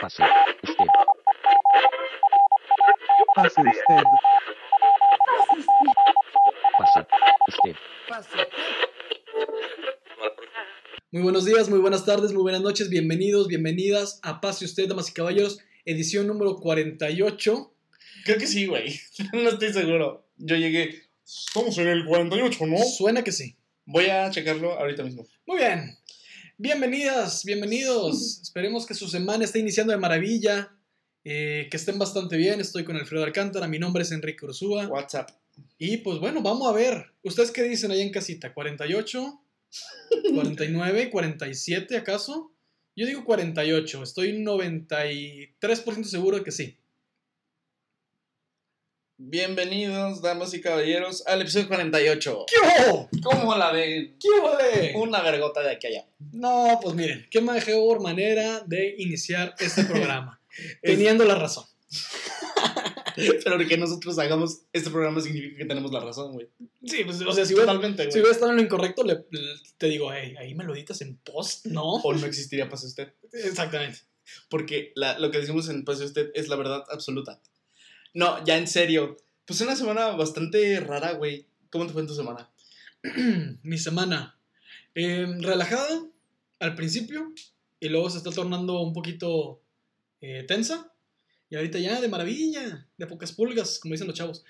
[0.00, 0.22] Pase
[0.62, 0.86] usted.
[3.34, 4.02] Pase usted.
[6.78, 7.00] Pase
[7.48, 8.48] usted.
[11.10, 15.10] Muy buenos días, muy buenas tardes, muy buenas noches, bienvenidos, bienvenidas a Pase Usted, damas
[15.10, 17.74] y caballeros, edición número 48.
[18.24, 19.00] Creo que sí, güey.
[19.32, 20.28] No estoy seguro.
[20.36, 21.02] Yo llegué.
[21.26, 22.78] Estamos en el 48, ¿no?
[22.78, 23.56] Suena que sí.
[23.84, 25.26] Voy a checarlo ahorita mismo.
[25.44, 25.98] Muy bien.
[26.60, 28.40] Bienvenidas, bienvenidos.
[28.42, 30.76] Esperemos que su semana esté iniciando de maravilla,
[31.22, 32.58] eh, que estén bastante bien.
[32.58, 34.88] Estoy con Alfredo Alcántara, mi nombre es Enrique Ursúa.
[34.88, 35.30] WhatsApp.
[35.78, 37.12] Y pues bueno, vamos a ver.
[37.22, 38.52] ¿Ustedes qué dicen ahí en casita?
[38.52, 39.40] ¿48?
[40.32, 41.12] ¿49?
[41.12, 42.50] ¿47 acaso?
[42.96, 44.02] Yo digo 48.
[44.02, 46.76] Estoy 93% seguro de que sí.
[49.20, 52.46] Bienvenidos, damas y caballeros, al episodio 48.
[52.46, 52.54] ¿Qué
[52.88, 53.08] hubo?
[53.24, 54.16] ¿Cómo la ven?
[54.16, 55.02] ¿Qué hubo?
[55.02, 56.06] Una vergota de aquí allá.
[56.30, 60.40] No, pues miren, qué mejor manera de iniciar este programa.
[60.82, 61.64] teniendo la razón.
[63.16, 66.48] Pero que nosotros hagamos este programa significa que tenemos la razón, güey.
[66.84, 69.40] Sí, pues, o sea, si hubiera, si hubiera estado en lo incorrecto, le, le-
[69.78, 71.94] te digo, hey, ahí me lo editas en post, ¿no?
[71.94, 73.12] O no existiría Pase Usted.
[73.32, 73.98] Exactamente.
[74.48, 77.40] Porque la- lo que decimos en Pase Usted es la verdad absoluta.
[78.14, 79.16] No, ya en serio.
[79.46, 81.46] Pues una semana bastante rara, güey.
[81.70, 82.50] ¿Cómo te fue en tu semana?
[83.62, 84.38] Mi semana.
[84.94, 86.04] eh, relajada
[86.58, 87.32] al principio
[87.78, 89.60] y luego se está tornando un poquito
[90.20, 90.92] eh, tensa.
[91.50, 94.44] Y ahorita ya de maravilla, de pocas pulgas, como dicen los chavos.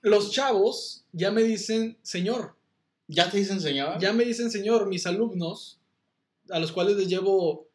[0.00, 2.56] Los chavos ya me dicen señor.
[3.06, 4.00] ¿Ya te dicen señor?
[4.00, 5.78] Ya me dicen señor, mis alumnos,
[6.50, 7.68] a los cuales les llevo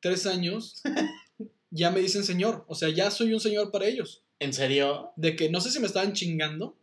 [0.00, 0.82] tres años,
[1.70, 2.64] ya me dicen señor.
[2.68, 4.22] O sea, ya soy un señor para ellos.
[4.40, 5.12] ¿En serio?
[5.16, 6.76] De que no sé si me estaban chingando,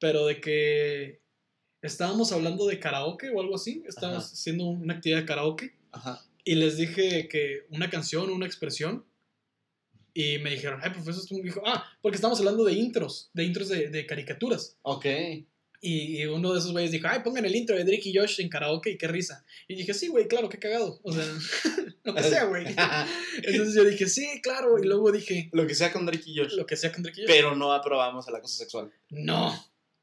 [0.00, 1.20] pero de que
[1.82, 3.84] estábamos hablando de karaoke o algo así.
[3.86, 4.32] Estábamos Ajá.
[4.32, 6.24] haciendo una actividad de karaoke Ajá.
[6.42, 9.04] y les dije que una canción, una expresión.
[10.14, 13.44] Y me dijeron, ay, profesor, esto me dijo, ah, porque estamos hablando de intros, de
[13.44, 14.78] intros de, de caricaturas.
[14.80, 15.04] Ok.
[15.80, 18.40] Y, y uno de esos güeyes dijo, ay, pongan el intro de Drake y Josh
[18.40, 19.44] en karaoke y qué risa.
[19.68, 21.00] Y dije, sí, güey, claro, qué cagado.
[21.02, 21.24] O sea,
[22.04, 22.66] lo que sea, güey.
[23.42, 24.78] Entonces yo dije, sí, claro.
[24.78, 26.54] Y luego dije, Lo que sea con Drake y Josh.
[26.54, 27.34] lo que sea con Drake y Josh.
[27.34, 28.90] Pero no aprobamos el acoso sexual.
[29.10, 29.54] No,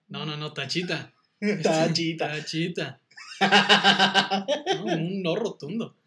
[0.07, 1.13] no, no, no, tachita.
[1.63, 2.29] Tachita.
[2.31, 3.00] Tachita.
[3.41, 5.97] No, un no rotundo.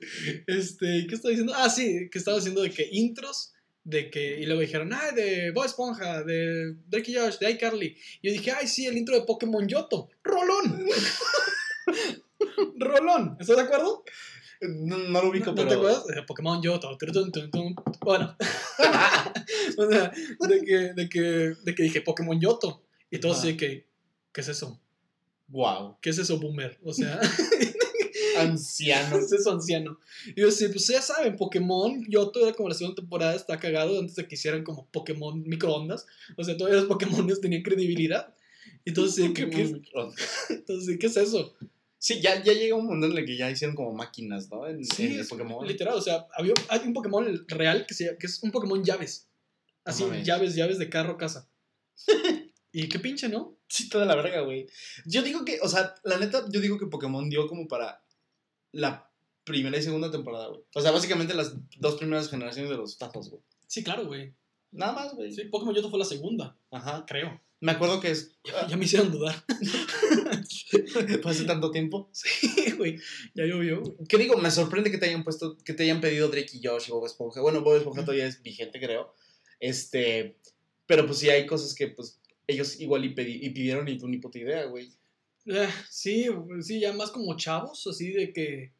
[0.47, 1.53] Este, ¿qué estaba diciendo?
[1.55, 3.53] Ah, sí, que estaba haciendo de que intros,
[3.87, 7.97] de que, y luego dijeron, ah, de Bob Esponja, de Drake y Josh, de iCarly.
[8.21, 10.11] Y yo dije, ay, sí, el intro de Pokémon Yoto.
[10.25, 10.87] ¡Rolón!
[12.81, 13.37] ¡Rolón!
[13.39, 14.03] ¿Estás de acuerdo?
[14.61, 15.69] No, no lo ubico, ¿No, pero.
[15.69, 16.07] te acuerdas?
[16.07, 16.99] De Pokémon Yoto.
[18.01, 18.37] Bueno.
[19.79, 20.13] o sea,
[20.49, 21.21] de que, de, que,
[21.63, 22.83] de que dije Pokémon Yoto.
[23.09, 23.87] Y todos así que,
[24.33, 24.81] ¿qué es eso?
[25.47, 25.99] Wow.
[26.01, 26.77] ¿Qué es eso, boomer?
[26.83, 27.21] O sea,
[28.41, 29.19] Anciano.
[29.19, 29.99] es eso, anciano.
[30.35, 33.99] Y yo sí, pues ya saben, Pokémon Yoto era como la segunda temporada, está cagado
[33.99, 36.07] antes de que hicieran como Pokémon microondas.
[36.37, 38.35] O sea, todavía los Pokémon tenían credibilidad.
[38.85, 39.73] Entonces, ¿qué, qué es,
[40.51, 41.55] entonces, sí, ¿qué es eso?
[41.99, 44.67] Sí, ya, ya llega un mundo en el que ya hicieron como máquinas, ¿no?
[44.67, 45.67] En, Sí, en el es Pokémon.
[45.67, 49.29] Literal, o sea, había, hay un Pokémon real que, se, que es un Pokémon llaves.
[49.85, 51.49] Así, No llaves, llaves de carro, casa.
[52.73, 53.57] y qué pinche, ¿no?
[53.69, 54.69] Sí, toda la verga, güey.
[55.05, 58.05] Yo digo que, o sea, la neta, yo digo que Pokémon dio como para
[58.73, 59.11] la
[59.45, 60.61] primera y segunda temporada, güey.
[60.75, 63.43] O sea, básicamente las dos primeras generaciones de los tazos, güey.
[63.67, 64.35] Sí, claro, güey.
[64.73, 65.33] Nada más, güey.
[65.33, 67.05] Sí, Pokémon Yoto fue la segunda, Ajá.
[67.07, 67.41] creo.
[67.61, 68.37] Me acuerdo que es.
[68.69, 69.43] Ya me hicieron dudar.
[71.25, 72.11] Hace tanto tiempo.
[72.13, 72.97] Sí, güey.
[73.35, 73.95] Ya llovió, güey.
[74.09, 74.37] ¿Qué digo?
[74.37, 77.07] Me sorprende que te hayan puesto, que te hayan pedido Drake y Josh y Bob
[77.07, 77.41] Esponja.
[77.41, 79.15] Bueno, Bob Esponja todavía es vigente, creo.
[79.61, 80.39] Este,
[80.87, 84.07] pero pues sí hay cosas que pues ellos igual y, pedi- y pidieron y tú
[84.09, 84.93] ni puta idea, güey.
[85.47, 86.27] Eh, sí,
[86.61, 88.73] sí, ya más como chavos, así de que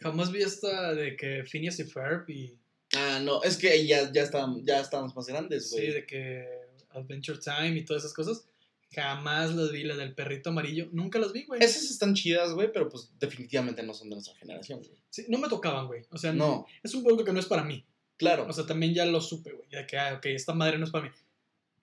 [0.00, 2.56] jamás vi esta de que Phineas y Ferb y
[2.96, 5.92] Ah, no, es que ya, ya, estaban, ya estábamos más grandes, sí, güey.
[5.92, 6.44] de que
[6.90, 8.44] Adventure Time y todas esas cosas.
[8.92, 11.62] Jamás las vi, la del perrito amarillo, nunca las vi, güey.
[11.62, 14.98] Esas están chidas, güey, pero pues definitivamente no son de nuestra generación, güey.
[15.08, 16.02] Sí, no me tocaban, güey.
[16.10, 17.86] O sea, No, es un producto que no es para mí.
[18.16, 18.46] claro.
[18.48, 19.68] O sea, también ya lo supe, güey.
[19.70, 21.10] Ya que, ah, ok, esta madre no es para mí.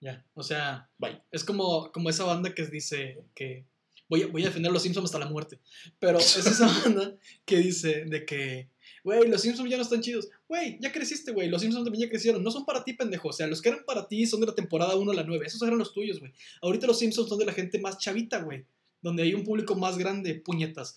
[0.02, 1.22] Ya, o sea, Bye.
[1.32, 3.64] es como, como esa banda que dice que
[4.08, 5.58] voy a, voy a defender a los Simpsons hasta la muerte.
[5.98, 8.70] Pero es esa banda que dice de que,
[9.04, 10.28] güey, los Simpsons ya no están chidos.
[10.48, 11.48] Güey, ya creciste, güey.
[11.48, 12.42] Los Simpsons también ya crecieron.
[12.42, 13.28] No son para ti, pendejo.
[13.28, 15.46] O sea, los que eran para ti son de la temporada 1 a la 9.
[15.46, 16.32] Esos eran los tuyos, güey.
[16.62, 18.64] Ahorita los Simpsons son de la gente más chavita, güey.
[19.02, 20.96] Donde hay un público más grande, puñetas.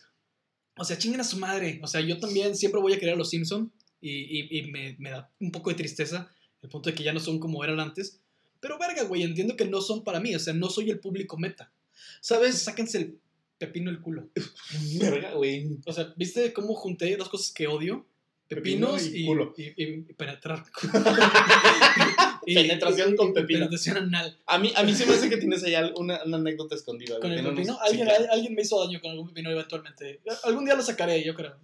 [0.77, 1.79] O sea, chinguen a su madre.
[1.83, 3.69] O sea, yo también siempre voy a querer a los Simpsons.
[3.99, 6.31] Y, y- me, me da un poco de tristeza.
[6.61, 8.19] El punto de que ya no son como eran antes.
[8.59, 10.33] Pero verga, güey, entiendo que no son para mí.
[10.33, 11.71] O sea, no soy el público meta.
[12.21, 12.57] ¿Sabes?
[12.61, 13.19] Sáquense el
[13.57, 14.29] pepino el culo.
[14.99, 15.67] Verga, güey.
[15.85, 18.05] O sea, ¿viste cómo junté dos cosas que odio?
[18.47, 19.53] pepinos Pepino y y, culo.
[19.57, 20.65] y- y penetrar.
[22.45, 23.59] Penetración con pepino.
[23.59, 24.37] Penetración anal.
[24.45, 27.19] A mí, a mí se me hace que tienes ahí una, una anécdota escondida.
[27.19, 27.73] Con el pepino.
[27.73, 28.25] sí, alguien, claro.
[28.31, 30.19] alguien me hizo daño con algún pepino eventualmente.
[30.43, 31.55] Algún día lo sacaré, yo creo.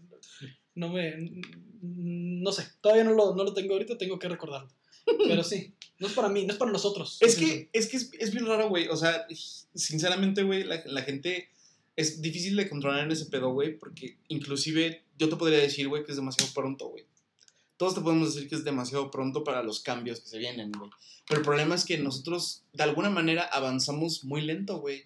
[0.75, 1.41] No me.
[1.81, 2.68] No sé.
[2.81, 4.69] Todavía no lo, no lo tengo ahorita, tengo que recordarlo.
[5.27, 5.74] Pero sí.
[6.00, 7.18] No es para mí, no es para nosotros.
[7.22, 8.88] Es que, es que es, es bien raro, güey.
[8.88, 9.26] O sea,
[9.74, 11.50] sinceramente, güey, la, la gente
[11.96, 16.06] es difícil de controlar en ese pedo, güey, porque inclusive yo te podría decir, güey,
[16.06, 17.06] que es demasiado pronto, güey.
[17.78, 20.92] Todos te podemos decir que es demasiado pronto para los cambios que se vienen, güey.
[21.28, 25.06] Pero el problema es que nosotros, de alguna manera, avanzamos muy lento, güey.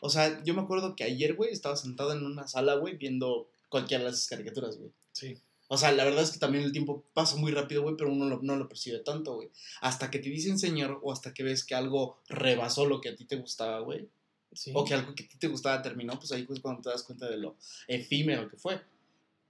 [0.00, 3.48] O sea, yo me acuerdo que ayer, güey, estaba sentado en una sala, güey, viendo
[3.68, 4.90] cualquiera de esas caricaturas, güey.
[5.12, 5.38] Sí.
[5.72, 8.28] O sea, la verdad es que también el tiempo pasa muy rápido, güey, pero uno
[8.28, 9.50] lo- no lo percibe tanto, güey.
[9.80, 13.14] Hasta que te dicen señor o hasta que ves que algo rebasó lo que a
[13.16, 14.08] ti te gustaba, güey.
[14.52, 14.72] sí.
[14.74, 17.04] O que algo que a ti te gustaba terminó, pues ahí es cuando te das
[17.04, 17.56] cuenta de lo
[17.86, 18.80] efímero que fue.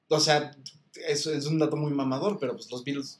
[0.09, 0.51] O sea,
[1.09, 3.19] eso es un dato muy mamador, pero pues los Beatles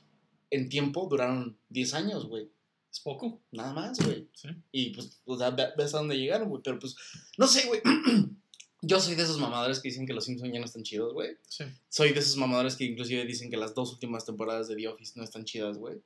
[0.51, 2.51] en tiempo duraron 10 años, güey.
[2.93, 3.41] Es poco.
[3.53, 4.29] Nada más, güey.
[4.35, 4.49] Sí.
[4.73, 6.61] Y pues, o sea, ve- ves a dónde llegaron, güey.
[6.63, 6.95] Pero pues,
[7.39, 7.81] no sé, güey.
[8.83, 11.37] Yo soy de esos mamadores que dicen que los Simpsons ya no están chidos, güey.
[11.49, 11.65] Sí.
[11.89, 15.13] Soy de esos mamadores que inclusive dicen que las dos últimas temporadas de The Office
[15.17, 16.01] no están chidas, güey.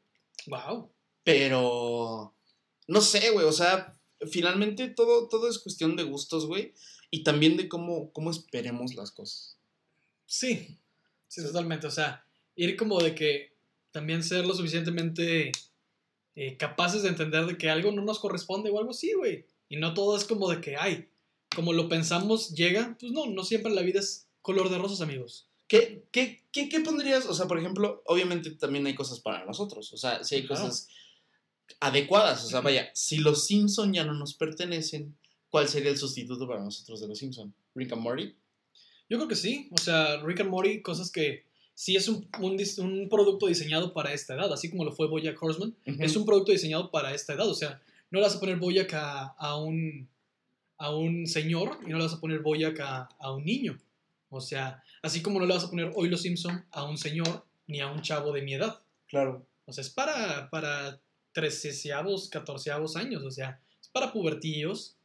[0.46, 0.90] Wow.
[1.22, 2.34] Pero.
[2.88, 3.46] No sé, güey.
[3.46, 3.96] O sea,
[4.30, 6.72] finalmente todo, todo es cuestión de gustos, güey.
[7.10, 9.56] Y también de cómo, cómo esperemos las cosas.
[10.26, 10.76] Sí.
[11.28, 11.86] Sí, totalmente.
[11.86, 12.24] O sea,
[12.56, 13.52] ir como de que
[13.92, 15.52] también ser lo suficientemente
[16.34, 19.46] eh, capaces de entender de que algo no nos corresponde o algo así, güey.
[19.68, 21.08] Y no todo es como de que, ay,
[21.54, 22.96] como lo pensamos, llega.
[23.00, 25.48] Pues no, no siempre la vida es color de rosas, amigos.
[25.66, 27.26] ¿Qué, qué, qué, qué pondrías?
[27.26, 29.92] O sea, por ejemplo, obviamente también hay cosas para nosotros.
[29.92, 30.62] O sea, si hay Claro.
[30.64, 30.88] cosas
[31.80, 32.44] adecuadas.
[32.44, 35.16] O sea, vaya, si los Simpson ya no nos pertenecen,
[35.50, 37.54] ¿cuál sería el sustituto para nosotros de los Simpson?
[37.74, 38.34] ¿Rick and Morty?
[39.08, 39.68] Yo creo que sí.
[39.72, 44.34] O sea, Rick and Morty, cosas que sí es un, un, producto diseñado para esta
[44.34, 45.74] edad, así como lo fue Bojack Horseman.
[45.84, 47.48] Es un producto diseñado para esta edad.
[47.48, 50.08] O sea, no le vas a poner Boyac a, a un,
[50.84, 53.78] a un señor y no le vas a poner Boyac a, a un niño.
[54.28, 57.46] O sea, así como no le vas a poner hoy los Simpson a un señor
[57.66, 58.82] ni a un chavo de mi edad.
[59.08, 59.46] Claro.
[59.64, 61.00] O sea, es para, para
[61.32, 63.22] treceavos, catorceavos años.
[63.22, 64.98] O sea, es para pubertillos.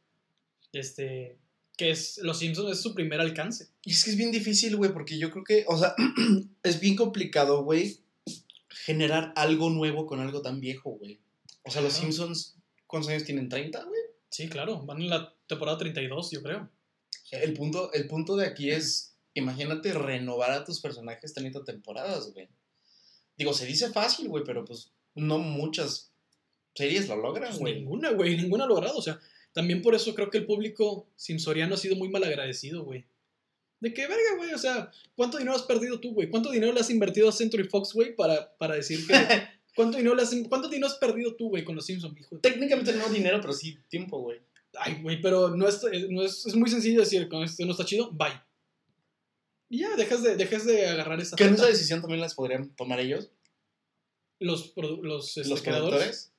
[0.72, 1.38] Este,
[1.78, 3.68] que es, los Simpsons es su primer alcance.
[3.82, 5.94] Y es que es bien difícil, güey, porque yo creo que, o sea,
[6.62, 8.00] es bien complicado, güey,
[8.68, 11.20] generar algo nuevo con algo tan viejo, güey.
[11.62, 11.94] O sea, los.
[11.94, 12.56] Simpsons,
[12.86, 13.48] ¿cuántos años tienen?
[13.48, 14.00] ¿30, güey?
[14.28, 16.70] Sí, claro, van en la temporada 32, yo creo.
[17.30, 22.48] El punto, el punto de aquí es, imagínate renovar a tus personajes 30 temporadas, güey.
[23.36, 26.12] Digo, se dice fácil, güey, pero pues no muchas
[26.74, 27.74] series lo logran, Pues güey.
[27.76, 28.96] ninguna, güey, ninguna ha logrado.
[28.96, 29.20] O sea,
[29.52, 33.04] también por eso creo que el público simsoriano ha sido muy mal agradecido, güey.
[33.80, 36.28] De que, verga, güey, o sea, ¿cuánto dinero has perdido tú, güey?
[36.28, 39.14] ¿Cuánto dinero le has invertido a Century Fox, güey, para, para decir que...
[39.74, 42.38] ¿Cuánto dinero, le has, ¿Cuánto dinero has perdido tú, güey, con los Simpsons, hijo?
[42.40, 44.40] Técnicamente no dinero, pero sí tiempo, güey.
[44.78, 47.72] Ay, güey, pero no es, eh, no es, es muy sencillo decir, con esto no
[47.72, 48.40] está chido, bye.
[49.68, 51.36] Y ya, dejas de, dejas de agarrar esa...
[51.36, 53.30] Que en esa decisión también las podrían tomar ellos,
[54.40, 54.72] Los,
[55.36, 56.32] este, los creadores.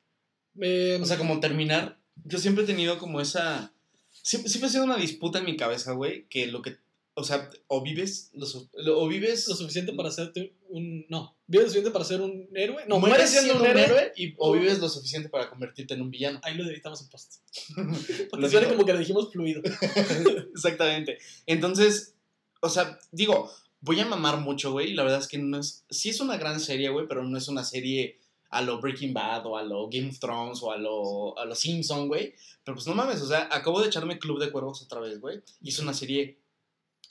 [0.59, 1.99] Eh, O sea, como terminar.
[2.25, 3.73] Yo siempre he tenido como esa.
[4.09, 6.25] Siempre, siempre ha sido una disputa en mi cabeza, güey.
[6.27, 6.77] Que lo que.
[7.21, 8.31] O sea, o vives.
[8.33, 9.47] lo o vives.
[9.47, 11.05] lo suficiente para hacerte un...
[11.07, 12.83] No, ¿vives lo suficiente para ser un héroe?
[12.87, 14.11] No, mueres mueres siendo un héroe.
[14.15, 16.39] y, o vives lo suficiente para convertirte en un villano.
[16.43, 17.35] Ahí lo editamos en post.
[18.31, 19.61] Porque suena como que lo dijimos fluido.
[20.55, 21.19] Exactamente.
[21.45, 22.15] Entonces,
[22.61, 23.51] o sea, digo,
[23.81, 24.93] voy a mamar mucho, güey.
[24.93, 25.85] La verdad es que no es.
[25.89, 29.45] Sí es una gran serie, güey, pero no es una serie a lo Breaking Bad
[29.45, 32.33] o a lo Game of Thrones o a lo, a lo Simpson, güey.
[32.63, 35.41] Pero pues no mames, o sea, acabo de echarme Club de Cuervos otra vez, güey.
[35.61, 36.40] Y es una serie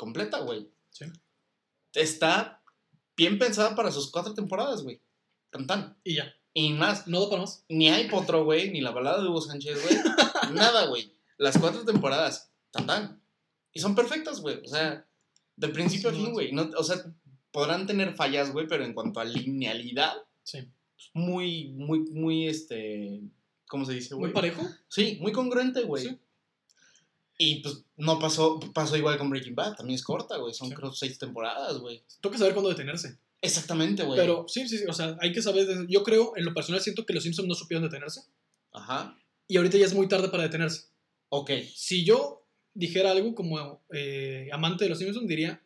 [0.00, 0.66] completa, güey.
[0.90, 1.04] Sí.
[1.94, 2.62] Está
[3.16, 5.00] bien pensada para sus cuatro temporadas, güey.
[5.50, 5.98] Tan tan.
[6.04, 6.34] Y ya.
[6.54, 7.64] Y más, No para más.
[7.68, 9.94] ni hay potro, güey, ni la balada de Hugo Sánchez, güey.
[10.54, 11.12] Nada, güey.
[11.36, 13.22] Las cuatro temporadas, tan tan.
[13.72, 14.56] Y son perfectas, güey.
[14.64, 15.06] O sea,
[15.56, 16.52] de principio a fin, güey.
[16.52, 16.96] No, o sea,
[17.50, 20.58] podrán tener fallas, güey, pero en cuanto a linealidad, Sí.
[21.14, 23.20] muy, muy, muy, este.
[23.68, 24.32] ¿Cómo se dice, güey?
[24.32, 24.62] Muy parejo.
[24.88, 26.04] Sí, muy congruente, güey.
[26.04, 26.18] Sí.
[27.42, 30.52] Y pues no pasó, pasó igual con Breaking Bad, también es corta, güey.
[30.52, 30.74] Son Sí.
[30.74, 32.02] creo seis temporadas, güey.
[32.20, 33.16] Que saber cuándo detenerse.
[33.40, 34.18] Exactamente, güey.
[34.20, 34.84] Pero sí, sí, sí.
[34.86, 35.66] O sea, hay que saber.
[35.66, 38.20] de- Yo creo, en lo personal, siento que los Simpsons no supieron detenerse.
[38.72, 39.18] Ajá.
[39.48, 40.88] Y ahorita ya es muy tarde para detenerse.
[41.30, 41.50] Ok.
[41.74, 42.44] Si yo
[42.74, 45.62] dijera algo como eh, amante de los Simpsons, diría: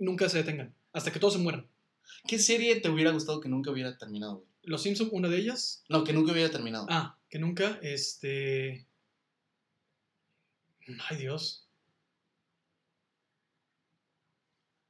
[0.00, 0.74] nunca se detengan.
[0.92, 1.68] Hasta que todos se mueran.
[2.26, 4.48] ¿Qué serie te hubiera gustado que nunca hubiera terminado, güey?
[4.64, 5.84] Los Simpsons, una de ellas.
[5.88, 6.86] No, que nunca hubiera terminado.
[6.90, 8.86] Ah, que nunca, este.
[11.08, 11.68] Ay, Dios.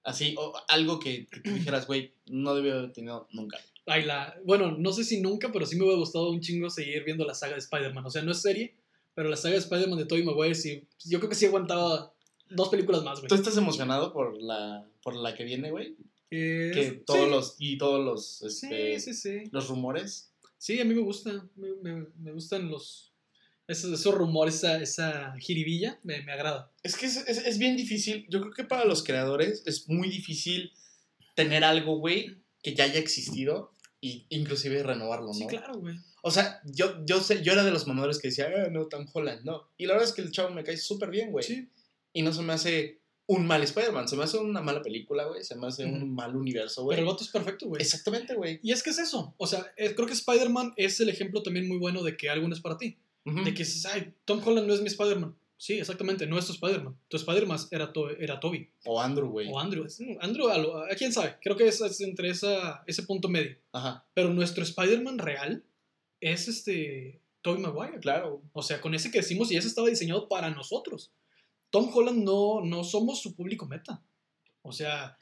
[0.05, 3.59] Así, o algo que, que tú dijeras, güey, no debió haber tenido nunca.
[3.87, 7.05] Ay, la, bueno, no sé si nunca, pero sí me hubiera gustado un chingo seguir
[7.05, 8.05] viendo la saga de Spider-Man.
[8.07, 8.75] O sea, no es serie,
[9.15, 12.13] pero la saga de Spider-Man de Tobey Maguire sí, yo creo que sí aguantaba
[12.51, 13.29] dos películas más, güey.
[13.29, 15.97] ¿Tú estás emocionado por la, por la que viene, güey?
[16.33, 17.31] Eh, Que todos sí.
[17.31, 19.43] los, y todos los, Sí, este, sí, sí.
[19.53, 20.33] los rumores.
[20.59, 21.49] Sí, a mí me gusta.
[21.55, 23.12] Me, me- me gustan los.
[23.69, 26.71] Esos, esos rumores, esa, esa jiribilla, me, me agrada.
[26.83, 28.27] Es que es, es, es bien difícil.
[28.29, 30.73] Yo creo que para los creadores es muy difícil
[31.35, 35.33] tener algo, güey, que ya haya existido y inclusive renovarlo, ¿no?
[35.35, 35.97] Sí, claro, güey.
[36.23, 39.07] O sea, yo, yo, sé, yo era de los mamadores que decía, ah, no, Tom
[39.13, 39.69] Holland, no.
[39.77, 41.45] Y la verdad es que el chavo me cae súper bien, güey.
[41.45, 41.69] Sí.
[42.13, 45.43] Y no se me hace un mal Spider-Man, se me hace una mala película, güey.
[45.43, 46.97] Se me hace un mal universo, güey.
[46.97, 47.81] Pero el vato es perfecto, güey.
[47.81, 48.61] Exactamente, güey.
[48.63, 49.35] Y es que es eso.
[49.37, 52.47] O sea, eh, creo que Spider-Man es el ejemplo también muy bueno de que algo
[52.47, 52.99] no es para ti.
[53.25, 55.37] De que dices, ay, Tom Holland no es mi Spider-Man.
[55.57, 56.99] Sí, exactamente, no es tu Spider-Man.
[57.07, 58.69] Tu Spider-Man era, to- era Toby.
[58.85, 59.49] O Andrew, güey.
[59.49, 59.85] O Andrew.
[59.85, 61.37] Es- Andrew, a, lo- a quién sabe.
[61.41, 63.57] Creo que es, es entre esa, ese punto medio.
[63.73, 65.63] Ajá, Pero nuestro Spider-Man real
[66.21, 68.01] es este Tobey Maguire.
[68.01, 68.43] claro.
[68.53, 71.13] O sea, con ese que decimos y ese estaba diseñado para nosotros.
[71.71, 74.03] Tom Holland no, no somos su público meta.
[74.63, 75.17] O sea,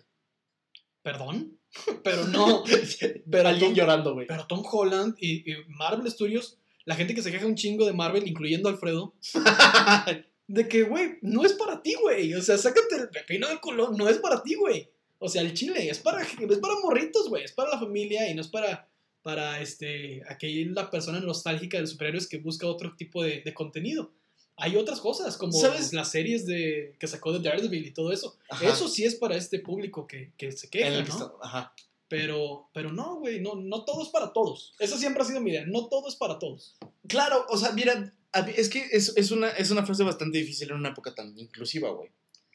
[1.02, 1.59] perdón,
[2.04, 2.64] pero no.
[3.30, 4.26] Pero Alguien Tom, llorando, güey.
[4.26, 7.93] pero Tom Holland y, y Marvel Studios, la gente que se queja un chingo de
[7.93, 9.15] Marvel, incluyendo Alfredo,
[10.49, 12.35] de que, güey, no es para ti, güey.
[12.35, 14.89] O sea, sácate el pepino del culo, no es para ti, güey.
[15.19, 17.45] O sea, el chile es para, es para morritos, güey.
[17.45, 18.89] Es para la familia y no es para,
[19.23, 24.11] para este, aquella persona nostálgica de superhéroes que busca otro tipo de, de contenido.
[24.57, 25.93] Hay otras cosas, como ¿Sabes?
[25.93, 28.37] las series de, que sacó de Daredevil y todo eso.
[28.51, 28.69] Ajá.
[28.69, 31.15] Eso sí es para este público que, que se queja, que ¿no?
[31.15, 31.75] está- Ajá.
[32.11, 34.75] Pero, pero no, güey, no, no todo es para todos.
[34.81, 36.76] Esa siempre ha sido mi idea, no todo es para todos.
[37.07, 38.12] Claro, o sea, mira,
[38.57, 41.90] es que es, es, una, es una frase bastante difícil en una época tan inclusiva,
[41.90, 42.11] güey.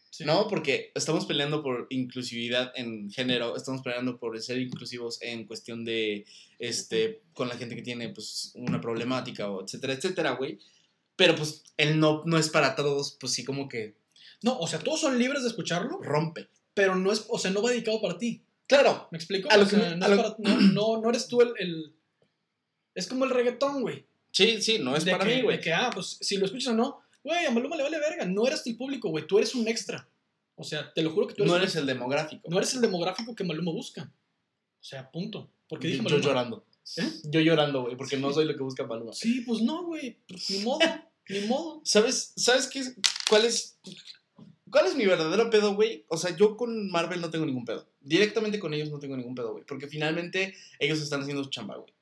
[0.10, 0.26] Sí.
[0.26, 0.50] ¿No?
[0.50, 6.26] Porque estamos peleando por inclusividad en género, estamos peleando por ser inclusivos en cuestión de,
[6.60, 10.60] este, con la gente que tiene, pues, una problemática, o etcétera, etcétera, güey.
[11.16, 13.96] Pero, pues, el no, no es para todos, pues, sí como que
[14.42, 16.50] No, o sea, todos son libres de escucharlo, rompe.
[16.74, 18.45] pero no es, o sea, no va dedicado para ti.
[18.68, 19.50] Claro, ¿Me explico?
[19.52, 20.62] A lo O sea, que no, a es lo- para- no,
[20.96, 21.94] no, no eres tú el, el-
[22.96, 24.06] Es como el reggaetón, güey.
[24.32, 25.58] sí, sí, no es de para que, mí, güey.
[25.58, 28.26] De que, ah, pues si lo escuchas o no, güey, a Maluma le vale verga.
[28.26, 29.28] No eres el público, güey.
[29.28, 30.08] Tú eres un extra.
[30.56, 32.48] O sea, te lo juro que tú eres, No eres el demográfico.
[32.50, 34.04] no eres el demográfico que Maluma busca.
[34.80, 35.50] O sea, punto.
[35.68, 36.28] Porque dije yo, yo Maluma.
[36.28, 36.66] llorando.
[36.98, 37.12] ¿Eh?
[37.26, 39.12] Yo llorando, güey, porque no soy lo que busca Maluma.
[39.14, 40.18] Sí, pues no, güey.
[40.28, 40.80] Pues, ni modo,
[41.30, 41.82] ni modo.
[41.84, 42.80] ¿Sabes, ¿Sabes qué?
[42.80, 42.96] es-
[43.28, 43.80] ¿Cuál es,
[44.70, 46.06] ¿Cuál es mi verdadero pedo, güey?
[46.08, 47.88] O sea, yo con Marvel no tengo ningún pedo.
[48.06, 49.66] Directamente con ellos no tengo ningún pedo, güey.
[49.66, 51.94] Porque finalmente ellos están haciendo su chamba, güey.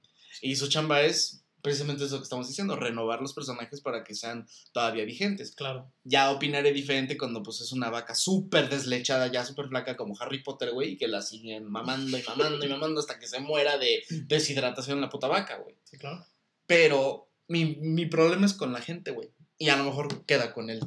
[0.41, 4.45] Y su chamba es precisamente eso que estamos diciendo, renovar los personajes para que sean
[4.73, 5.55] todavía vigentes.
[5.55, 5.89] Claro.
[6.03, 10.43] Ya opinaré diferente cuando pues es una vaca súper deslechada, ya súper flaca como Harry
[10.43, 13.77] Potter, güey, y que la siguen mamando y mamando y mamando hasta que se muera
[13.77, 15.77] de deshidratación la puta vaca, güey.
[15.85, 16.25] Sí, claro.
[16.67, 19.31] Pero mi, mi problema es con la gente, güey.
[19.57, 20.81] Y a lo mejor queda con el,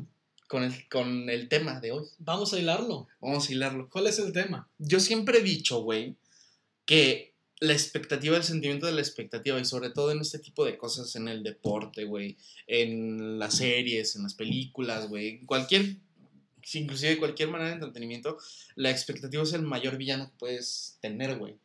[0.46, 2.06] con, el, con el tema de hoy.
[2.18, 3.08] Vamos a hilarlo.
[3.20, 3.88] Vamos a hilarlo.
[3.88, 4.68] ¿Cuál es el tema?
[4.78, 6.16] Yo siempre he dicho, güey,
[6.84, 10.76] que la expectativa, el sentimiento de la expectativa, y sobre todo en este tipo de
[10.76, 12.36] cosas, en el deporte, güey,
[12.66, 15.96] en las series, en las películas, güey, cualquier,
[16.74, 18.38] inclusive cualquier manera de entretenimiento,
[18.74, 21.56] la expectativa es el mayor villano que puedes tener, güey.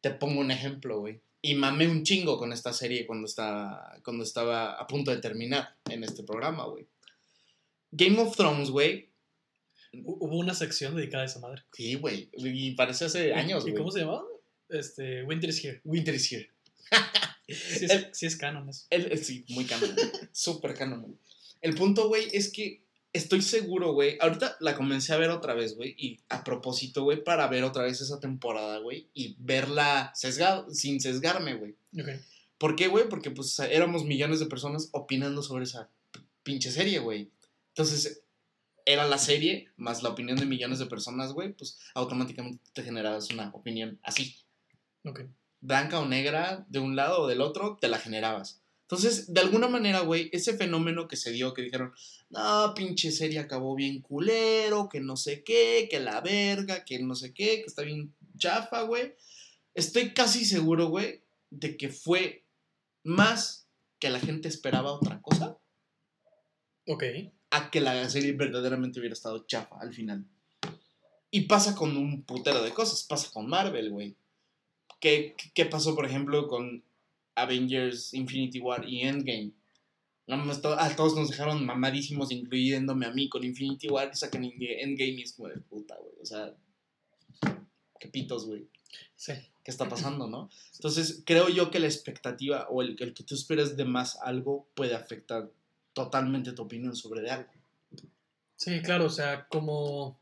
[0.00, 1.20] Te pongo un ejemplo, güey.
[1.40, 5.74] Y mamé un chingo con esta serie cuando, estaba, cuando estaba a punto de terminar
[5.88, 6.86] en este programa, güey.
[7.92, 9.08] Game of Thrones, güey.
[9.92, 11.62] Hu- Hubo una sección dedicada a esa madre.
[11.72, 12.28] Sí, güey.
[12.36, 13.74] Y parece hace años, ¿Y güey.
[13.78, 14.24] cómo se llamaba?
[14.68, 15.80] Este, Winter is Here.
[15.84, 16.50] Winter is here.
[17.46, 18.86] Sí es, El- sí es canon eso.
[18.88, 19.94] El, el- sí, muy canon.
[20.32, 21.14] Súper canon, güey.
[21.60, 22.82] El punto, güey, es que
[23.12, 24.16] estoy seguro, güey.
[24.20, 25.94] Ahorita la comencé a ver otra vez, güey.
[25.98, 29.08] Y a propósito, güey, para ver otra vez esa temporada, güey.
[29.12, 31.74] Y verla sesgado, sin sesgarme, güey.
[32.00, 32.08] Ok.
[32.56, 33.08] ¿Por qué, güey?
[33.08, 35.90] Porque pues éramos millones de personas opinando sobre esa
[36.44, 37.28] pinche serie, güey.
[37.74, 38.24] Entonces,
[38.84, 41.52] era la serie más la opinión de millones de personas, güey.
[41.52, 44.36] Pues automáticamente te generabas una opinión así.
[45.04, 45.22] Ok.
[45.60, 48.62] blanca o negra, de un lado o del otro, te la generabas.
[48.82, 51.92] Entonces, de alguna manera, güey, ese fenómeno que se dio, que dijeron,
[52.30, 57.14] no, pinche serie acabó bien culero, que no sé qué, que la verga, que no
[57.14, 59.14] sé qué, que está bien chafa, güey.
[59.74, 62.44] Estoy casi seguro, güey, de que fue
[63.02, 63.66] más
[63.98, 65.58] que la gente esperaba otra cosa
[66.86, 67.04] Ok.
[67.52, 70.24] A que la serie verdaderamente hubiera estado chafa al final.
[71.30, 73.04] Y pasa con un putero de cosas.
[73.04, 74.16] Pasa con Marvel, güey.
[75.00, 76.82] ¿Qué, ¿Qué pasó, por ejemplo, con
[77.34, 79.52] Avengers Infinity War y Endgame?
[80.28, 85.10] A todos nos dejaron mamadísimos, incluyéndome a mí con Infinity War y sacan Endga- Endgame
[85.12, 86.14] y es como de puta, güey.
[86.22, 86.54] O sea,
[87.98, 88.66] qué pitos, güey.
[89.16, 89.32] Sí.
[89.64, 90.50] ¿Qué está pasando, no?
[90.74, 94.66] Entonces, creo yo que la expectativa o el, el que tú esperes de más algo
[94.74, 95.48] puede afectar
[95.92, 97.50] totalmente tu opinión sobre de algo.
[98.56, 100.18] Sí, claro, o sea, como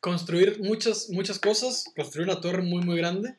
[0.00, 3.36] construir muchas, muchas cosas, construir una torre muy, muy grande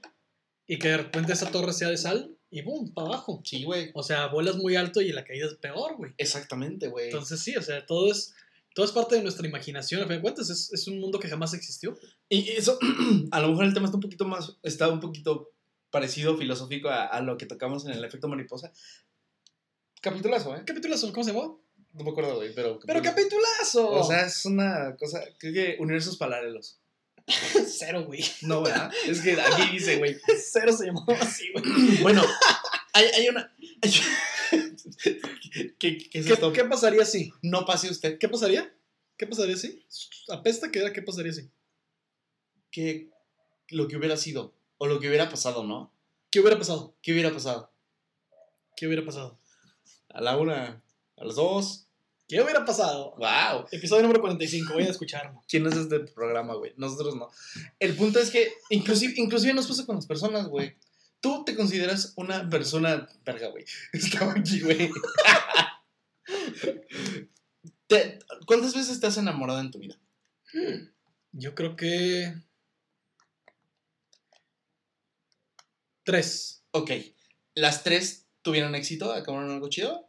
[0.67, 2.93] y que de repente esa torre sea de sal y ¡boom!
[2.93, 3.41] para abajo.
[3.43, 3.91] Sí, güey.
[3.93, 6.13] O sea, vuelas muy alto y la caída es peor, güey.
[6.17, 7.05] Exactamente, güey.
[7.05, 8.33] Entonces sí, o sea, todo es,
[8.75, 11.29] todo es parte de nuestra imaginación, a fin de cuentas, es, es un mundo que
[11.29, 11.97] jamás existió.
[12.29, 12.77] Y eso,
[13.31, 15.51] a lo mejor el tema está un poquito más, está un poquito
[15.89, 18.71] parecido filosófico a, a lo que tocamos en el efecto mariposa.
[20.01, 20.63] Capitulazo, ¿eh?
[20.65, 21.55] Capitulazo, ¿cómo se llama?
[21.93, 22.79] No me acuerdo, güey, pero...
[22.85, 23.91] Pero capitulazo.
[23.91, 26.79] O sea, es una cosa, creo que universos paralelos.
[27.67, 28.23] cero, güey.
[28.41, 28.91] No, ¿verdad?
[29.07, 30.17] es que aquí dice, güey.
[30.51, 31.63] Cero se llamaba así, güey.
[32.01, 32.23] Bueno,
[32.93, 33.53] hay, hay una...
[35.79, 36.51] ¿Qué, qué es ¿Qué, esto?
[36.53, 37.31] qué pasaría si?
[37.41, 38.17] No pase usted.
[38.17, 38.73] ¿Qué pasaría?
[39.17, 39.85] ¿Qué pasaría si?
[40.29, 41.49] Apesta que era, ¿qué pasaría si?
[42.71, 43.09] Que
[43.69, 45.93] lo que hubiera sido, o lo que hubiera pasado, ¿no?
[46.29, 46.95] ¿Qué hubiera pasado?
[47.01, 47.71] ¿Qué hubiera pasado?
[48.75, 49.40] ¿Qué hubiera pasado?
[50.13, 50.83] A la una,
[51.17, 51.87] a las dos.
[52.27, 53.15] ¿Qué hubiera pasado?
[53.17, 53.67] ¡Wow!
[53.71, 55.41] Episodio número 45, voy a escucharlo.
[55.47, 56.73] ¿Quién es este programa, güey?
[56.77, 57.29] Nosotros no.
[57.79, 60.75] El punto es que inclusive, inclusive nos pasa con las personas, güey.
[61.19, 63.07] Tú te consideras una persona...
[63.25, 63.65] Verga, güey.
[63.93, 64.89] Estaba aquí, güey.
[68.47, 69.97] ¿Cuántas veces te has enamorado en tu vida?
[71.31, 72.33] Yo creo que.
[76.03, 76.63] Tres.
[76.71, 76.91] Ok.
[77.53, 79.11] ¿Las tres tuvieron éxito?
[79.11, 80.07] ¿Acabaron algo chido?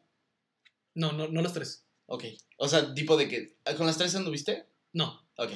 [0.95, 1.87] No, no, no las tres.
[2.07, 2.25] Ok.
[2.59, 3.57] O sea, tipo de que...
[3.77, 4.67] ¿Con las tres anduviste?
[4.93, 5.27] No.
[5.37, 5.53] Ok.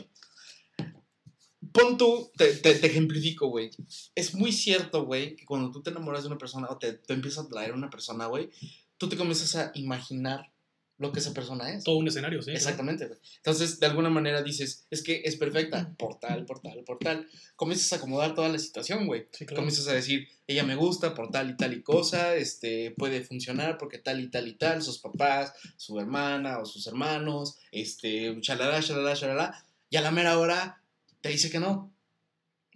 [1.72, 3.70] Pon tú, te, te, te ejemplifico, güey.
[4.14, 7.12] Es muy cierto, güey, que cuando tú te enamoras de una persona o te, te
[7.12, 8.48] empieza a traer una persona, güey,
[8.96, 10.52] tú te comienzas a imaginar
[10.98, 11.84] lo que esa persona es.
[11.84, 12.52] Todo un escenario, sí.
[12.52, 13.08] Exactamente.
[13.36, 17.28] Entonces, de alguna manera dices, es que es perfecta, por tal, por tal, por tal.
[17.54, 19.26] Comienzas a acomodar toda la situación, güey.
[19.32, 19.60] Sí, claro.
[19.62, 23.76] Comienzas a decir, ella me gusta por tal y tal y cosa, este, puede funcionar
[23.76, 28.80] porque tal y tal y tal, sus papás, su hermana o sus hermanos, este, chalala,
[28.82, 30.82] chalala, chalala, y a la mera hora
[31.20, 31.92] te dice que no,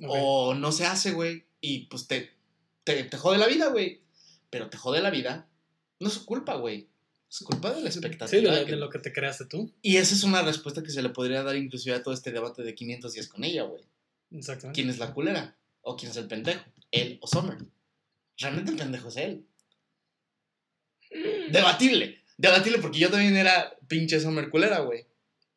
[0.00, 0.08] Ok.
[0.10, 2.30] o no se hace, güey, y pues te,
[2.84, 4.02] te, te jode la vida, güey,
[4.50, 5.48] pero te jode la vida,
[6.00, 6.89] no es su culpa, güey,
[7.30, 8.28] es culpa de la expectativa.
[8.28, 9.72] Sí, de, lo que te creaste tú.
[9.82, 12.62] Y esa es una respuesta que se le podría dar inclusive a todo este debate
[12.62, 13.84] de 500 días con ella, güey.
[14.32, 14.80] Exactamente.
[14.80, 15.56] ¿Quién es la culera?
[15.82, 16.64] ¿O quién es el pendejo?
[16.90, 17.58] ¿Él o Summer?
[18.36, 19.46] Realmente el pendejo es él.
[21.52, 22.24] Debatible.
[22.36, 25.06] Debatible porque yo también era pinche Summer culera, güey.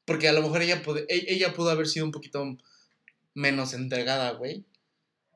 [0.06, 2.58] Porque a lo mejor ella, puede, e- ella pudo haber sido un poquito
[3.34, 4.64] menos entregada, güey.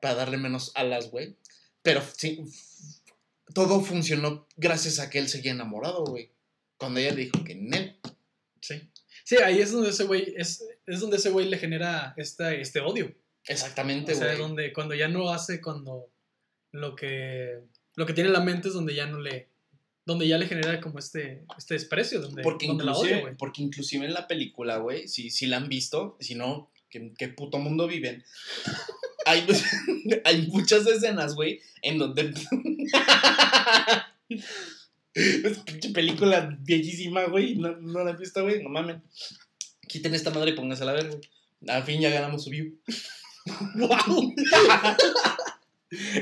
[0.00, 1.36] Para darle menos alas, güey.
[1.82, 2.44] Pero sí,
[3.54, 6.30] todo funcionó gracias a que él seguía enamorado, güey.
[6.76, 7.96] Cuando ella le dijo que Nel.
[8.60, 8.90] Sí.
[9.24, 12.80] Sí, ahí es donde ese güey, es, es donde ese güey le genera este, este
[12.80, 13.14] odio.
[13.46, 14.38] Exactamente, O sea, güey.
[14.38, 16.10] donde cuando ya no hace cuando
[16.72, 17.60] lo que
[17.96, 19.48] lo que tiene en la mente es donde ya no le
[20.04, 23.36] donde ya le genera como este este desprecio donde, Porque donde la odia, güey.
[23.36, 27.28] porque inclusive en la película, güey, si, si la han visto, si no, ¿qué, qué
[27.28, 28.24] puto mundo viven?
[29.28, 29.46] Hay,
[30.24, 32.32] hay muchas escenas, güey, en donde...
[35.14, 39.02] es pinche película viejísima, güey, no, no la han visto, güey, no mamen.
[39.86, 41.20] Quiten esta madre y póngasela a ver, güey.
[41.66, 42.78] Al fin ya ganamos su view.
[43.76, 44.34] ¡Wow!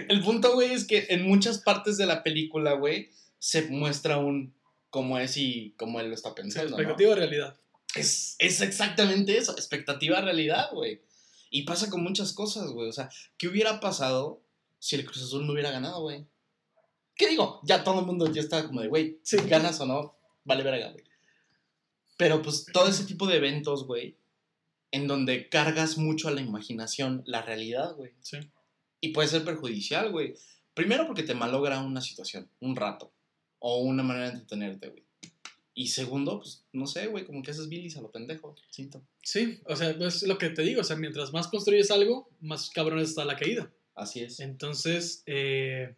[0.09, 4.55] El punto, güey, es que en muchas partes de la película, güey, se muestra un
[4.91, 7.57] cómo es y cómo él lo está pensando, expectativa realidad.
[7.95, 11.01] Es, es exactamente eso, expectativa realidad, güey.
[11.51, 12.89] Y pasa con muchas cosas, güey.
[12.89, 14.41] O sea, ¿qué hubiera pasado
[14.79, 16.27] si el Cruz Azul no hubiera ganado, güey?
[17.15, 17.61] ¿Qué digo?
[17.65, 20.91] Ya todo el mundo ya está como de, güey, si ganas o no, vale verga,
[20.93, 21.05] güey.
[22.19, 24.17] Pero pues todo ese tipo de eventos, güey,
[24.91, 28.13] en donde cargas mucho a la imaginación la realidad, güey.
[28.21, 28.39] Sí.
[29.01, 30.35] Y puede ser perjudicial, güey.
[30.75, 33.13] Primero porque te malogra una situación, un rato.
[33.59, 35.05] O una manera de entretenerte, güey.
[35.75, 39.03] Y segundo, pues, no sé, güey, como que haces bilis a lo pendejo, siento.
[39.27, 42.71] Sí, o sea, es lo que te digo, o sea, mientras más construyes algo, más
[42.71, 43.69] cabrón está la caída.
[43.97, 44.39] Así es.
[44.39, 45.97] Entonces, eh,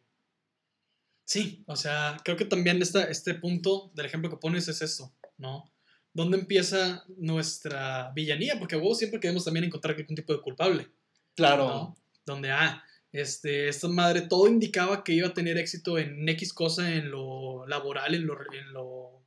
[1.27, 5.13] sí, o sea, creo que también esta, este punto del ejemplo que pones es esto,
[5.37, 5.71] ¿no?
[6.15, 8.59] ¿Dónde empieza nuestra villanía?
[8.59, 10.89] Porque huevo siempre queremos también encontrar algún tipo de culpable,
[11.35, 11.69] Claro.
[11.69, 11.97] ¿no?
[12.25, 16.95] Donde, ah, este, esta madre todo indicaba que iba a tener éxito en X cosa,
[16.95, 19.23] en lo laboral, en lo, en lo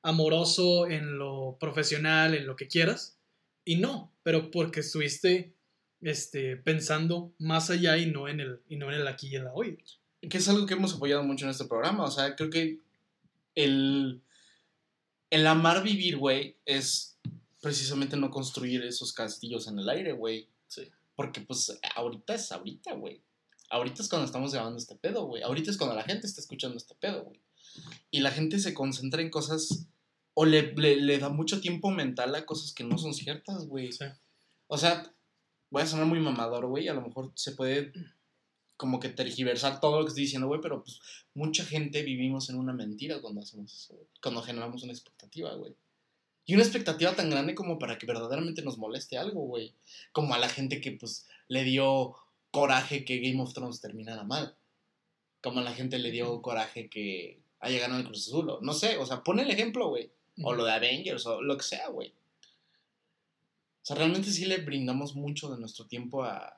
[0.00, 3.18] amoroso, en lo profesional, en lo que quieras,
[3.64, 5.54] y no, pero porque estuviste
[6.00, 9.44] este, pensando más allá y no en el, y no en el aquí y en
[9.44, 9.78] la hoy.
[10.20, 12.04] Que es algo que hemos apoyado mucho en este programa.
[12.04, 12.78] O sea, creo que
[13.54, 14.20] el,
[15.30, 17.18] el amar vivir, güey, es
[17.60, 20.48] precisamente no construir esos castillos en el aire, güey.
[20.68, 20.88] Sí.
[21.14, 23.20] Porque, pues, ahorita es ahorita, güey.
[23.70, 25.42] Ahorita es cuando estamos grabando este pedo, güey.
[25.42, 27.40] Ahorita es cuando la gente está escuchando este pedo, güey.
[28.10, 29.86] Y la gente se concentra en cosas
[30.34, 33.92] o le, le, le da mucho tiempo mental a cosas que no son ciertas, güey.
[33.92, 34.04] Sí.
[34.66, 35.14] O sea,
[35.70, 36.88] voy a sonar muy mamador, güey.
[36.88, 37.92] A lo mejor se puede
[38.76, 41.00] como que tergiversar todo lo que estoy diciendo, güey, pero pues
[41.34, 44.08] mucha gente vivimos en una mentira cuando hacemos eso, güey.
[44.22, 45.74] Cuando generamos una expectativa, güey.
[46.44, 49.74] Y una expectativa tan grande como para que verdaderamente nos moleste algo, güey.
[50.12, 52.16] Como a la gente que pues le dio
[52.50, 54.56] coraje que Game of Thrones terminara mal.
[55.42, 58.58] Como a la gente le dio coraje que haya ganado el Cruz Azul.
[58.62, 60.10] No sé, o sea, pon el ejemplo, güey.
[60.42, 62.08] O lo de Avengers, o lo que sea, güey.
[63.82, 66.56] O sea, realmente sí le brindamos mucho de nuestro tiempo a,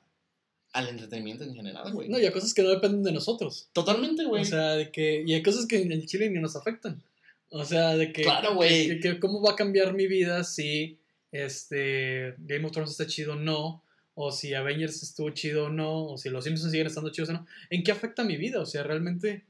[0.73, 2.07] al entretenimiento en general, güey.
[2.07, 3.67] No, y hay cosas que no dependen de nosotros.
[3.73, 4.43] Totalmente, güey.
[4.43, 5.23] O sea, de que.
[5.25, 7.01] Y hay cosas que en el Chile ni nos afectan.
[7.49, 8.21] O sea, de que.
[8.23, 8.87] Claro, güey.
[8.87, 10.97] que- que ¿Cómo va a cambiar mi vida si
[11.31, 13.83] este Game of Thrones está chido o no?
[14.13, 16.05] O si Avengers estuvo chido o no.
[16.05, 17.47] O si los Simpsons siguen estando chidos o no.
[17.69, 18.61] ¿En qué afecta mi vida?
[18.61, 19.43] O sea, realmente.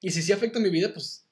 [0.00, 1.24] Y si sí afecta mi vida, pues.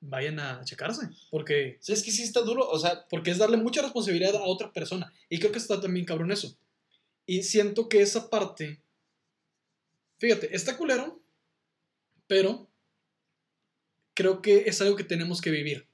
[0.00, 1.08] Vayan a checarse.
[1.30, 1.76] Porque.
[1.80, 4.72] Sí, es que sí está duro, o sea, Porque es darle mucha responsabilidad a otra
[4.72, 5.12] persona.
[5.28, 6.56] Y creo que está también cabrón eso.
[7.26, 8.80] Y siento que esa parte.
[10.18, 11.22] Fíjate, está culero.
[12.26, 12.68] Pero.
[14.14, 15.86] Creo que es algo que tenemos que vivir.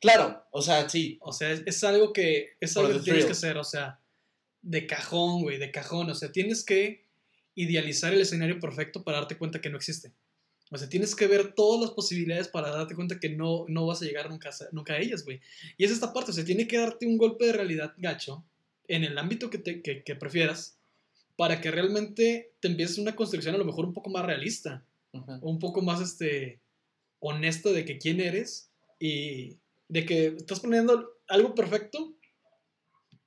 [0.00, 1.18] claro, o sea, sí.
[1.20, 2.56] O sea, es, es algo que.
[2.60, 3.56] Es algo the que tienes que hacer.
[3.58, 4.00] O sea,
[4.62, 6.10] de cajón, güey, de cajón.
[6.10, 7.06] O sea, tienes que
[7.54, 10.12] idealizar el escenario perfecto para darte cuenta que no existe.
[10.70, 14.02] O sea, tienes que ver todas las posibilidades para darte cuenta que no, no vas
[14.02, 15.40] a llegar nunca a, nunca a ellas, güey.
[15.76, 18.44] Y es esta parte, o sea, tiene que darte un golpe de realidad gacho
[18.86, 20.78] en el ámbito que, te, que, que prefieras
[21.36, 25.32] para que realmente te empieces una construcción a lo mejor un poco más realista, Ujú.
[25.42, 26.60] o un poco más este,
[27.18, 29.56] honesta de que quién eres y
[29.88, 32.14] de que estás poniendo algo perfecto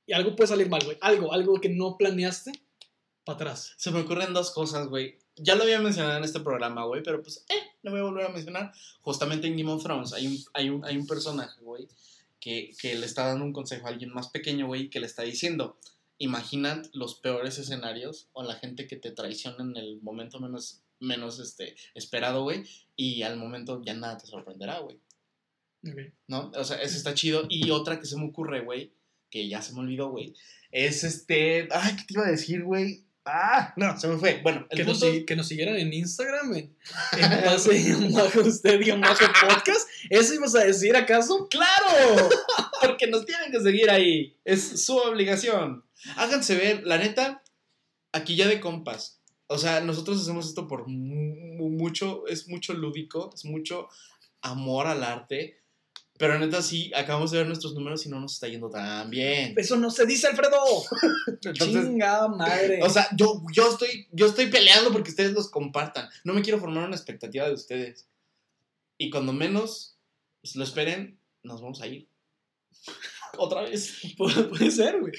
[0.06, 0.98] y algo puede salir mal, güey.
[1.02, 2.52] Algo, algo que no planeaste
[3.26, 3.74] para atrás.
[3.78, 5.18] Se me ocurren dos cosas, güey.
[5.36, 8.26] Ya lo había mencionado en este programa, güey, pero pues, eh, lo voy a volver
[8.26, 8.72] a mencionar.
[9.02, 11.88] Justamente en Game of Thrones hay un, hay un, hay un personaje, güey,
[12.40, 15.24] que, que le está dando un consejo a alguien más pequeño, güey, que le está
[15.24, 15.78] diciendo,
[16.18, 21.40] imagina los peores escenarios o la gente que te traiciona en el momento menos, menos
[21.40, 22.64] este, esperado, güey,
[22.96, 25.00] y al momento ya nada te sorprenderá, güey.
[25.86, 26.14] Ok.
[26.28, 26.52] ¿no?
[26.56, 27.46] O sea, eso está chido.
[27.50, 28.94] Y otra que se me ocurre, güey,
[29.30, 30.34] que ya se me olvidó, güey,
[30.72, 31.68] es este.
[31.72, 33.04] Ay, ¿qué te iba a decir, güey?
[33.26, 34.42] Ah, no, se me fue.
[34.44, 35.26] Bueno, el Que nos, punto.
[35.26, 36.76] que nos siguieran en Instagram, en,
[37.18, 39.88] en base bajo usted y bajo podcast.
[40.10, 41.48] ¿Eso ibas a decir acaso?
[41.50, 42.30] ¡Claro!
[42.82, 44.36] Porque nos tienen que seguir ahí.
[44.44, 45.86] Es su obligación.
[46.18, 47.42] Háganse ver, la neta,
[48.12, 49.22] aquí ya de compas.
[49.48, 53.88] O sea, nosotros hacemos esto por mu- mucho, es mucho lúdico, es mucho
[54.42, 55.63] amor al arte.
[56.18, 59.56] Pero neta, sí, acabamos de ver nuestros números y no nos está yendo tan bien.
[59.58, 60.62] Eso no se dice, Alfredo.
[61.28, 62.80] Entonces, Chingada madre.
[62.84, 66.08] O sea, yo, yo, estoy, yo estoy peleando porque ustedes los compartan.
[66.24, 68.08] No me quiero formar una expectativa de ustedes.
[68.98, 69.98] Y cuando menos
[70.42, 72.08] pues, lo esperen, nos vamos a ir.
[73.38, 74.04] Otra vez.
[74.18, 75.14] Pu- puede ser, güey.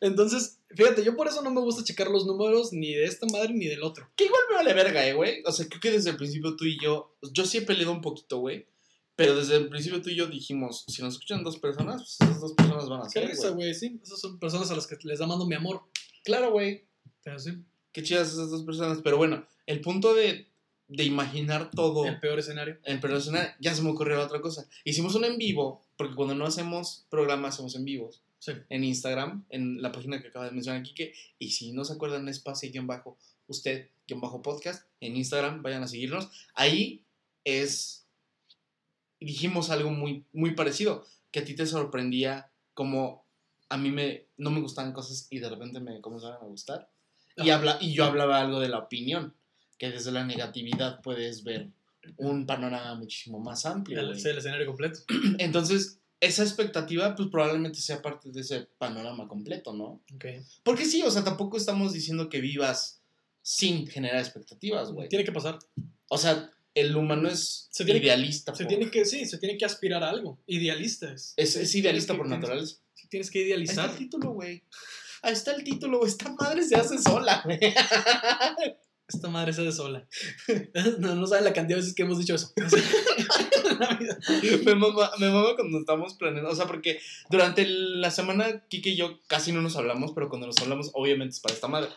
[0.00, 3.52] Entonces, fíjate, yo por eso no me gusta checar los números ni de esta madre
[3.52, 4.10] ni del otro.
[4.16, 5.42] Que igual me vale verga, eh, güey.
[5.44, 7.14] O sea, creo que desde el principio tú y yo.
[7.32, 8.66] Yo sí he peleado un poquito, güey.
[9.18, 12.40] Pero desde el principio tú y yo dijimos: si nos escuchan dos personas, pues esas
[12.40, 13.28] dos personas van a Qué ser.
[13.28, 13.74] risa, güey.
[13.74, 13.98] sí.
[14.00, 15.82] Esas son personas a las que les da mando mi amor.
[16.22, 16.84] Claro, güey.
[17.24, 17.50] Pero sí,
[17.92, 19.00] Qué chidas esas dos personas.
[19.02, 20.46] Pero bueno, el punto de,
[20.86, 22.06] de imaginar todo.
[22.06, 22.78] el peor escenario.
[22.84, 24.68] En personal, ya se me ocurrió otra cosa.
[24.84, 28.22] Hicimos un en vivo, porque cuando no hacemos programas, hacemos en vivos.
[28.38, 28.52] Sí.
[28.68, 31.12] En Instagram, en la página que acaba de mencionar Kike.
[31.40, 34.86] Y si no se acuerdan, es pase-bajo usted-bajo podcast.
[35.00, 36.28] En Instagram, vayan a seguirnos.
[36.54, 37.04] Ahí
[37.42, 37.97] es.
[39.20, 41.04] Dijimos algo muy, muy parecido.
[41.30, 43.24] Que a ti te sorprendía como
[43.68, 46.88] a mí me, no me gustaban cosas y de repente me comenzaron a gustar.
[47.36, 49.34] Y, habla, y yo hablaba algo de la opinión.
[49.78, 51.68] Que desde la negatividad puedes ver
[52.16, 54.00] un panorama muchísimo más amplio.
[54.00, 55.00] El, el escenario completo.
[55.38, 60.00] Entonces, esa expectativa, pues probablemente sea parte de ese panorama completo, ¿no?
[60.14, 60.24] Ok.
[60.64, 63.00] Porque sí, o sea, tampoco estamos diciendo que vivas
[63.42, 65.08] sin generar expectativas, güey.
[65.08, 65.58] Tiene que pasar.
[66.08, 66.50] O sea,
[66.80, 68.54] el humano es Se tiene que- idealista.
[68.54, 70.38] Se por- tiene que, sí, se tiene que aspirar a algo.
[70.46, 71.34] Idealista es.
[71.36, 72.76] es, es idealista por que- tienes- naturaleza.
[72.94, 73.90] Sí, tienes que Ahí está idealizar.
[73.90, 74.62] el título, güey.
[75.22, 76.04] Ahí está el título.
[76.06, 77.58] Esta madre se hace sola, güey.
[79.08, 80.06] Esta madre se hace sola.
[80.98, 82.52] No, no saben la cantidad de veces que hemos dicho eso.
[84.64, 86.50] Me, mama, me mama cuando estamos planeando.
[86.50, 90.46] O sea, porque durante la semana, Kike y yo casi no nos hablamos, pero cuando
[90.46, 91.90] nos hablamos, obviamente es para esta madre.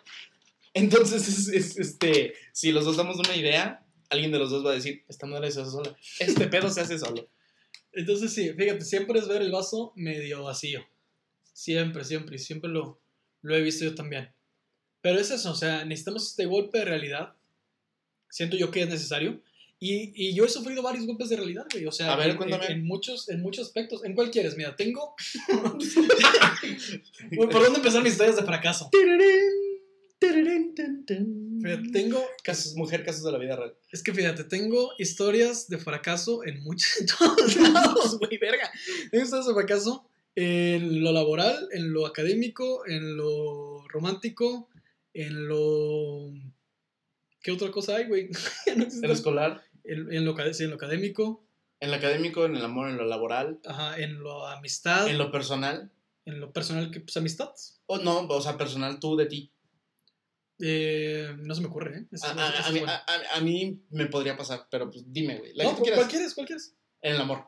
[0.74, 4.72] Entonces, es, es, este, si los dos damos una idea, alguien de los dos va
[4.72, 5.98] a decir: Esta madre se hace sola.
[6.20, 7.28] Este pedo se hace solo.
[7.94, 10.82] Entonces sí, fíjate, siempre es ver el vaso medio vacío.
[11.54, 13.02] Siempre, siempre, y siempre lo,
[13.42, 14.30] lo he visto yo también.
[15.02, 17.34] Pero es eso, o sea, necesitamos este golpe de realidad.
[18.30, 19.42] Siento yo que es necesario.
[19.84, 21.88] Y, y yo he sufrido varios golpes de realidad, güey.
[21.88, 22.66] O sea, A ver, en, cuéntame.
[22.68, 24.06] en- en muchos, en muchos aspectos.
[24.06, 24.56] ¿En cuál quieres?
[24.56, 25.16] Mira, tengo...
[27.32, 28.90] Uy, ¿Por dónde empezar mis historias de fracaso?
[31.62, 32.24] Fíjate, tengo...
[32.44, 33.76] Casos, mujer, casos de la vida real.
[33.92, 38.72] Es que fíjate, tengo historias de fracaso en muchos, en todos lados, güey, verga.
[39.10, 44.70] Tengo historias de fracaso en lo laboral, en lo académico, en lo romántico,
[45.14, 46.34] en lo...
[47.42, 48.30] ¿Qué otra cosa hay, güey?
[48.76, 48.86] No.
[48.86, 51.44] En lo escolar, En, en lo, sí, en lo académico,
[51.82, 55.32] en lo académico, en el amor, en lo laboral, ajá, en lo amistad, en lo
[55.32, 55.90] personal.
[56.26, 57.52] en lo personal, que pues amistad.
[57.88, 59.52] O no, o sea, personal tú de ti.
[60.62, 62.06] Eh, no se me ocurre, ¿eh?
[62.12, 62.34] Es- A,
[62.72, 62.94] mí, bueno.
[62.94, 63.42] a-
[63.90, 65.54] me podría pasar, pero pues dime, güey.
[65.56, 66.34] La No, que ¿cuál quieres?
[66.34, 66.76] ¿Cuál quieres?
[67.02, 67.46] En el amor.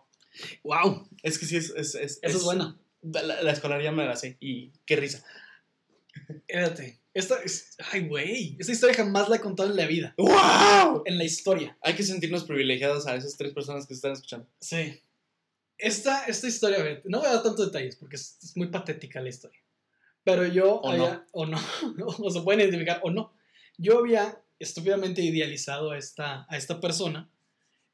[0.64, 1.08] ¡Wow!
[1.22, 1.70] Es que sí, es.
[1.76, 2.78] es, es Esa es buena.
[3.02, 4.38] La, la escolar ya me la sé.
[4.40, 5.24] Y qué risa.
[6.28, 7.00] Espérate.
[7.14, 7.76] Esta es.
[7.92, 8.56] Ay, güey.
[8.60, 10.16] Esta historia jamás la he contado en la vida.
[10.18, 11.04] ¡Wow!
[11.06, 11.78] En la historia.
[11.82, 14.48] Hay que sentirnos privilegiados a esas tres personas que están escuchando.
[14.60, 15.00] Sí.
[15.78, 18.68] Esta, esta historia, a ver, no voy a dar tantos detalles porque es, es muy
[18.68, 19.60] patética la historia.
[20.24, 21.26] Pero yo O había.
[21.32, 21.58] O no.
[22.20, 23.34] o se pueden identificar o no.
[23.78, 27.30] Yo había estúpidamente idealizado a esta, a esta persona.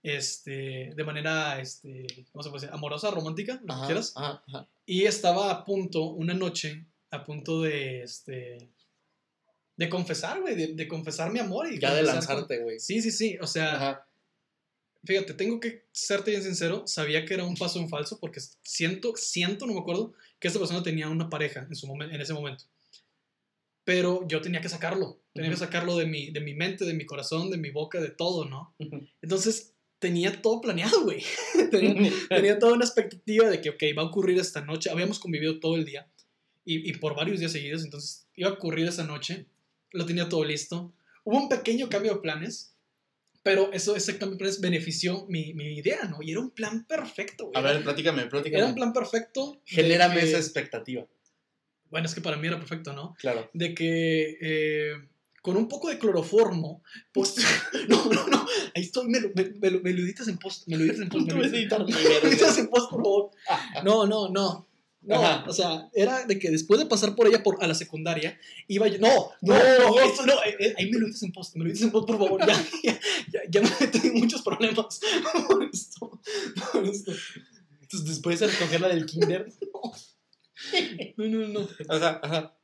[0.01, 2.73] Este, de manera, este, ¿cómo se puede decir?
[2.73, 4.13] Amorosa, romántica, lo que quieras.
[4.15, 4.67] ajá, ajá.
[4.85, 8.71] Y estaba a punto, una noche, a punto de, este,
[9.75, 11.71] de confesar, güey, de, de confesar mi amor.
[11.71, 12.79] Y Ya de lanzarte, güey.
[12.79, 13.37] Sí, sí, sí.
[13.41, 14.05] O sea.
[15.03, 16.83] Fíjate, tengo que serte bien sincero.
[16.87, 20.59] Sabía que era un paso en falso porque siento, siento, no me acuerdo, que esta
[20.59, 22.65] persona tenía una pareja en, su momen- en ese momento.
[23.83, 25.19] Pero yo tenía que sacarlo.
[25.33, 25.65] Tenía que Ujú.
[25.65, 28.73] sacarlo de mi, de mi mente, de mi corazón, de mi boca, de todo, ¿no?
[28.79, 29.07] Ujú.
[29.21, 31.23] Entonces, tenía todo planeado, güey.
[31.71, 34.89] tenía, tenía toda una expectativa de que, ok, va a ocurrir esta noche.
[34.89, 36.07] Habíamos convivido todo el día
[36.65, 39.45] y, y por varios días seguidos, entonces iba a ocurrir esa noche.
[39.91, 40.93] Lo tenía todo listo.
[41.23, 42.68] Hubo un pequeño cambio de planes,
[43.43, 43.95] pero eso,
[44.31, 46.21] de planes benefició mi, mi idea, ¿no?
[46.21, 47.57] Y era un plan perfecto, güey.
[47.57, 48.63] A ver, platícame, era platícame.
[48.65, 49.61] un plan perfecto.
[49.65, 51.05] Genérame que- esa expectativa.
[51.89, 53.15] Bueno, es que para mí era perfecto, ¿no?
[53.19, 53.49] Claro.
[53.53, 54.93] De que eh,
[55.41, 57.35] con un poco de cloroformo, pues,
[57.89, 60.77] no, no, no, ahí estoy, me lo, me, me me lo editas en post, me
[60.77, 63.31] lo editas en post, me lo editas en post, por favor.
[63.83, 64.68] No, no, no.
[65.01, 65.45] No, Ajá.
[65.47, 68.85] o sea, era de que después de pasar por ella por, a la secundaria, iba
[68.87, 68.99] yo.
[68.99, 69.89] No, no, No.
[69.95, 71.91] no, esto no, eh, eh, ahí me lo dices en post, me lo dices en
[71.91, 72.39] post, por favor.
[72.45, 72.99] Ya, ya,
[73.31, 74.99] ya, ya me metí muchos problemas
[75.47, 76.19] por esto.
[76.73, 77.13] Por esto.
[77.81, 79.45] Entonces, después de recogerla del kinder.
[81.15, 81.69] No, no, no.
[81.87, 82.57] Ajá, ajá.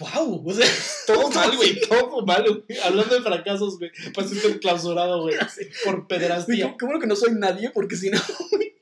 [0.00, 0.44] ¡Wow!
[0.44, 0.66] O sea,
[1.06, 1.80] Todo mal, güey.
[1.82, 2.78] Todo mal, güey.
[2.80, 3.92] Hablando de fracasos, güey.
[4.12, 5.36] Pasaste enclausurado, güey.
[5.84, 6.70] Por pederastía.
[6.72, 8.18] qué, qué bueno que no soy nadie, porque si no,
[8.50, 8.74] güey.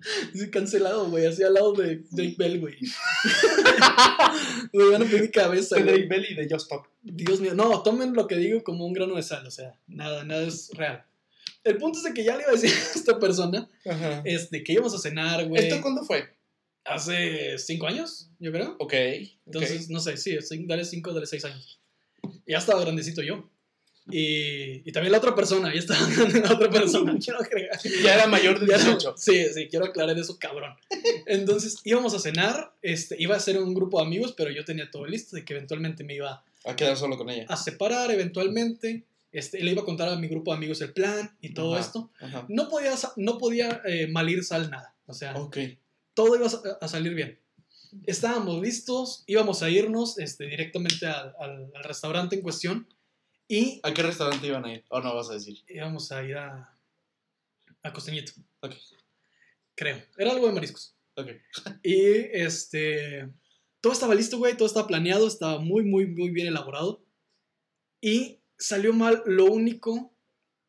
[0.52, 2.76] Cancelado, güey, así al lado de Drake Bell, güey.
[4.72, 5.94] Me van a pedir cabeza, De güey.
[5.94, 6.86] Drake Bell y de Just Stop.
[7.02, 10.24] Dios mío, no, tomen lo que digo como un grano de sal, o sea, nada,
[10.24, 11.04] nada es real.
[11.64, 14.22] El punto es de que ya le iba a decir a esta persona, Ajá.
[14.24, 16.24] este, que íbamos a cenar, güey, ¿Esto cuándo fue?
[16.84, 18.76] hace cinco años, yo creo.
[18.78, 18.94] Ok.
[19.46, 20.36] Entonces, no sé, sí,
[20.66, 21.80] dale cinco, dale seis años.
[22.46, 23.48] Ya estaba grandecito yo.
[24.10, 27.78] Y, y también la otra persona, ya estaba grande la otra persona, quiero agregar.
[28.02, 29.14] Ya era mayor de Ya no- 18.
[29.16, 30.74] sí, sí, quiero aclarar eso, cabrón.
[31.26, 34.90] Entonces íbamos a cenar, este, iba a ser un grupo de amigos, pero yo tenía
[34.90, 37.46] todo listo de que eventualmente me iba A quedar solo con ella.
[37.48, 39.04] a separar, eventualmente.
[39.32, 41.80] Este, le iba a contar a mi grupo de amigos el plan y todo Ajá.
[41.84, 42.10] esto.
[42.20, 42.46] Ajá.
[42.48, 44.92] No podía, no podía eh, mal ir sal nada.
[45.06, 45.56] O sea, Ok.
[46.14, 47.38] todo iba a, a salir bien.
[48.06, 52.88] Estábamos listos, íbamos a irnos este, directamente al, al- al restaurante en cuestión
[53.50, 54.84] y ¿A qué restaurante iban a ir?
[54.88, 55.58] ¿O no vas a decir?
[55.68, 56.78] íbamos a ir a,
[57.82, 58.74] a Costeñito, Ok.
[59.74, 60.00] creo.
[60.16, 60.94] Era algo de mariscos.
[61.16, 61.28] Ok.
[61.82, 61.96] Y
[62.32, 63.28] este.
[63.80, 64.56] Todo estaba listo, güey.
[64.56, 65.26] Todo estaba planeado.
[65.26, 67.02] Estaba muy, muy, muy bien elaborado.
[68.00, 70.14] Y salió mal lo único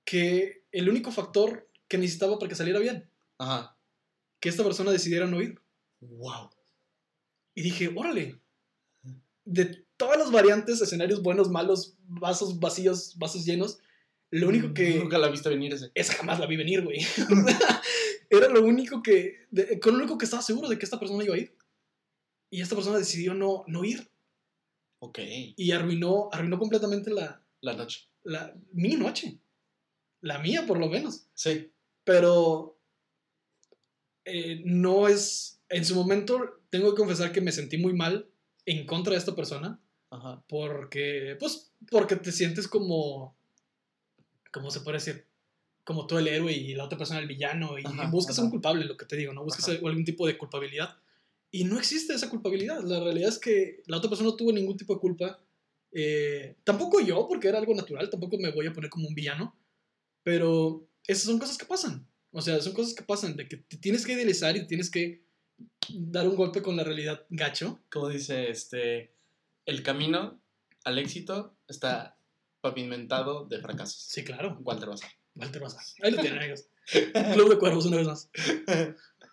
[0.06, 0.64] que.
[0.72, 3.10] El único factor que necesitaba para que saliera bien.
[3.38, 3.78] Ajá.
[4.40, 5.62] Que esta persona decidiera no ir.
[6.00, 6.50] Wow.
[7.54, 8.40] Y dije, órale.
[9.46, 13.78] De todas las variantes, escenarios buenos, malos, vasos vacíos, vasos llenos.
[14.32, 14.96] Lo único que.
[14.98, 15.92] Nunca la viste venir ese.
[15.94, 16.98] Esa jamás la vi venir, güey.
[18.30, 19.46] Era lo único que.
[19.52, 21.56] de- con lo único que estaba seguro de que esta persona iba a ir.
[22.50, 24.10] Y esta persona decidió no, no ir.
[25.00, 25.20] Ok.
[25.56, 28.08] Y arruinó, arruinó completamente la, La noche.
[28.24, 28.56] la.
[28.72, 29.40] Mi noche.
[30.22, 31.28] La mía, por lo menos.
[31.36, 31.72] Sí.
[32.06, 32.80] Pero.
[34.26, 35.62] eh, no es.
[35.70, 38.30] En su momento, tengo que confesar que me sentí muy mal
[38.66, 39.80] en contra de esta persona.
[40.12, 40.44] Ajá.
[40.48, 41.36] Porque.
[41.40, 41.74] Pues.
[41.90, 43.36] Porque te sientes como.
[44.52, 45.26] ¿Cómo se puede decir?
[45.84, 48.46] como tú el héroe y la otra persona el villano y Ajá, buscas ajá.
[48.46, 49.44] un culpable, lo que te digo, ¿no?
[49.44, 50.96] Buscas algún tipo de culpabilidad.
[51.50, 52.82] Y no existe esa culpabilidad.
[52.84, 55.40] La realidad es que la otra persona no tuvo ningún tipo de culpa.
[55.92, 59.56] Eh, tampoco yo, porque era algo natural, tampoco me voy a poner como un villano.
[60.24, 62.08] Pero esas son cosas que pasan.
[62.32, 65.24] O sea, son cosas que pasan, de que te tienes que idealizar y tienes que
[65.90, 67.82] dar un golpe con la realidad gacho.
[67.92, 69.12] Como dice este,
[69.66, 70.40] el camino
[70.84, 72.18] al éxito está
[72.62, 74.02] pavimentado de fracasos.
[74.08, 74.58] Sí, claro.
[74.64, 75.12] Walter Bazar.
[75.36, 75.84] Walter Bazar.
[76.04, 76.66] Ahí lo tienen, amigos.
[77.34, 78.30] Club de Cuervos, una vez más.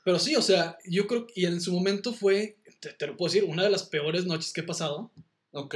[0.04, 3.16] Pero sí, o sea, yo creo que y en su momento fue, te, te lo
[3.16, 5.10] puedo decir, una de las peores noches que he pasado.
[5.52, 5.74] Ok.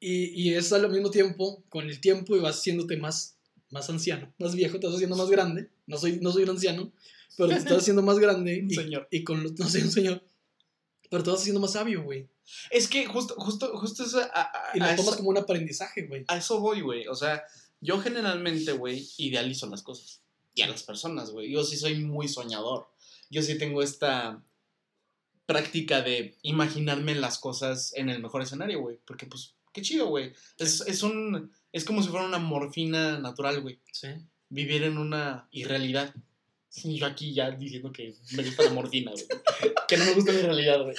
[0.00, 3.36] Y, y es al mismo tiempo, con el tiempo, y vas haciéndote más,
[3.70, 5.70] más anciano, más viejo, te vas haciendo más grande.
[5.86, 6.92] No soy, no soy un anciano,
[7.36, 8.60] pero te estás haciendo más grande.
[8.62, 9.06] Un y, señor.
[9.10, 10.24] Y con los- no soy un señor.
[11.12, 12.26] Pero te vas haciendo más sabio, güey.
[12.70, 16.06] Es que justo, justo, justo eso, a, a- Y lo tomas eso, como un aprendizaje,
[16.06, 16.24] güey.
[16.26, 17.06] a eso voy, güey.
[17.06, 17.44] O sea,
[17.82, 20.22] yo generalmente, güey, idealizo las cosas.
[20.54, 21.50] Y a las personas, güey.
[21.52, 22.88] Yo sí soy muy soñador.
[23.28, 24.42] Yo sí tengo esta
[25.44, 28.98] práctica de imaginarme las cosas en el mejor escenario, güey.
[29.04, 30.32] Porque, pues, qué chido, güey.
[30.56, 31.52] Es, es un...
[31.72, 33.80] Es como si fuera una morfina natural, güey.
[33.92, 34.08] Sí.
[34.48, 36.14] vivir en una irrealidad.
[36.72, 39.26] Sí, yo aquí ya diciendo que me gusta la morfina, güey.
[39.86, 40.96] Que no me gusta mi realidad, güey.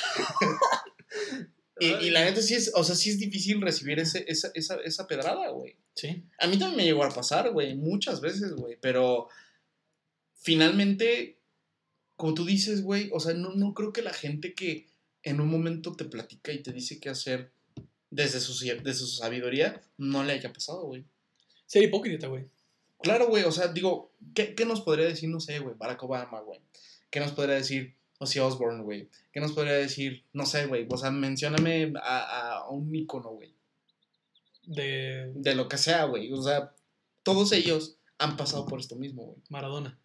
[1.79, 4.75] Y, y la neta sí es, o sea, sí es difícil recibir ese, esa, esa,
[4.75, 5.75] esa pedrada, güey.
[5.95, 6.23] Sí.
[6.38, 9.29] A mí también me llegó a pasar, güey, muchas veces, güey, pero
[10.36, 11.39] finalmente,
[12.15, 14.86] como tú dices, güey, o sea, no, no creo que la gente que
[15.23, 17.51] en un momento te platica y te dice qué hacer
[18.12, 21.03] desde su, desde su sabiduría, no le haya pasado, güey.
[21.65, 22.45] Ser hipócrita, güey.
[23.03, 26.39] Claro, güey, o sea, digo, ¿qué, qué nos podría decir, no sé, güey, Barack Obama,
[26.39, 26.61] güey?
[27.11, 29.09] ¿Qué nos podría decir Ozzy Osbourne, güey?
[29.33, 30.87] ¿Qué nos podría decir, no sé, güey?
[30.89, 33.53] O sea, mencióname a, a un ícono, güey.
[34.65, 36.31] De De lo que sea, güey.
[36.31, 36.73] O sea,
[37.23, 39.37] todos ellos han pasado por esto mismo, güey.
[39.49, 39.99] Maradona.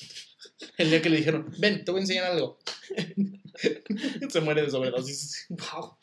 [0.76, 2.58] El día que le dijeron, ven, te voy a enseñar algo.
[4.28, 5.46] Se muere de sobredosis.
[5.58, 5.98] Wow.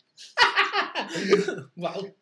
[1.76, 2.16] wow.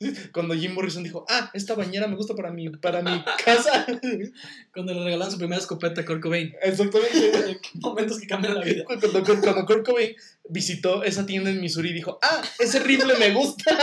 [0.32, 3.86] Cuando Jim Morrison dijo, ah, esta bañera me gusta para mi, para mi casa.
[4.72, 6.54] Cuando le regalan su primera escopeta a Kurt Cobain.
[6.62, 7.60] Exactamente.
[7.74, 8.84] Momentos que cambian la vida.
[8.84, 10.14] Cuando, cuando, Kurt Cobain
[10.48, 13.78] visitó esa tienda en Missouri y dijo, ah, ese rifle me gusta.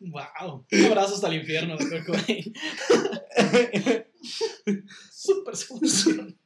[0.00, 0.66] Wow.
[0.70, 2.54] Un abrazo hasta el infierno de Kurt Cobain.
[5.12, 6.36] Súper solución.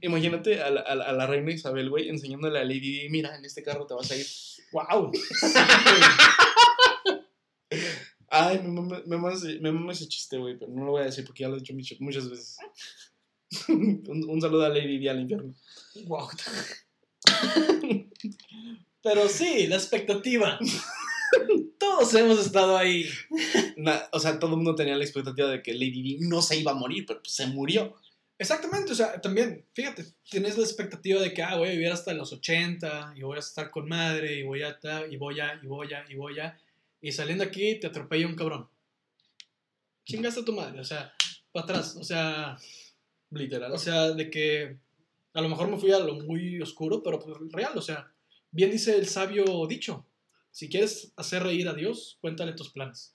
[0.00, 3.44] Imagínate a la, a la- a la reina Isabel, güey, enseñándole a Lady mira, en
[3.44, 4.24] este carro te vas a ir.
[4.72, 5.12] Wow.
[8.32, 11.02] Ay, me mama, me mama ese, me mama ese chiste, güey, pero no lo voy
[11.02, 12.58] a decir porque ya lo he dicho muchas veces.
[13.68, 15.54] un, un saludo a Lady Di al infierno.
[16.06, 16.28] Wow.
[19.02, 20.58] Pero sí, la expectativa.
[21.78, 23.06] Todos hemos estado ahí.
[24.12, 26.72] O sea, todo el mundo tenía la expectativa de que Lady Di no se iba
[26.72, 27.96] a morir, pero pues, se murió.
[28.40, 32.14] Exactamente, o sea, también, fíjate, tienes la expectativa de que, ah, voy a vivir hasta
[32.14, 34.78] los 80 y voy a estar con madre y voy a,
[35.10, 36.58] y voy a, y voy a, y voy a,
[37.02, 38.66] y saliendo aquí te atropella un cabrón.
[40.06, 41.12] Chingaste a tu madre, o sea,
[41.52, 42.56] para atrás, o sea,
[43.28, 43.72] Literal.
[43.72, 44.78] o sea, de que
[45.34, 48.10] a lo mejor me fui a lo muy oscuro, pero pues real, o sea,
[48.50, 50.06] bien dice el sabio dicho,
[50.50, 53.14] si quieres hacer reír a Dios, cuéntale tus planes.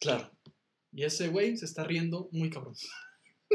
[0.00, 0.30] claro.
[0.90, 2.74] Y ese güey se está riendo muy cabrón.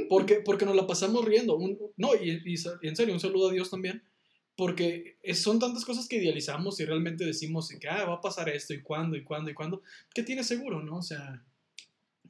[0.10, 1.56] Porque, porque nos la pasamos riendo.
[1.56, 4.04] Un- no, y, y sa- y en serio, un saludo a Dios también.
[4.56, 8.50] Porque es- son tantas cosas que idealizamos y realmente decimos que ah, va a pasar
[8.50, 9.82] esto y cuándo y cuándo y cuándo.
[10.14, 10.98] ¿Qué tiene seguro, no?
[10.98, 11.44] O sea,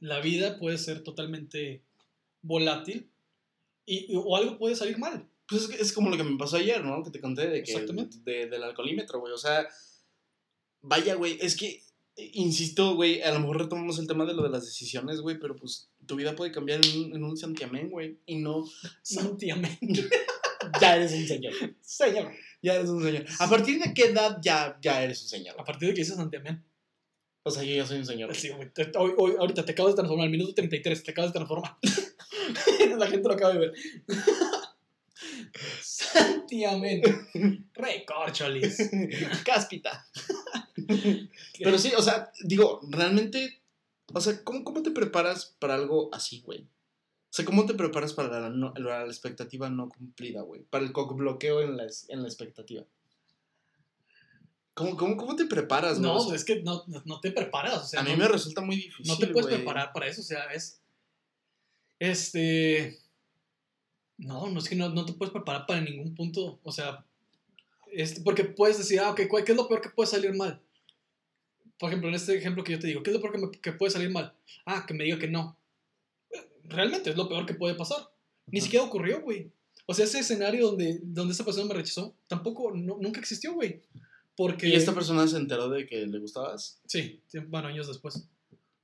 [0.00, 1.82] la vida puede ser totalmente
[2.42, 3.10] volátil
[3.86, 5.28] y, y- o algo puede salir mal.
[5.46, 7.02] Pues es, es como lo que me pasó ayer, ¿no?
[7.02, 8.16] Que te conté de que, Exactamente.
[8.24, 9.32] de- del alcoholímetro, güey.
[9.34, 9.66] O sea,
[10.80, 11.82] vaya, güey, es que,
[12.16, 15.56] insisto, güey, a lo mejor retomamos el tema de lo de las decisiones, güey, pero
[15.56, 18.18] pues tu vida puede cambiar en un, en un santiamén, güey.
[18.26, 18.64] Y no,
[19.02, 19.78] Santiamén.
[20.80, 21.52] ya eres un señor.
[21.80, 22.32] Señor.
[22.62, 23.24] Ya eres un señor.
[23.38, 25.54] ¿A partir de qué edad ya, ya eres un señor?
[25.60, 26.64] A partir de que dices Santiamén.
[27.46, 28.34] O sea, yo ya soy un señor.
[28.34, 31.34] Sí, güey, hoy- hoy- ahorita te acabas de transformar, al minuto 33, te acabas de
[31.38, 31.76] transformar.
[32.98, 33.72] La gente lo acaba de ver.
[35.82, 37.02] Santiamén.
[37.74, 38.90] Recorcholis.
[39.44, 40.06] Cáspita.
[41.58, 43.60] Pero sí, o sea, digo, realmente,
[44.12, 46.62] o sea, ¿cómo, cómo te preparas para algo así, güey?
[46.62, 50.62] O sea, ¿cómo te preparas para la, no- para la expectativa no cumplida, güey?
[50.62, 52.84] Para el bloqueo en la, en la expectativa.
[54.74, 55.98] ¿Cómo, cómo, cómo te preparas?
[56.00, 57.82] No, es que no, no- te preparas.
[57.82, 59.06] O sea, a mí me resulta muy difícil.
[59.06, 60.20] no te puedes preparar para eso.
[60.20, 60.80] O sea, es.
[61.98, 62.98] Este.
[64.16, 66.58] No, no es que no, no te puedes preparar para ningún punto.
[66.62, 67.04] O sea,
[67.92, 70.60] este, porque puedes decir, ah, ok, ¿cuál- ¿qué es lo peor que puede salir mal?
[71.78, 73.50] Por ejemplo, en este ejemplo que yo te digo, ¿qué es lo peor que, me-
[73.50, 74.32] que puede salir mal?
[74.66, 75.56] Ah, que me diga que no.
[76.64, 78.10] Realmente es lo peor que puede pasar.
[78.46, 79.50] Ni siquiera ocurrió, güey.
[79.86, 83.82] O sea, ese escenario donde, donde esa persona me rechazó, tampoco, no- nunca existió, güey.
[84.36, 84.68] Porque...
[84.68, 86.80] ¿Y esta persona se enteró de que le gustabas?
[86.86, 88.26] Sí, bueno, años después.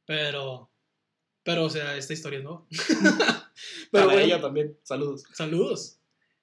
[0.07, 0.69] Pero...
[1.43, 2.67] Pero, o sea, esta historia no.
[3.91, 4.77] Para bueno, ella también.
[4.83, 5.25] Saludos.
[5.33, 5.97] Saludos.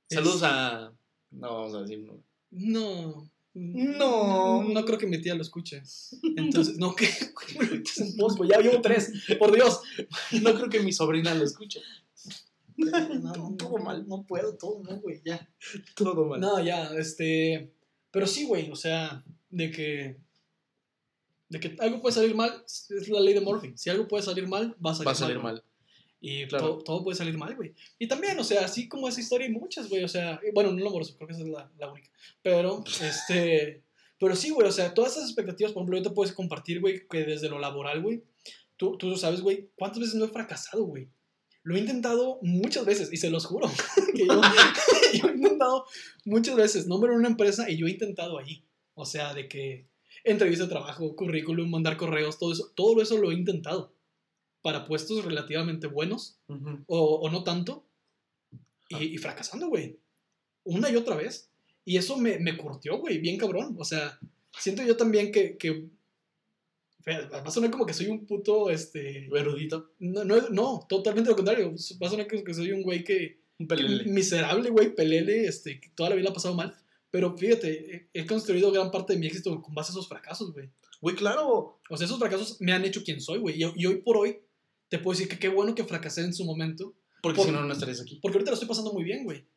[0.10, 0.92] Saludos Es- a.
[1.30, 2.00] No vamos a decir
[2.52, 3.30] no.
[3.58, 4.64] No.
[4.64, 4.86] No.
[4.86, 5.82] Creo que mi tía lo escuche.
[6.38, 7.34] Entonces, no, que es
[7.98, 9.12] un Ya llevo tres.
[9.40, 9.82] Por Dios.
[10.42, 11.82] No creo que mi sobrina lo escuche.
[12.78, 14.08] No, no, Todo mal.
[14.08, 15.50] No puedo, todo mal, güey, ya.
[15.96, 16.40] Todo mal.
[16.40, 17.74] No, ya, este.
[18.12, 20.18] Pero sí, güey, o sea, de que.
[21.50, 23.74] De que algo puede salir mal, es la ley de Murphy.
[23.76, 25.64] Si algo puede salir mal, va a salir, Va a salir mal.
[26.20, 26.66] Y Claro.
[26.66, 27.74] todo, todo puede salir mal, güey.
[28.00, 30.04] Y también, o sea, así como esa historia hay muchas, güey.
[30.04, 32.10] O sea, bueno, no lo amoroso, creo que esa es la, la única.
[32.42, 33.84] Pero, este.
[34.20, 37.08] Pero sí, güey, o sea, todas esas expectativas, por ejemplo, yo te puedes compartir, güey,
[37.08, 38.24] que desde lo laboral, güey,
[38.76, 41.08] tú, tú sabes, güey, cuántas veces no he fracasado, güey.
[41.62, 43.70] Lo he intentado muchas veces, y se los juro,
[44.16, 44.42] que yo,
[45.14, 45.86] yo he intentado
[46.26, 48.64] muchas veces, en una empresa, y yo he intentado allí.
[48.96, 49.86] O sea, de que
[50.24, 53.94] entrevista de trabajo, currículum, mandar correos, todo eso, todo eso lo he intentado
[54.62, 56.84] para puestos relativamente buenos Ujú.
[56.88, 57.86] o, o no tanto
[58.90, 59.98] y, y fracasando, güey.
[60.64, 61.50] Una y otra vez.
[61.86, 63.76] Y eso me, me curtió, güey, bien cabrón.
[63.80, 64.20] O sea,
[64.60, 65.88] siento yo también que, que
[67.08, 69.28] va a sonar como que soy un puto, este...
[69.28, 69.92] Erudito.
[70.00, 71.74] No, no, no, totalmente lo contrario.
[72.02, 73.40] Va a sonar como que soy un güey que...
[73.60, 74.04] Un pelele.
[74.06, 76.76] Miserable, güey, pelele, este, que toda la vida la ha pasado mal.
[77.10, 80.70] Pero fíjate, he construido gran parte de mi éxito con base a esos fracasos, güey.
[81.00, 81.80] Güey, claro.
[81.90, 83.64] O sea, esos fracasos me han hecho quien soy, güey.
[83.64, 84.38] Y, y hoy por hoy
[84.90, 86.96] te puedo decir que qué bueno que fracasé en su momento.
[87.22, 88.20] Porque Por- si no, no estarías aquí.
[88.22, 89.48] Porque ahorita lo estoy pasando muy bien, güy.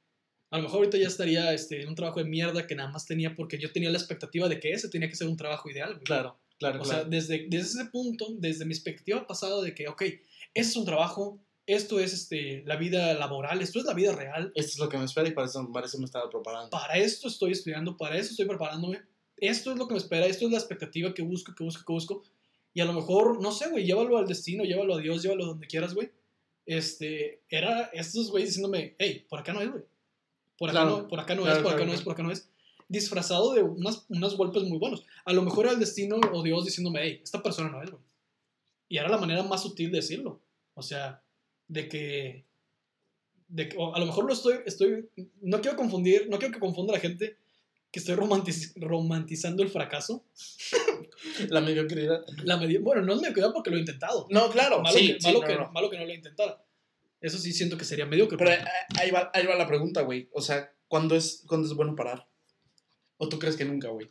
[0.51, 3.07] A lo mejor ahorita ya estaría este, en un trabajo de mierda que nada más
[3.07, 5.93] tenía porque yo tenía la expectativa de que ese tenía que ser un trabajo ideal,
[5.93, 6.05] güey.
[6.05, 7.01] Claro, claro, O claro.
[7.03, 10.85] sea, desde, desde ese punto, desde mi expectativa pasada de que, ok, ese es un
[10.85, 14.89] trabajo, esto es este, la vida laboral, esto es la vida real, Esto es lo
[14.89, 16.71] que me espera y para eso, para eso me estaba preparando.
[16.71, 19.03] para esto estoy estudiando, para eso estoy preparándome,
[19.37, 21.93] esto es lo que me espera, esto es la expectativa que busco, que busco, que
[21.93, 22.25] busco.
[22.73, 25.67] Y a lo mejor, no sé, güey, llévalo al destino, llévalo a Dios, llévalo donde
[25.67, 26.11] quieras, güey.
[26.67, 29.83] Este, era estos güeyes diciéndome, hey, por acá no es, güey.
[30.57, 30.99] Por acá, Claro.
[30.99, 32.49] no, por acá no Claro, es, por acá no es, por acá no es.
[32.89, 35.05] Disfrazado de unas, unos golpes muy buenos.
[35.25, 38.03] A lo mejor era el destino o Dios diciéndome, hey, esta persona no es, güey.
[38.89, 40.41] Y era la manera más sutil de decirlo.
[40.75, 41.23] O sea,
[41.69, 42.45] de que.
[43.49, 45.09] De que o a lo mejor lo estoy, estoy.
[45.41, 47.37] No quiero confundir, no quiero que confunda a la gente
[47.93, 50.25] que estoy romantiz- romantizando el fracaso.
[51.49, 52.25] La mediocridad.
[52.45, 54.27] La medi- bueno, no es mediocridad porque lo he intentado.
[54.31, 54.81] No, claro.
[54.81, 55.71] malo, sí, que, sí, malo, no, que, no.
[55.73, 56.65] malo que no lo intentara.
[57.21, 58.39] Eso sí siento que sería mediocre.
[58.39, 58.51] Pero
[58.99, 60.29] ahí va, ahí va la pregunta, güey.
[60.33, 62.27] O sea, ¿cuándo es, ¿cuándo es bueno parar?
[63.19, 64.09] ¿O tú crees que nunca, güey?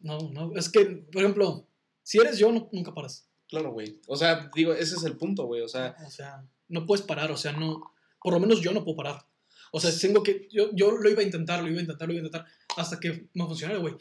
[0.00, 0.52] No, no.
[0.56, 1.66] Es que, por ejemplo,
[2.02, 3.28] si eres yo, no- nunca paras.
[3.48, 4.00] Claro, güey.
[4.06, 5.62] O sea, digo, ese es el punto, güey.
[5.62, 7.32] O sea, O sea, no puedes parar.
[7.32, 7.92] O sea, no.
[8.22, 9.26] Por lo menos yo no puedo parar.
[9.72, 10.48] O sea, tengo que.
[10.52, 12.48] Yo, yo lo iba a intentar, lo iba a intentar, lo iba a intentar.
[12.76, 13.94] Hasta que me funcionara, güey.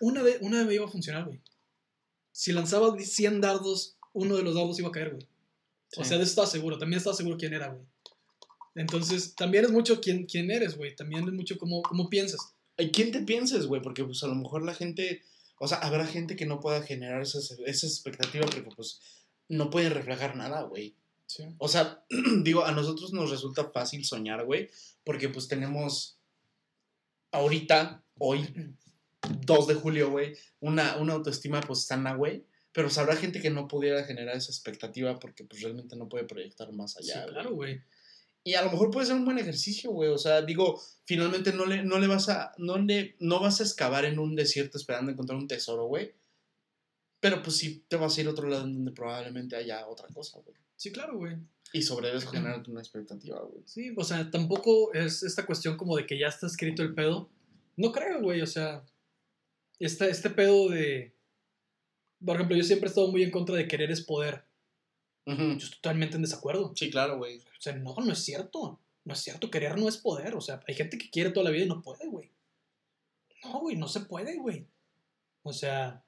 [0.00, 1.40] Una vez, una vez me iba a funcionar, güey.
[2.32, 5.26] Si lanzaba 100 dardos, uno de los dardos iba a caer, güey.
[5.96, 6.78] O sea, de eso estaba seguro.
[6.78, 7.84] También estaba seguro quién era, güey.
[8.74, 10.94] Entonces, también es mucho quién, quién eres, güey.
[10.94, 12.40] También es mucho cómo, cómo piensas.
[12.78, 13.82] ¿y quién te pienses, güey?
[13.82, 15.22] Porque, pues, a lo mejor la gente...
[15.58, 19.00] O sea, habrá gente que no pueda generar esas, esas expectativas porque, pues,
[19.48, 20.94] no pueden reflejar nada, güey.
[21.26, 21.44] Sí.
[21.58, 22.04] O sea,
[22.42, 24.70] digo, a nosotros nos resulta fácil soñar, güey,
[25.04, 26.19] porque pues tenemos
[27.32, 28.46] ahorita, hoy,
[29.46, 33.50] 2 de julio, güey, una, una autoestima pues sana, güey, pero pues, habrá gente que
[33.50, 37.32] no pudiera generar esa expectativa porque pues realmente no puede proyectar más Sí, allá, güey.
[37.34, 37.80] claro, güey.
[38.42, 41.66] Y a lo mejor puede ser un buen ejercicio, güey, o sea, digo, finalmente no
[41.66, 45.12] le, no le vas a, no le, no vas a excavar en un desierto esperando
[45.12, 46.14] encontrar un tesoro, güey,
[47.20, 50.08] pero pues sí te vas a ir a otro lado en donde probablemente haya otra
[50.08, 50.56] cosa, güey.
[50.76, 51.36] Sí, claro, güey.
[51.72, 53.62] Y sobre eso generarte una expectativa, güey.
[53.64, 57.28] Sí, o sea, tampoco es esta cuestión como de que ya está escrito el pedo.
[57.76, 58.84] No creo, güey, o sea,
[59.78, 61.14] esta, este pedo de...
[62.24, 64.44] Por ejemplo, yo siempre he estado muy en contra de querer es poder.
[65.26, 66.72] Yo estoy totalmente en desacuerdo.
[66.74, 67.38] Sí, claro, güey.
[67.38, 68.80] O sea, no, no es cierto.
[69.04, 70.34] No es cierto, querer no es poder.
[70.34, 72.30] O sea, hay gente que quiere toda la vida y no puede, güey.
[73.44, 74.66] No, güey, no se puede, güey.
[75.42, 76.04] O sea,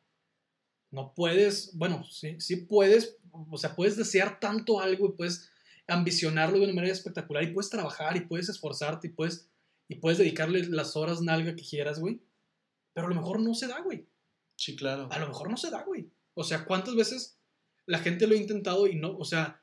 [0.91, 5.51] no puedes, bueno, sí, sí puedes, o sea, puedes desear tanto algo y puedes
[5.93, 9.49] ambicionarlo de una manera espectacular y puedes trabajar y puedes esforzarte y puedes,
[9.89, 12.21] y puedes dedicarle las horas nalga que quieras, güey.
[12.95, 14.07] Pero a lo mejor no se da, güey.
[14.57, 15.09] Sí, claro.
[15.11, 16.11] A lo mejor no se da, güey.
[16.35, 17.39] O sea, ¿cuántas veces
[17.87, 19.17] la gente lo ha intentado y no?
[19.17, 19.63] O sea,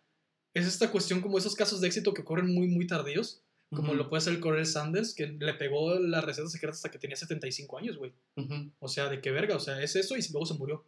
[0.53, 4.09] es esta cuestión como esos casos de éxito que ocurren muy, muy tardíos, como lo
[4.09, 7.77] puede hacer el Coronel Sanders, que le pegó la receta secreta hasta que tenía 75
[7.77, 8.13] años, güey.
[8.35, 8.71] ujú.
[8.79, 10.83] O sea, de qué verga, o sea, es eso y luego se murió.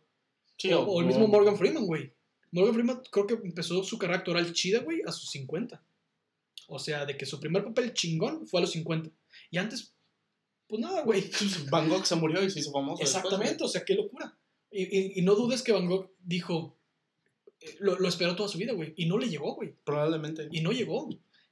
[0.58, 2.12] Sí, o, o el mismo Morgan Freeman, güey.
[2.52, 5.82] Morgan Freeman creo que empezó su carrera actoral chida, güey, a sus 50.
[6.68, 9.10] O sea, de que su primer papel chingón fue a los 50.
[9.50, 9.94] Y antes,
[10.68, 11.30] pues nada, güey.
[11.72, 13.02] Van Gogh se murió y se hizo famoso.
[13.04, 14.38] después, Exactamente, o sea, qué locura.
[14.70, 16.78] Y, y- y no dudes que Van Gogh dijo,
[17.60, 18.94] eh, lo, lo esperó toda su vida, güey.
[18.96, 19.70] Y no le llegó, güey.
[19.70, 19.80] güey.
[19.84, 20.48] Probablemente.
[20.52, 21.10] Y no llegó.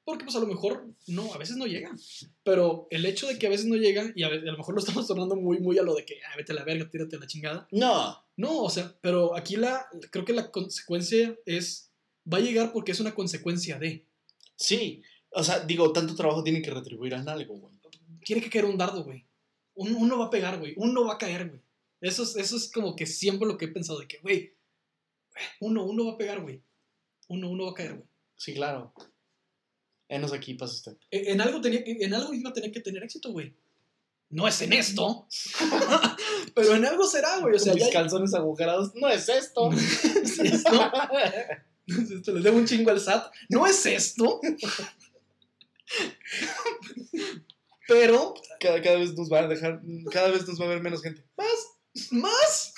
[0.10, 1.95] Porque pues a lo mejor, no, a veces no llega.
[2.43, 4.80] Pero el hecho de que a veces no llega, y a, a lo mejor lo
[4.80, 7.20] estamos tornando muy, muy a lo de que, ah, vete a la verga, tírate a
[7.20, 7.68] la chingada.
[7.72, 8.18] No.
[8.36, 11.91] No, o sea, pero aquí la, creo que la consecuencia es,
[12.26, 14.03] va a llegar porque es una consecuencia de.
[14.55, 15.03] Sí.
[15.30, 17.76] O sea, digo, tanto trabajo tiene que retribuir en algo, güey.
[18.26, 19.28] Tiene que caer un dardo, güey.
[19.76, 20.74] Un- Uno va a pegar, güey.
[20.78, 21.62] Uno va a caer, güey.
[22.01, 24.55] Eso es, eso es como que siempre lo que he pensado, de que, güey,
[25.60, 26.64] uno, uno va a pegar, güey.
[27.28, 28.07] Uno, uno va a caer, güey.
[28.36, 28.91] Sí, claro.
[30.10, 30.97] Enos aquí, pasa usted.
[31.12, 33.53] En en algo, tenía, que- en algo iba a tener que tener éxito, güey.
[34.32, 35.28] No es en esto,
[36.53, 37.55] pero en algo será, güey.
[37.55, 38.91] O sea, Mis ya, calzones agujerados.
[38.95, 39.72] No es esto.
[39.74, 40.72] ¿Es esto?
[41.88, 43.32] Esto le debo un chingo al SAT.
[43.49, 44.39] No es esto.
[47.88, 49.82] Pero, cada, cada vez nos va a dejar.
[50.12, 51.26] Cada vez nos va a ver menos gente.
[51.36, 52.74] más, más.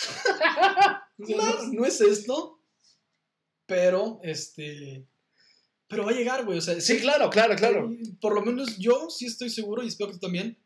[1.18, 2.62] No, no es esto.
[3.66, 5.06] Pero, este.
[5.92, 6.58] Pero va a llegar, güey.
[6.58, 7.92] O sea, Sí, claro, claro, claro.
[8.22, 10.58] Por lo menos yo sí estoy seguro y espero que tú también.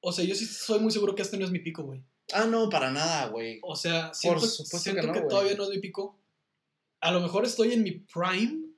[0.00, 2.02] O sea, yo sí soy muy seguro que este no es mi pico, güey.
[2.32, 3.58] Ah, no, para nada, güey.
[3.62, 6.18] O sea, siento, supuesto siento que no, que, todavía no es mi pico.
[7.00, 8.70] A lo mejor estoy en mi prime,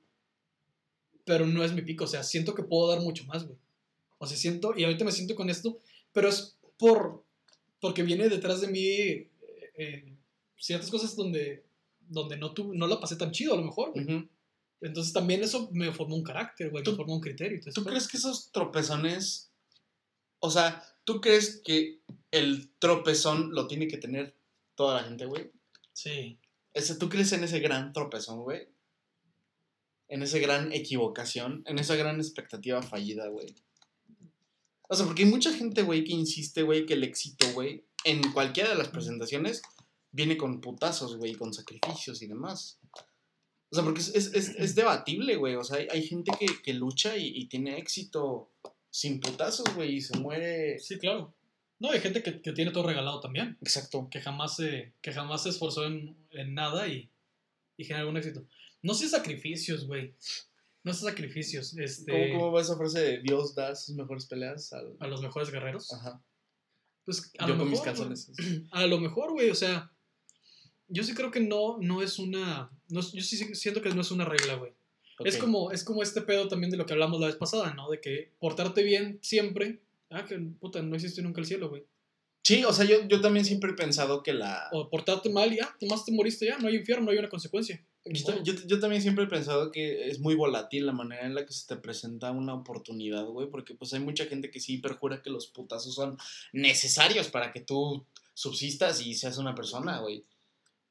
[1.23, 2.03] pero no es mi pico.
[2.03, 3.57] O sea, siento que puedo dar mucho más, güey.
[4.17, 5.79] O sea, siento, y ahorita me siento con esto,
[6.11, 7.23] pero es por,
[7.79, 9.29] porque viene detrás de mí eh,
[9.75, 10.17] eh,
[10.57, 11.65] ciertas cosas donde,
[12.01, 14.29] donde no, tu, no la pasé tan chido, a lo mejor, güey.
[14.83, 17.59] Entonces también eso me formó un carácter, güey, me ¿Tú- formó un criterio.
[17.61, 19.49] todo ¿Tú ese crees que esos tropezones.
[20.39, 24.37] O sea, ¿tú crees que el tropezón lo tiene que tener
[24.75, 25.51] toda la gente, güey?
[25.93, 26.37] Sí.
[26.73, 28.67] Ese, ¿Tú crees en ese gran tropezón, güey?
[30.09, 33.55] En esa gran equivocación, en esa gran expectativa fallida, güey.
[34.89, 38.33] O sea, porque hay mucha gente, güey, que insiste, güey, que el éxito, güey, en
[38.33, 39.61] cualquiera de las presentaciones
[40.11, 42.79] viene con putazos, güey, con sacrificios y demás.
[43.73, 45.55] O sea, porque es, es, es, es debatible, güey.
[45.55, 48.51] O sea, hay, hay gente que, que lucha y, y tiene éxito
[48.91, 50.77] sin putazos, güey, y se muere.
[50.77, 51.33] Sí, claro.
[51.79, 53.57] No, hay gente que, que tiene todo regalado también.
[53.61, 54.07] Exacto.
[54.11, 57.09] que jamás se, que jamás se esforzó en, en nada y,
[57.75, 58.45] y genera algún éxito.
[58.83, 60.13] No sé sacrificios, güey.
[60.83, 61.75] No sé sacrificios.
[61.75, 64.95] Este, ¿Cómo, ¿Cómo va esa frase de Dios da sus mejores peleas al...
[64.99, 65.91] a los mejores guerreros.
[65.91, 66.23] Ajá.
[67.05, 68.31] Pues a Yo lo con mis mejor, calzones.
[68.71, 69.91] A lo mejor, güey, o sea,
[70.93, 74.11] yo sí creo que no, no es una, no yo sí siento que no es
[74.11, 74.71] una regla, güey.
[75.25, 77.89] Es como, es como este pedo también de lo que hablamos la vez pasada, ¿no?
[77.89, 79.79] De que portarte bien siempre,
[80.09, 81.83] ah, que puta, no existe nunca el cielo, güey.
[82.45, 84.67] Sí, o sea, yo, yo también siempre he pensado que la...
[84.73, 87.29] O portarte mal y, ah, nomás te moriste ya, no hay infierno, no hay una
[87.29, 87.81] consecuencia.
[88.05, 91.45] Yo, yo- yo también siempre he pensado que es muy volátil la manera en la
[91.45, 95.21] que se te presenta una oportunidad, güey, porque pues hay mucha gente que sí perjura
[95.21, 96.17] que los putazos son
[96.51, 100.25] necesarios para que tú subsistas y seas una persona, güey.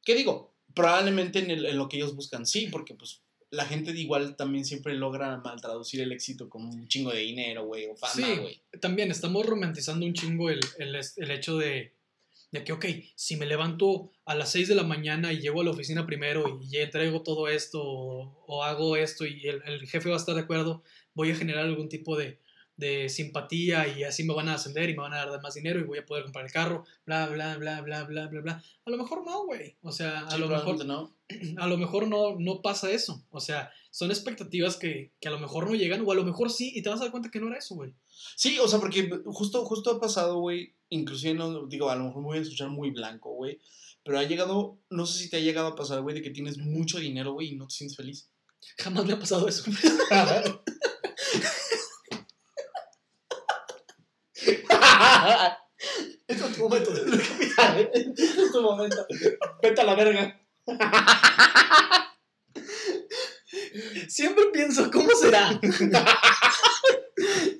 [0.04, 0.54] ¿Qué digo?
[0.74, 4.64] Probablemente en, el- en lo que ellos buscan, sí, porque pues la gente igual también
[4.64, 8.36] siempre logra mal traducir el éxito con un chingo de dinero, güey, o fama, Sí.
[8.40, 8.62] güey.
[8.80, 11.92] también estamos romantizando un chingo el, el, el hecho de,
[12.50, 15.64] de que, ok, si me levanto a las 6 de la mañana y llego a
[15.64, 20.08] la oficina primero y entrego todo esto o, o hago esto y el, el jefe
[20.08, 20.82] va a estar de acuerdo,
[21.12, 22.38] voy a generar algún tipo de,
[22.82, 25.78] de simpatía y así me van a ascender y me van a dar más dinero
[25.78, 28.64] y voy a poder comprar el carro, bla, bla, bla, bla, bla, bla, bla.
[28.84, 29.76] A lo mejor no, güey.
[29.82, 31.14] O sea, a Sí, lo mejor no.
[31.58, 33.24] a lo mejor no, no pasa eso.
[33.30, 36.50] O sea, son expectativas que, que a lo mejor no llegan, o a lo mejor
[36.50, 37.94] sí, y te vas a dar cuenta que no era eso, güey.
[38.36, 42.22] Sí, o sea, porque justo, justo ha pasado, güey, inclusive, no, digo, a lo mejor
[42.22, 43.60] me voy a escuchar muy blanco, güey,
[44.04, 46.58] pero ha llegado, no sé si te ha llegado a pasar, güey, de que tienes
[46.58, 48.28] mucho dinero, güey, y no te sientes feliz.
[48.78, 49.64] Jamás me ha pasado eso.
[56.28, 56.92] Este es tu momento.
[56.94, 59.04] Este es tu momento.
[59.62, 60.40] Vete a la verga.
[64.08, 65.58] Siempre pienso, ¿cómo será?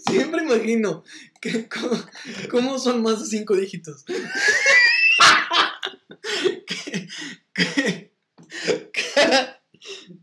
[0.06, 1.02] Siempre imagino
[1.40, 1.98] que, cómo,
[2.50, 4.04] cómo son más de cinco dígitos.
[6.66, 7.08] Que-
[7.54, 8.12] que-
[8.92, 9.56] que-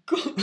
[0.06, 0.36] cómo-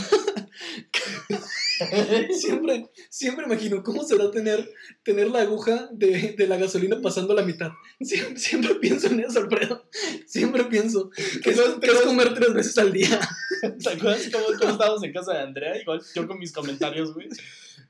[2.31, 4.69] siempre, siempre imagino cómo será tener,
[5.03, 7.71] tener la aguja de, de la gasolina pasando la mitad.
[8.01, 9.87] Siempre, siempre pienso en eso, Alfredo.
[10.25, 13.19] Siempre pienso que es, que es comer tres veces al día.
[13.83, 15.81] ¿Te acuerdas cómo, cómo estábamos en casa de Andrea?
[15.81, 17.27] Igual yo con mis comentarios, güey.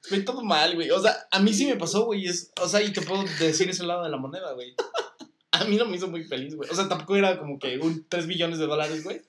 [0.01, 0.89] Fue todo mal, güey.
[0.91, 2.27] O sea, a mí sí me pasó, güey.
[2.29, 4.75] O sea, y te puedo decir ese lado de la moneda, güey.
[5.51, 6.69] A mí no me hizo muy feliz, güey.
[6.69, 9.21] O sea, tampoco era como que un 3 billones de dólares, güey.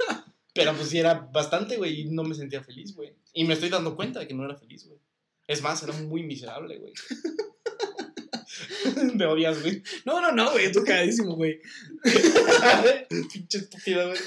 [0.59, 3.15] Pero pues sí era bastante, güey, y no me sentía feliz, güey.
[3.33, 4.99] Y me estoy dando cuenta de que no era feliz, güey.
[5.47, 6.93] Es más, era muy miserable, güey.
[9.15, 9.83] Me odias, güey.
[10.05, 11.61] No, no, no, güey, tú cagadísimo, güey.
[13.33, 14.19] Pinche estúpido, güey.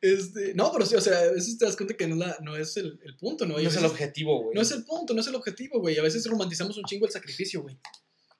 [0.00, 2.56] Este, no, pero sí, o sea, a veces te das cuenta que no, la- no
[2.56, 3.54] es el, el punto, ¿no?
[3.54, 4.54] No es el objetivo, güey.
[4.54, 5.98] No es el punto, no es el objetivo, güey.
[5.98, 7.78] A veces romantizamos un chingo el sacrificio, güey.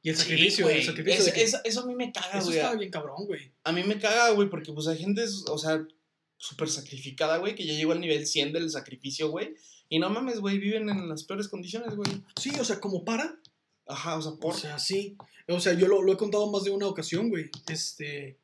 [0.03, 0.81] Y el Sí, sacrificio, güey.
[0.81, 2.59] el sacrificio Es- de que- eso, eso a mí me caga, eso güey.
[2.59, 3.53] está bien cabrón, güey.
[3.65, 5.83] A mí me caga, güey, porque pues hay gente, o sea,
[6.41, 9.55] súper sacrificada, güey, que ya llegó al nivel 100 del sacrificio, güey.
[9.91, 12.11] Y no mames, güey, viven en las peores condiciones, güey.
[12.41, 13.39] Sí, o sea, como para.
[13.87, 14.55] Ajá, o sea, por...
[14.55, 15.17] O sea, sí.
[15.49, 17.51] O sea, yo lo, lo he contado más de una ocasión, güey.
[17.69, 18.39] Este.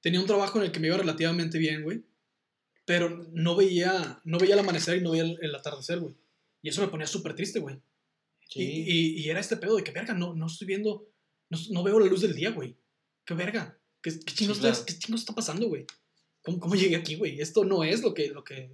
[0.00, 2.04] Tenía un trabajo en el que me iba relativamente bien, güey.
[2.84, 6.14] Pero no veía, no veía el amanecer y no veía el, el atardecer, güey.
[6.62, 7.80] Y eso me ponía súper triste, güey.
[8.48, 8.60] Sí.
[8.62, 11.08] Y, y- y era este pedo de que, verga, no, no estoy viendo,
[11.48, 12.76] no, no veo la luz del día, güey.
[13.24, 13.78] Qué verga.
[14.02, 14.74] ¿Qué, qué chingos, Sí, claro.
[14.74, 15.86] está, qué chingos está pasando, güey?
[16.42, 17.40] ¿Cómo, ¿Cómo llegué aquí, güey?
[17.40, 18.70] Esto no es lo que, lo que,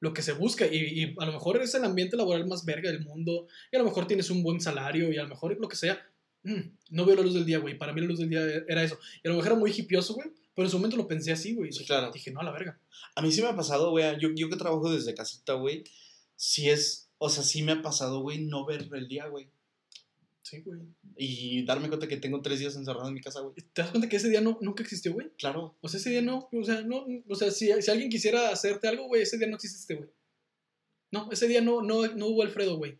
[0.00, 0.66] lo que se busca.
[0.66, 3.46] Y, y a lo mejor es el ambiente laboral más verga del mundo.
[3.72, 5.12] Y a lo mejor tienes un buen salario.
[5.12, 6.06] Y a lo mejor lo que sea.
[6.42, 7.76] Mm, no veo la luz del día, güey.
[7.76, 8.98] Para mí la luz del día era eso.
[9.22, 10.28] Y a lo mejor era muy hipioso, güey.
[10.54, 11.72] Pero en su momento lo pensé así, güey.
[11.72, 12.10] Sí, Dije- claro.
[12.12, 12.78] Dije, no, a la verga.
[13.14, 15.84] A mí sí me ha pasado, güey, yo, yo que trabajo desde casita, güey,
[16.36, 19.48] sí es, o sea, sí me ha pasado, güey, no ver el día, güey.
[20.50, 20.80] Sí, güey.
[21.16, 23.54] Y darme cuenta que tengo tres días encerrado en mi casa, güey.
[23.72, 25.30] ¿Te das cuenta que ese día no, nunca existió, güey?
[25.38, 25.76] Claro.
[25.80, 28.88] O sea, ese día no, o sea, no, o sea, si, si alguien quisiera hacerte
[28.88, 30.10] algo, güey, ese día no exististe, güey.
[31.12, 32.98] No, ese día no, no, no hubo Alfredo, güey.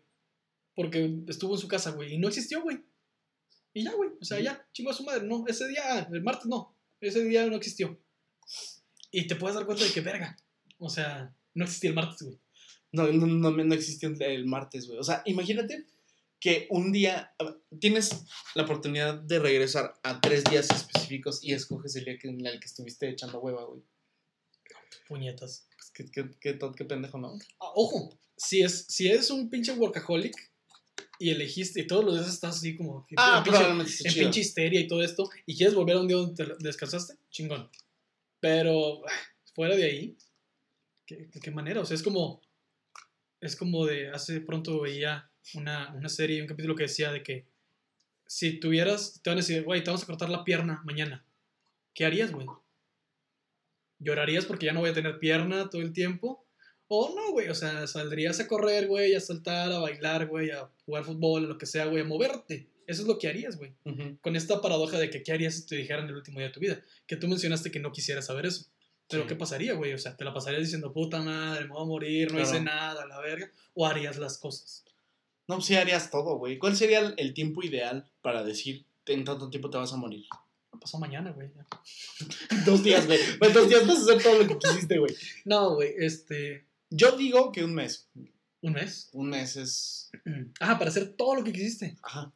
[0.75, 2.79] Porque estuvo en su casa, güey, y no existió, güey.
[3.73, 6.45] Y ya, güey, o sea, ya, chingo a su madre, no, ese día, el martes
[6.45, 7.99] no, ese día no existió.
[9.11, 10.37] Y te puedes dar cuenta de que, verga,
[10.77, 12.39] o sea, no existía el martes, güey.
[12.93, 14.99] No, no, no, no existió el- el martes, güey.
[14.99, 15.85] O sea, imagínate
[16.41, 17.33] que un día
[17.79, 18.23] tienes
[18.55, 22.59] la oportunidad de regresar a tres días específicos y escoges el día que- en el
[22.59, 23.81] que estuviste echando hueva, güey.
[25.07, 25.67] Puñetas.
[25.77, 27.33] Pues qué, qué, qué, qué pendejo, ¿no?
[27.59, 30.33] Ah, ojo, si, es, si eres un pinche workaholic
[31.19, 33.05] y elegiste, y todos los días estás así como...
[33.17, 36.07] Ah, en pinche- probablemente en pinche histeria y todo esto, y quieres volver a un
[36.07, 37.69] día donde te descansaste, chingón.
[38.39, 39.11] Pero ah,
[39.53, 40.17] fuera de ahí,
[41.05, 41.81] ¿qué, qué- qué manera?
[41.81, 42.41] O sea, es como,
[43.41, 47.45] es como de, hace pronto veía una, una serie, un capítulo que decía de que
[48.27, 51.23] si tuvieras, te van a decir, güey, te vamos a cortar la pierna mañana,
[51.93, 52.47] ¿qué harías, güey?
[53.99, 56.45] ¿Llorarías porque ya no voy a tener pierna todo el tiempo?
[56.87, 60.69] O no, güey, o sea, saldrías a correr, güey, a saltar, a bailar, güey, a
[60.85, 62.67] jugar fútbol, a lo que sea, güey, a moverte.
[62.87, 63.73] Eso es lo que harías, güey
[64.21, 66.59] con esta paradoja de que qué harías si te dijeran el último día de tu
[66.59, 66.81] vida.
[67.07, 68.65] Que tú mencionaste que no quisieras saber eso.
[69.07, 69.29] Pero Sí.
[69.29, 69.93] ¿qué pasaría, güey?
[69.93, 72.49] O sea, ¿te la pasarías diciendo, puta madre, me voy a morir, no Claro.
[72.49, 73.49] hice nada, la verga?
[73.73, 74.83] ¿O harías las cosas?
[75.47, 76.57] No, sí harías todo, güey.
[76.57, 80.25] ¿Cuál sería el, el tiempo ideal para decir en tanto tiempo te vas a morir?
[80.79, 81.51] Pasó mañana, güey.
[82.65, 83.19] Dos días, güey.
[83.53, 85.15] Dos días vas a hacer todo lo que quisiste, güey.
[85.45, 86.67] No, güey, este...
[86.89, 88.09] Yo digo que un mes.
[88.61, 89.09] ¿Un mes?
[89.13, 90.11] Un mes es.
[90.59, 91.95] Ah, para hacer todo lo que quisiste.
[92.03, 92.33] Ajá.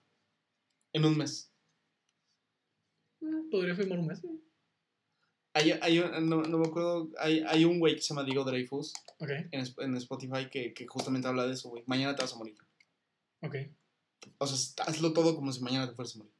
[0.94, 1.52] En un mes.
[3.20, 4.40] Mm, Podría firmar un mes, güey.
[5.54, 7.10] Hay, hay no, no me acuerdo.
[7.18, 11.28] Hay, hay un güey que se llama Diego Dreyfus en, en Spotify que, que justamente
[11.28, 11.84] habla de eso, güey.
[11.86, 12.58] Mañana te vas a morir.
[13.42, 13.56] Ok.
[14.38, 16.34] O sea, hazlo todo como si mañana te fueras a morir.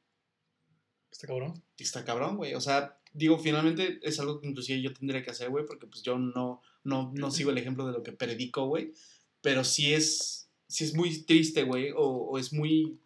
[1.10, 1.62] Está cabrón.
[1.78, 2.54] Está cabrón, güey.
[2.54, 6.02] O sea, digo, finalmente es algo que inclusive yo tendría que hacer, güey, porque pues
[6.02, 8.92] yo no, no, no sigo el ejemplo de lo que predico, güey.
[9.40, 12.98] Pero sí es, sí es muy triste, güey, o, o es muy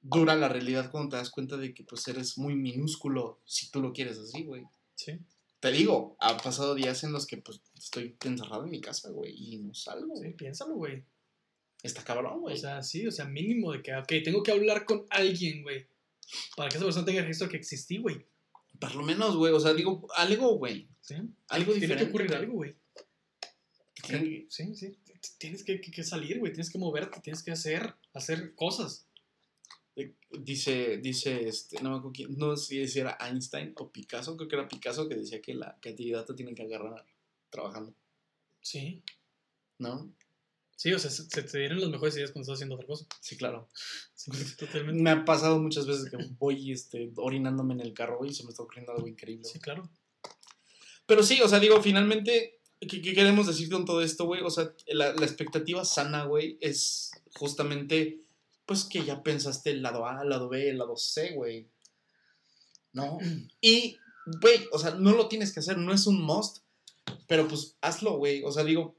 [0.00, 3.80] dura la realidad cuando te das cuenta de que pues eres muy minúsculo si tú
[3.80, 4.64] lo quieres así, güey.
[4.94, 5.12] Sí,
[5.60, 9.34] Te digo, ha pasado días en los que pues estoy encerrado en mi casa, güey,
[9.36, 10.16] y no salgo.
[10.16, 11.04] sí, piénsalo, güey.
[11.82, 12.56] Está cabrón, O güey.
[12.58, 15.86] sea, sí, o sea, mínimo de que, ok, tengo que hablar con alguien, güey.
[16.56, 18.26] Para que esa persona tenga registro que existí, güey.
[18.80, 20.88] Por lo menos, güey, o sea, digo, algo, güey.
[21.00, 21.14] ¿Sí?
[21.48, 22.40] Algo Tiene que diferente, ocurrir güey.
[22.40, 22.74] algo, güey.
[24.06, 24.98] Tiene- Sí, sí.
[25.38, 26.52] Tienes que, que- que salir, güey.
[26.52, 29.06] Tienes que moverte, tienes que hacer, hacer cosas.
[30.30, 34.48] Dice, dice, este, no me acuerdo quién, no sé si era Einstein o Picasso, creo
[34.48, 37.04] que era Picasso que decía que la creatividad te tiene que agarrar
[37.50, 37.92] trabajando,
[38.60, 39.02] Sí.
[39.78, 40.12] ¿no?
[40.78, 43.04] Sí, o sea, se, se te dieron las mejores ideas cuando estás haciendo otra cosa.
[43.20, 43.68] Sí, claro.
[44.14, 45.02] Sí, totalmente.
[45.02, 48.50] Me ha pasado muchas veces que voy este, orinándome en el carro y se me
[48.50, 49.44] está ocurriendo algo increíble.
[49.44, 49.90] Sí, claro.
[51.04, 54.40] Pero sí, o sea, digo, finalmente, ¿qué, qué queremos decir con todo esto, güey?
[54.42, 58.20] O sea, la, la expectativa sana, güey, es justamente,
[58.64, 61.66] pues que ya pensaste el lado A, el lado B, el lado C, güey.
[62.92, 63.18] ¿No?
[63.60, 63.96] Y,
[64.40, 66.58] güey, o sea, no lo tienes que hacer, no es un must,
[67.26, 68.44] pero pues hazlo, güey.
[68.44, 68.97] O sea, digo,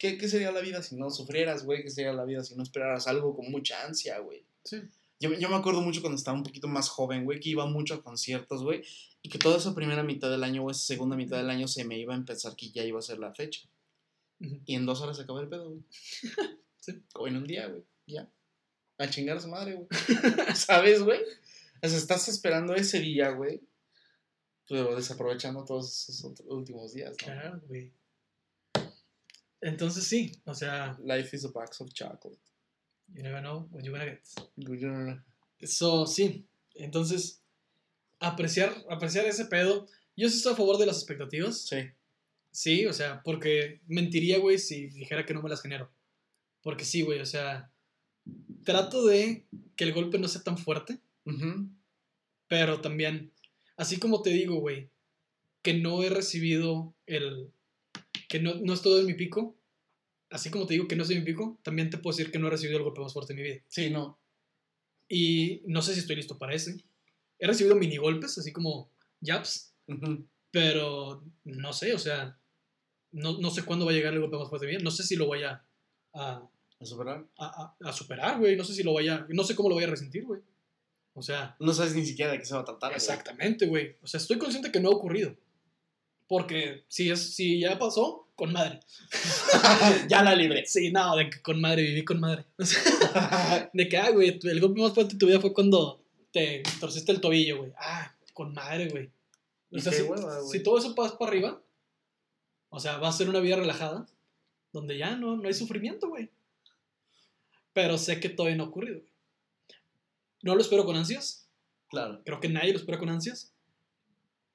[0.00, 1.82] ¿qué, qué sería la vida si no sufrieras, güey?
[1.84, 4.42] ¿Qué sería la vida si no esperaras algo con mucha ansia, güey?
[4.64, 4.80] Sí.
[5.20, 7.94] Yo, yo me acuerdo mucho cuando estaba un poquito más joven, güey, que iba mucho
[7.94, 8.82] a conciertos, güey,
[9.20, 11.84] y que toda esa primera mitad del año o esa segunda mitad del año se
[11.84, 13.68] me iba a empezar que ya iba a ser la fecha.
[14.64, 15.82] Y en dos horas se acabó el pedo, güey.
[16.80, 16.98] Sí.
[17.14, 17.84] O en un día, güey.
[18.06, 18.26] Ya.
[18.96, 19.86] A chingar a su madre, güey.
[20.54, 21.20] ¿Sabes, güey?
[21.82, 23.60] O sea, estás esperando ese día, güey.
[24.66, 27.16] Pero desaprovechando todos esos últimos días, ¿no?
[27.16, 27.92] Claro, güey.
[29.60, 32.38] Entonces sí, o sea, Life is a box of chocolate.
[33.12, 34.24] you never know what you're gonna get.
[34.56, 35.20] Good.
[35.58, 37.42] Eso sí, entonces
[38.18, 39.86] apreciar, apreciar ese pedo.
[40.16, 41.66] Yo sí estoy a favor de las expectativas.
[41.66, 41.90] Sí.
[42.52, 45.92] Sí, o sea, porque mentiría, güey, si dijera que no me las genero.
[46.62, 47.70] Porque sí, güey, o sea,
[48.64, 49.46] trato de
[49.76, 50.98] que el golpe no sea tan fuerte,
[52.48, 53.32] pero también,
[53.76, 54.90] así como te digo, güey,
[55.62, 57.52] que no he recibido el...
[58.30, 59.56] que no, no estoy en mi pico,
[60.30, 62.38] así como te digo que no estoy en mi pico, también te puedo decir que
[62.38, 63.62] no he recibido el golpe más fuerte de mi vida.
[63.68, 64.18] Sí, no.
[65.08, 66.76] Y no sé si estoy listo para ese.
[67.38, 69.74] He recibido mini golpes, así como jabs,
[70.52, 72.38] pero no sé, o sea,
[73.12, 74.84] no, no sé cuándo va a llegar el golpe más fuerte de mi vida.
[74.84, 75.64] No sé si lo vaya
[76.14, 76.48] a,
[76.80, 77.26] ¿A superar?
[77.38, 78.56] a, a- a superar, güey.
[78.56, 80.40] No sé si lo vaya, no sé cómo lo voy a resentir, güey.
[81.14, 82.92] O sea, No sabes ni siquiera de qué se va a tratar.
[82.92, 83.96] exactamente, güey.
[84.02, 85.36] O sea, estoy consciente que no ha ocurrido.
[86.30, 88.78] Porque si, es, si ya pasó, con madre.
[90.08, 90.64] ya la libré.
[90.64, 92.44] Sí, no, de que con madre, viví con madre.
[93.72, 97.10] De que, ah, güey, el golpe más fuerte de tu vida fue cuando te torciste
[97.10, 97.72] el tobillo, güey.
[97.76, 99.10] Ah, con madre, güey.
[99.72, 101.60] O sea, si, hueva, si todo eso pasa para arriba,
[102.68, 104.06] o sea, va a ser una vida relajada,
[104.72, 106.30] donde ya no, no hay sufrimiento, güey.
[107.72, 109.12] Pero sé que todavía no ha ocurrido, güey.
[110.42, 111.48] No lo espero con ansias.
[111.88, 112.22] Claro.
[112.24, 113.52] Creo que nadie lo espera con ansias.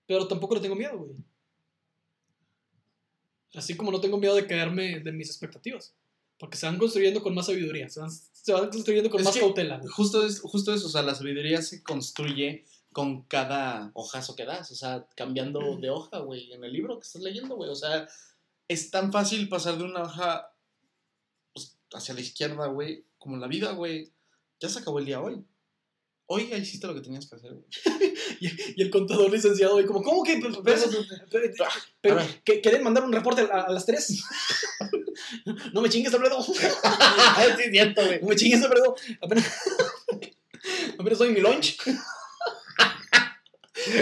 [0.07, 1.15] Pero tampoco le tengo miedo, güey.
[3.53, 5.93] Así como no tengo miedo de caerme de mis expectativas.
[6.37, 7.87] Porque se van construyendo con más sabiduría.
[7.89, 9.81] Se van, se van construyendo con Es más cautela.
[9.91, 12.65] Justo, es, justo eso, o sea, la sabiduría se construye
[12.95, 17.05] con cada hojazo que das, o sea, cambiando de hoja, güey, en el libro que
[17.05, 18.07] estás leyendo, güey, o sea,
[18.69, 20.53] es tan fácil pasar de una hoja
[21.53, 24.13] pues, hacia la izquierda, güey, como la vida, güey,
[24.61, 25.43] ya se acabó el día hoy.
[26.27, 27.65] Hoy ya hiciste lo que tenías que hacer, güey.
[28.39, 30.37] Y, y el contador licenciado, güey, como, ¿cómo que?
[30.41, 30.81] Pero, pero-
[31.31, 31.53] pero-
[32.01, 32.41] pero- A ver.
[32.43, 34.23] ¿que- ¿Quieren mandar un reporte a, a las 3?
[35.73, 36.41] no me chingues, Alfredo.
[36.43, 36.53] sí,
[37.65, 38.19] es cierto, güey.
[38.21, 38.95] No me chingues, Alfredo.
[39.21, 39.45] Apenas,
[40.97, 41.77] apenas soy mi lunch.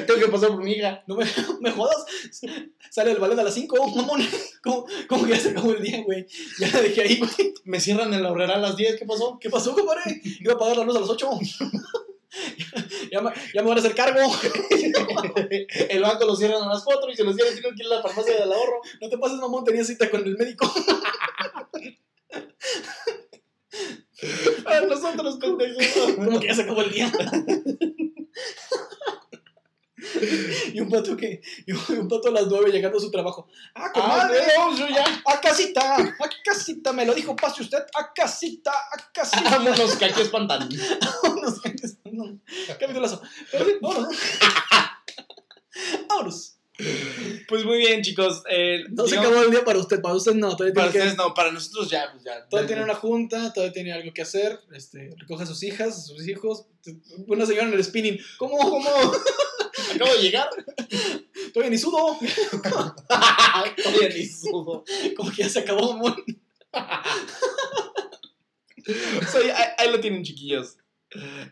[0.07, 1.03] Tengo que pasar por mi hija.
[1.07, 1.25] No me,
[1.59, 2.05] me jodas.
[2.89, 4.21] Sale el ballet a las 5, mamón.
[4.63, 6.25] ¿Cómo, ¿Cómo que ya se acabó el día, güey?
[6.59, 7.53] Ya la dejé ahí, güey.
[7.65, 9.37] Me cierran el horrera a las 10, ¿qué pasó?
[9.39, 10.21] ¿Qué pasó, compadre?
[10.39, 11.29] Iba a pagar la luz a las 8.
[13.11, 14.19] ya, me, ya me van a hacer cargo.
[15.89, 17.95] el banco lo cierran a las 4 y se lo cierran, tengo que ir a
[17.95, 18.81] la farmacia del ahorro.
[19.01, 19.63] No te pases, mamón.
[19.63, 20.71] Tenía cita con el médico.
[24.65, 26.13] A nosotros, pendejos.
[26.15, 27.11] Como que ya se acabó el día.
[30.73, 31.41] y un pato que.
[31.65, 33.47] Y un pato a las 9 llegando a su trabajo.
[33.75, 34.39] ¡Ah, Ah, comadre!
[34.77, 35.05] yo ya.
[35.25, 35.95] ¡A casita!
[35.97, 36.93] ¡A casita!
[36.93, 37.83] Me lo dijo, pase usted.
[37.95, 38.71] ¡A casita!
[38.71, 39.49] ¡A casita!
[39.49, 40.69] Vámonos, que aquí espantan.
[41.23, 42.39] Vámonos, gente, no.
[42.79, 43.21] Capitulazo.
[43.51, 44.15] Pero sí, vámonos.
[46.09, 46.52] Vámonos.
[47.47, 48.41] Pues muy bien, chicos.
[48.49, 50.55] eh, No se acabó el día para usted, para usted no.
[50.55, 52.47] Todavía Para tiene, que- ustedes no, para nosotros ya, pues ya.
[52.49, 54.59] todavía tiene una junta, todavía tiene algo que hacer.
[54.73, 56.65] Este, recoge a sus hijas, a sus hijos.
[57.27, 58.19] Una señora en el spinning.
[58.37, 58.57] ¿Cómo?
[58.57, 58.89] ¿Cómo?
[59.93, 60.49] Acabo de llegar.
[61.53, 62.17] Todavía ni sudo.
[62.57, 64.83] Todavía ni sudo.
[65.15, 66.23] Como que ya se acabó, amor.
[68.85, 70.77] O sea, ahí, ahí lo tienen, chiquillos.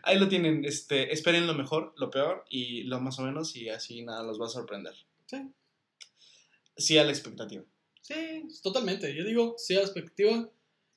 [0.02, 0.64] Ahí lo tienen.
[0.64, 4.40] Este, esperen lo mejor, lo peor y lo más o menos y así nada los
[4.40, 4.94] va a sorprender.
[5.32, 5.52] Sí.
[6.76, 7.64] Sí a la expectativa.
[8.00, 8.14] Sí,
[8.62, 9.14] totalmente.
[9.14, 10.48] Yo digo, sí, a la expectativa.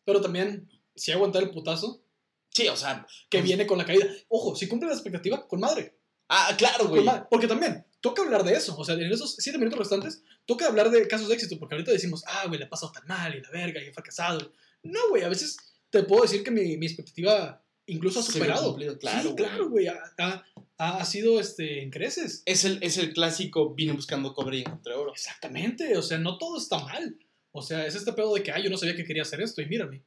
[0.03, 2.03] Pero también, sí aguantar el putazo
[2.51, 3.05] Sí, o sea.
[3.29, 4.07] que pues- viene con la caída.
[4.29, 5.97] Ojo, si cumple la expectativa, con madre.
[6.29, 7.05] Ah, claro, güey.
[7.29, 8.75] Porque también, toca hablar de eso.
[8.77, 11.57] O sea, en esos siete minutos restantes, toca hablar de casos de éxito.
[11.59, 13.93] Porque ahorita decimos, ah, güey, le ha pasado tan mal y la verga y he
[13.93, 14.51] fracasado.
[14.83, 15.57] No, güey, a veces
[15.89, 18.69] te puedo decir que mi, mi expectativa incluso ha superado.
[18.69, 19.88] cumplido, claro, sí, claro, güey.
[19.88, 20.43] Ha, ha-
[20.77, 22.43] ha sido este, en creces.
[22.45, 25.11] Es el, es el clásico vine buscando cobre y encontré oro.
[25.13, 27.17] Exactamente, o sea, no todo está mal.
[27.51, 29.61] O sea, es este pedo de que, ah, yo no sabía que quería hacer esto
[29.61, 30.03] y mírame.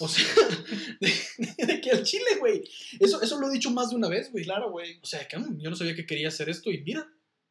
[0.00, 0.24] O sea,
[1.00, 2.62] de, de que al chile, güey.
[2.98, 4.44] Eso, eso lo he dicho más de una vez, güey.
[4.44, 4.98] Claro, güey.
[5.02, 7.06] O sea, que mm, yo no sabía que quería hacer esto y mira,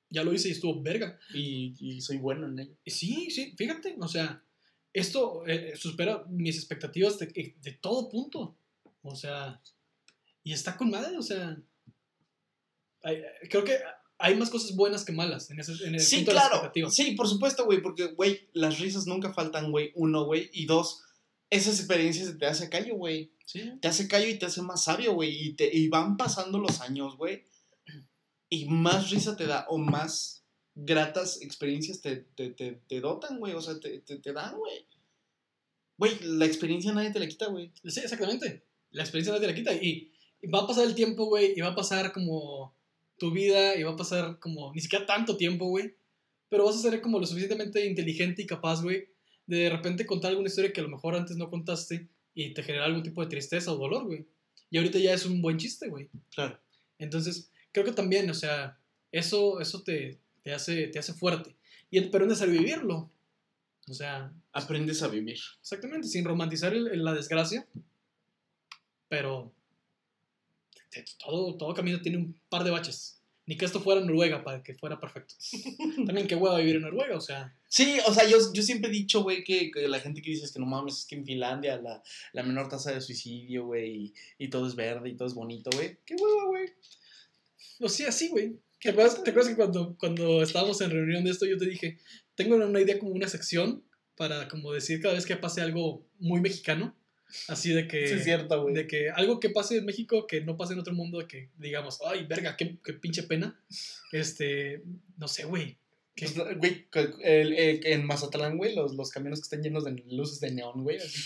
[0.10, 1.20] ya lo hice y estuvo verga.
[1.34, 2.76] Y, y soy bueno en ello.
[2.86, 4.44] Sí, sí, fíjate, o sea,
[4.92, 7.28] esto eh, supera mis expectativas de,
[7.62, 8.58] de todo punto.
[9.10, 9.62] O sea,
[10.44, 11.58] y está con madre, o sea.
[13.04, 13.78] hay- creo que
[14.18, 16.72] hay más cosas buenas que malas en, ese, en el Sí, punto claro.
[16.92, 19.92] Sí, por supuesto, güey, porque, güey, las risas nunca faltan, güey.
[19.96, 20.50] Uno, güey.
[20.54, 21.04] Y dos,
[21.50, 23.32] esas experiencias te hace callo, güey.
[23.46, 23.72] Sí.
[23.82, 25.30] Te hace callo y te hace más sabio, güey.
[25.48, 27.46] Y, te, y van pasando los años, güey.
[28.50, 30.44] Y más risa te da o más
[30.76, 33.54] gratas experiencias te, te, te, te dotan, güey.
[33.54, 34.86] O sea, te, te, te dan, güey.
[35.98, 37.72] Güey, la experiencia nadie te la quita, güey.
[37.86, 38.66] Sí, exactamente.
[38.92, 39.74] La experiencia no te la quita.
[39.74, 40.12] Y,
[40.42, 42.74] y va a pasar el tiempo, güey, y va a pasar como
[43.18, 45.94] tu vida, y va a pasar como ni siquiera tanto tiempo, güey.
[46.50, 49.08] Pero vas a ser como lo suficientemente inteligente y capaz, güey,
[49.46, 52.64] de de repente contar alguna historia que a lo mejor antes no contaste y te
[52.64, 54.26] genera algún tipo de tristeza o dolor, güey.
[54.72, 56.10] Y ahorita ya es un buen chiste, güey.
[56.34, 56.60] Claro.
[56.98, 58.80] Entonces, creo que también, o sea,
[59.12, 61.56] eso, eso te, te, hace, te hace fuerte.
[61.92, 63.12] Y, pero es necesario vivirlo.
[63.88, 65.38] O sea, Aprendes a vivir.
[65.62, 67.68] Exactamente, sin romantizar el- el- la desgracia.
[69.10, 69.52] Pero
[71.18, 73.18] todo, todo camino tiene un par de baches.
[73.46, 75.34] Ni que esto fuera Noruega para que fuera perfecto.
[76.06, 77.56] También qué hueva vivir en Noruega, o sea.
[77.68, 80.46] Sí, o sea, yo, yo siempre he dicho, güey, que, que la gente que dice
[80.46, 82.04] es que no mames, es que en Finlandia la,
[82.34, 85.72] la menor tasa de suicidio, güey, y, y todo es verde y todo es bonito,
[85.74, 85.98] güey.
[86.06, 86.70] Qué hueva, güey.
[87.80, 88.60] O sea, sí, güey.
[88.80, 91.98] ¿Te acuerdas, te acuerdas que cuando, cuando estábamos en reunión de esto yo te dije,
[92.36, 93.84] tengo una idea como una sección
[94.16, 96.96] para como decir cada vez que pase algo muy mexicano?
[97.48, 98.08] Así de que...
[98.08, 98.74] Sí, es cierto, güey.
[98.74, 102.00] de que algo que pase en México que no pase en otro mundo, que digamos,
[102.06, 103.60] ay, verga, qué, qué pinche pena.
[104.12, 104.82] Este,
[105.18, 105.78] no sé, güey.
[106.16, 106.88] Pues, güey,
[107.24, 110.84] el- el- en Mazatlán, güey, los, los camiones que están llenos de luces de neón,
[110.84, 110.98] güey.
[110.98, 111.22] así.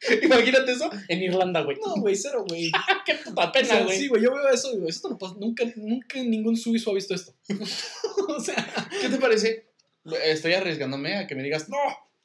[0.22, 1.76] Imagínate eso en Irlanda, güey.
[1.84, 2.70] No, güey, cero, güey.
[3.06, 3.98] Qué puta O pena, sea, güey.
[3.98, 6.94] sí, güey, yo veo eso y digo, esto no pasa, nunca, nunca ningún suizo ha
[6.94, 7.34] visto esto.
[8.28, 9.68] o sea, ¿Qué te parece?
[10.24, 11.76] Estoy arriesgándome a que me digas, no.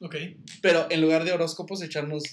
[0.06, 0.16] ok.
[0.62, 2.24] Pero en lugar de horóscopos, echarnos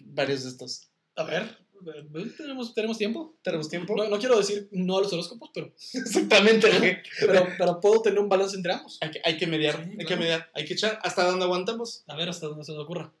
[0.00, 0.88] varios de estos.
[1.16, 3.36] A ver, eh, ¿tenemos, tenemos tiempo?
[3.42, 3.94] ¿Tenemos tiempo?
[3.96, 8.28] No, no quiero decir no a los horóscopos, pero, Exactamente, pero, pero puedo tener un
[8.28, 8.98] balance entre ambos.
[9.00, 10.50] Hay que, hay que mediar, Sí, hay que mediar.
[10.54, 12.04] Hay que echar hasta donde aguantamos.
[12.06, 13.12] A ver hasta donde se nos ocurra.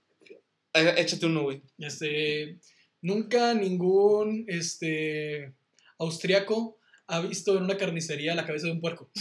[0.72, 1.62] Eh, Échate uno, güey.
[1.78, 2.58] Este,
[3.00, 5.52] nunca ningún este,
[5.98, 9.10] austriaco ha visto en una carnicería la cabeza de un puerco.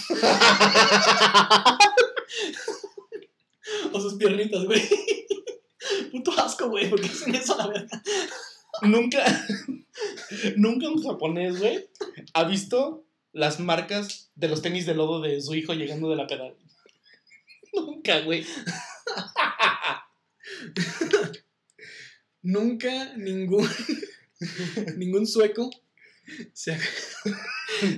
[3.91, 4.82] o sus piernitas, güey.
[6.14, 8.03] Puto asco, güey, porque hacen eso a la verdad.
[8.84, 9.26] Nunca,
[10.57, 11.89] nunca un japonés, güey,
[12.36, 16.28] ha visto las marcas de los tenis de lodo de su hijo llegando de la
[16.28, 16.55] pedal.
[17.74, 18.45] Nunca, güey.
[22.43, 23.68] Nunca ningún,
[24.97, 25.72] ningún sueco
[26.53, 26.80] se ha,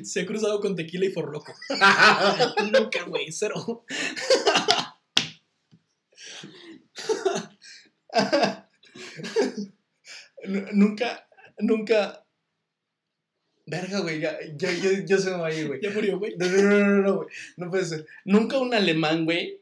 [0.05, 1.53] se ha cruzado con tequila y forloco.
[2.71, 3.83] Nunca, güey, cero.
[10.73, 11.27] Nunca,
[11.59, 12.25] nunca.
[13.67, 15.81] Verga, güey, ya, yo, yo, yo se me va a ir, güey.
[15.81, 16.35] Ya murió, güey.
[16.37, 17.27] No, no, no, no, no, güey.
[17.57, 18.05] No puede ser.
[18.23, 19.59] Nunca un alemán, güey.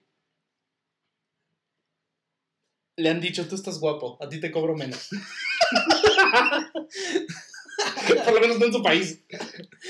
[2.97, 5.09] Le han dicho, tú estás guapo, a ti te cobro menos.
[8.25, 9.23] Por lo menos no en tu país.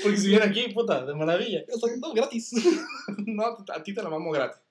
[0.02, 1.64] Porque si viene aquí, puta, de maravilla.
[1.66, 2.52] Está no, gratis.
[3.26, 4.62] No, a ti te la mamo gratis.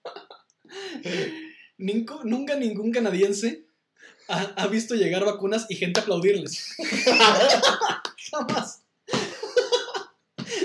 [1.77, 3.62] Nunca ningún canadiense
[4.27, 6.75] ha, ha visto llegar vacunas y gente aplaudirles.
[8.31, 8.81] Jamás.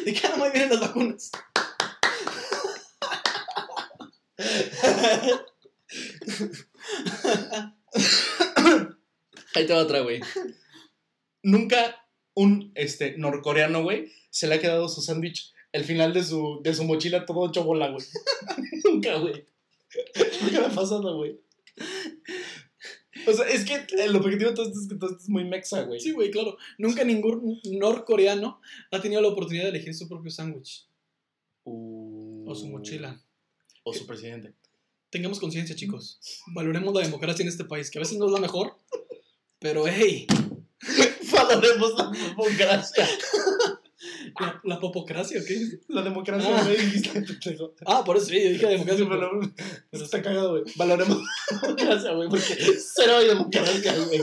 [0.04, 1.30] ¿De qué muy vienen las vacunas?
[9.54, 10.20] Ahí te va otra, güey.
[11.42, 11.96] Nunca
[12.34, 16.74] un este, norcoreano, güey, se le ha quedado su sándwich el final de su, de
[16.74, 18.04] su mochila todo hecho bola, güey.
[18.84, 19.44] Nunca, güey.
[20.42, 21.40] Nunca me ha pasado, güey.
[23.28, 25.44] O sea, es que el objetivo de todo esto es que todo esto es muy
[25.44, 26.00] mexa, güey.
[26.00, 26.56] Sí, güey, claro.
[26.78, 28.60] Nunca ningún norcoreano
[28.90, 30.86] ha tenido la oportunidad de elegir su propio sándwich
[31.64, 33.22] o su mochila.
[33.84, 34.54] O su presidente.
[35.10, 36.20] Tengamos conciencia, chicos.
[36.54, 38.76] Valoremos la democracia en este país, que a veces no es la mejor,
[39.58, 40.26] pero hey,
[41.32, 43.08] Valoremos la democracia.
[44.40, 45.80] La, la popocracia, ¿o qué?
[45.88, 46.62] La democracia, Ah.
[46.64, 46.76] güey.
[47.86, 49.04] Ah, por eso sí, yo dije democracia.
[49.04, 49.52] Sí, pero- pero,
[49.90, 50.62] pero está cagado, güey.
[50.76, 51.18] Valoremos
[51.50, 52.56] la democracia, güey, porque
[52.94, 54.20] cero hay democracia, güey.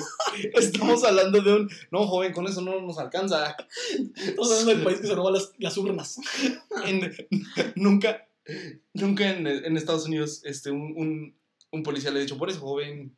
[0.54, 1.70] Estamos hablando de un.
[1.92, 3.56] No, joven, con eso no nos alcanza.
[4.16, 6.18] Estamos hablando del país que se roba las, las urnas.
[6.86, 7.16] En-
[7.76, 8.28] nunca,
[8.94, 11.36] nunca en, en Estados Unidos este, un, un,
[11.72, 13.16] un policía le ha dicho, por eso, joven.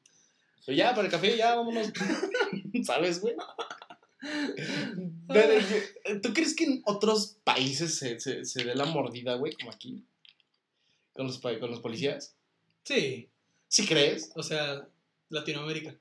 [0.66, 1.88] Pero ya, para el café, ya, vámonos.
[2.84, 3.36] ¿Sabes, güey?
[5.28, 9.72] Pero, ¿Tú crees que en otros países se, se, se dé la mordida, güey, como
[9.72, 10.04] aquí?
[11.14, 12.36] Con los, con los policías.
[12.84, 13.30] Sí,
[13.68, 14.32] ¿Sí crees?
[14.36, 14.88] o sea,
[15.30, 15.96] Latinoamérica.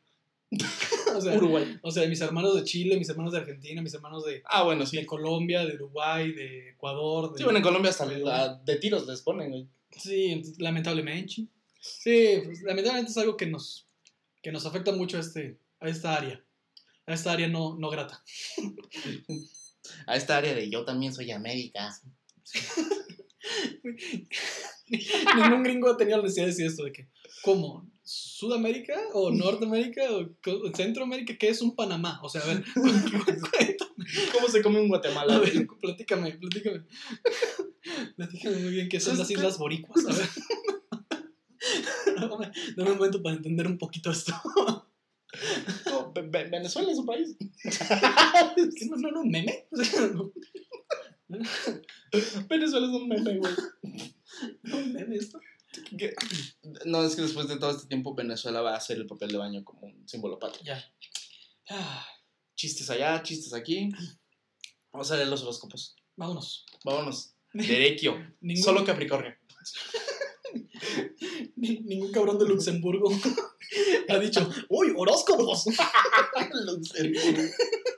[1.17, 1.79] o, sea, Uruguay.
[1.83, 4.87] o sea, mis hermanos de Chile, mis hermanos de Argentina, mis hermanos de, Ah, bueno,
[4.87, 4.97] sí.
[4.97, 7.33] de Colombia, de Uruguay, de Ecuador.
[7.33, 9.67] De, Sí, bueno, en Colombia hasta la- de tiros les ponen, güey.
[9.91, 11.47] Sí, lamentablemente.
[11.81, 13.87] Sí, pues, lamentablemente es algo que nos,
[14.43, 16.41] que nos afecta mucho este, a esta área.
[17.07, 18.23] A esta área no, no grata.
[20.07, 21.97] A esta área de yo también soy América.
[25.37, 27.09] Ningún gringo ha tenido la necesidad de decir esto de que,
[27.43, 27.89] ¿cómo?
[28.03, 30.29] ¿Sudamérica o Norteamérica o
[30.75, 31.37] Centroamérica?
[31.39, 32.21] ¿Qué es un Panamá?
[32.23, 32.65] O sea, a ver.
[34.33, 35.39] ¿Cómo se come un A Guatemala?
[35.39, 36.85] ver, platícame, platícame.
[38.17, 40.05] Platícame muy bien qué son las Islas Boricuas.
[40.07, 40.29] A ver.
[42.77, 44.33] Dame un momento para entender un poquito esto.
[45.87, 47.37] No, Ve- Ve- Venezuela es un país.
[47.63, 49.67] ¿Qué, ¿No, no, no, meme?
[49.71, 50.33] O sea, no,
[52.49, 53.53] Venezuela es un meme, güey.
[54.63, 55.41] no, meme esto.
[55.99, 56.15] ¿Qué?
[56.85, 59.39] No, es que después de todo este tiempo Venezuela va a hacer el papel de
[59.39, 60.63] baño como un símbolo patrio.
[60.65, 60.85] Ya.
[61.71, 62.07] Ah,
[62.55, 63.91] Chistes allá, chistes aquí.
[64.93, 65.95] Vamos a leer los horóscopos.
[66.17, 66.65] vámonos.
[66.85, 67.35] Vámonos.
[67.53, 68.17] Derecho.
[68.41, 69.35] Ningún, Solo Capricornio.
[71.57, 73.11] Ni- ningún cabrón de Luxemburgo
[74.09, 75.67] ha dicho, ¡Uy, horóscopos!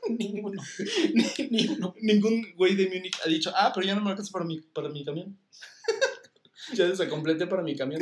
[0.08, 0.62] Ninguno.
[1.14, 1.94] Ni, ni uno.
[2.00, 4.88] Ningún güey de Múnich ha dicho, ah, pero ya no me alcanza para mi, para
[4.88, 5.38] mi camión.
[6.74, 8.00] ya se completé para mi camión.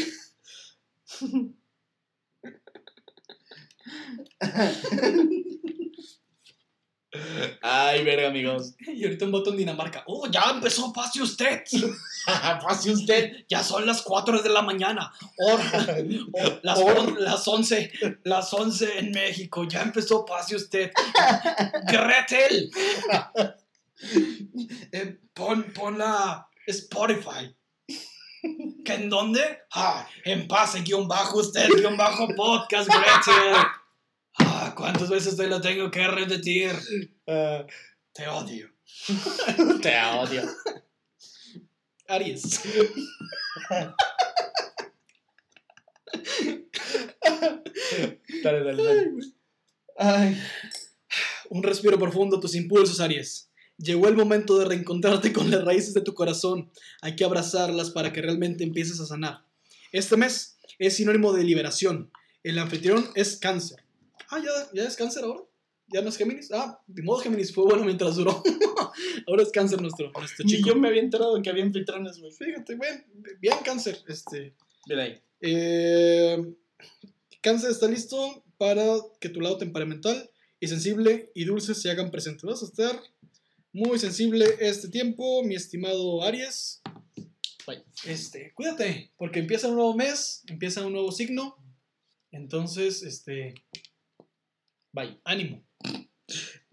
[7.63, 8.75] Ay, verga, amigos.
[8.87, 10.03] Y ahorita un voto en Dinamarca.
[10.07, 11.63] ¡Oh, ya empezó, pase usted!
[12.63, 13.45] Pase usted.
[13.49, 15.13] Ya son las 4 de la mañana.
[16.63, 17.93] Las, on- las 11.
[18.25, 19.65] Las 11 en México.
[19.69, 20.91] Ya empezó, pase usted.
[21.87, 22.71] Gretel.
[24.93, 27.55] Eh, pon, pon la Spotify.
[28.85, 29.41] ¿Que en dónde?
[29.73, 33.57] Ah, en pase, guion bajo usted, guion bajo podcast, Gretel.
[34.77, 36.71] ¿Cuántas veces te lo tengo que repetir?
[37.27, 37.67] Ah,
[38.13, 38.71] Te odio.
[39.83, 40.43] te odio.
[42.09, 42.61] Aries.
[48.43, 49.11] Dale, dale, dale.
[49.99, 50.41] Ay.
[51.51, 53.51] Un respiro profundo a tus impulsos, Aries.
[53.79, 56.71] Llegó el momento de reencontrarte con las raíces de tu corazón.
[57.03, 59.45] Hay que abrazarlas para que realmente empieces a sanar.
[59.93, 62.11] Este mes es sinónimo de liberación.
[62.43, 63.86] El anfitrión es cáncer.
[64.31, 65.43] Ah, ¿ya, ya es cáncer ahora?
[65.89, 66.51] ¿Ya no es Géminis?
[66.53, 68.43] Ah, de modo Géminis fue bueno mientras duró.
[69.29, 70.69] ahora es cáncer nuestro, nuestro chico.
[70.69, 72.33] yo me había enterado de que había anfitriones, güey.
[72.33, 73.07] Fíjate, bien,
[73.41, 73.99] bien cáncer.
[74.09, 74.55] Este,
[74.89, 75.23] Ven ahí.
[75.41, 76.43] eh,
[77.41, 78.85] cáncer está listo para
[79.21, 82.43] que tu lado temperamental y sensible y dulce se hagan presentes.
[82.43, 83.01] Vas a estar
[83.73, 86.81] muy sensible este tiempo, mi estimado Aries.
[87.67, 87.85] Bye.
[88.07, 91.57] Este, cuídate, porque empieza un nuevo mes, empieza un nuevo signo.
[92.33, 93.55] Entonces, este,
[94.97, 95.21] Bye.
[95.25, 95.63] ánimo.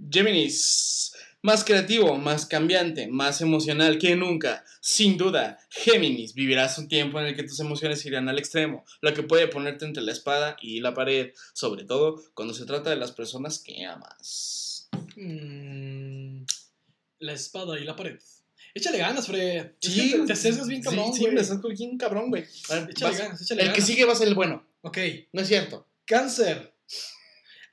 [0.10, 1.12] Géminis.
[1.46, 4.64] Más creativo, más cambiante, más emocional que nunca.
[4.80, 9.14] Sin duda, Géminis, vivirás un tiempo en el que tus emociones irán al extremo, lo
[9.14, 12.96] que puede ponerte entre la espada y la pared, sobre todo cuando se trata de
[12.96, 14.88] las personas que amas.
[15.18, 16.46] Mm,
[17.20, 18.18] la espada y la pared.
[18.74, 19.72] Échale ganas, Fred.
[19.82, 21.32] Es Sí, que te, te sesgas bien cabrón, Sí, güey.
[21.32, 22.44] sí, me saco bien cabrón, güey.
[22.44, 23.76] Échale vas- ganas, échale El ganas.
[23.76, 24.66] que sigue va a ser el bueno.
[24.82, 24.98] Ok.
[25.34, 25.88] No es cierto.
[26.06, 26.73] Cáncer.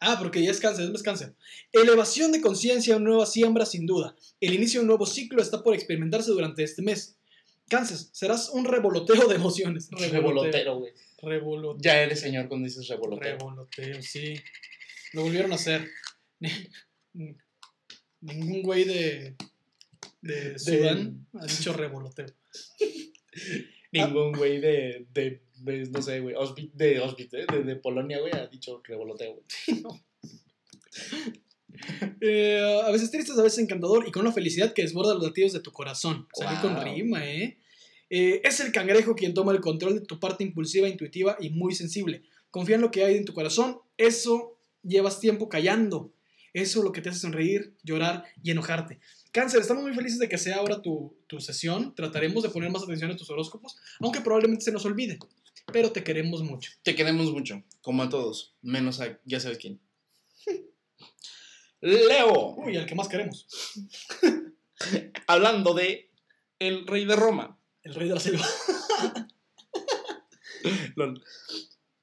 [0.01, 1.35] Ah, porque ya es cáncer, es cáncer.
[1.73, 4.17] Elevación de conciencia, una nueva siembra sin duda.
[4.41, 7.19] El inicio de un nuevo ciclo está por experimentarse durante este mes.
[7.69, 9.91] Cáncer, serás un revoloteo de emociones.
[9.91, 10.93] Revolotero, güey.
[11.23, 11.83] Revoloteo.
[11.83, 13.37] Ya eres señor cuando dices revolotero.
[13.37, 14.35] Revoloteo, sí.
[15.13, 15.87] Lo volvieron a hacer.
[18.23, 19.37] Ningún güey de,
[20.23, 22.27] de Sudán ha dicho revoloteo.
[23.93, 27.47] Ningún güey de, de, de, no sé, güey, Auschwitz- de Auschwitz, ¿eh?
[27.51, 29.83] de, de Polonia, güey, ha dicho revoloteo, güey.
[32.21, 35.53] Eh, a veces triste, a veces encantador y con una felicidad que desborda los latidos
[35.53, 36.27] de tu corazón.
[36.35, 36.63] Salí Wow.
[36.75, 37.59] con rima, ¿eh?
[38.11, 41.75] Eh, Es el cangrejo quien toma el control de tu parte impulsiva, intuitiva y muy
[41.75, 42.23] sensible.
[42.51, 43.79] Confía en lo que hay en tu corazón.
[43.97, 46.13] Eso llevas tiempo callando.
[46.53, 48.99] Eso es lo que te hace sonreír, llorar y enojarte.
[49.31, 51.95] Cáncer, estamos muy felices de que sea ahora tu, tu sesión.
[51.95, 55.19] Trataremos de poner más atención a tus horóscopos, aunque probablemente se nos olvide.
[55.73, 56.73] Pero te queremos mucho.
[56.83, 59.81] Te queremos mucho, como a todos, menos a ya sabes quién.
[61.81, 63.47] Leo, Uy, al que más queremos.
[65.27, 66.11] hablando de
[66.59, 67.59] el rey de Roma.
[67.83, 68.47] El rey de la selva.
[70.97, 71.23] Lol.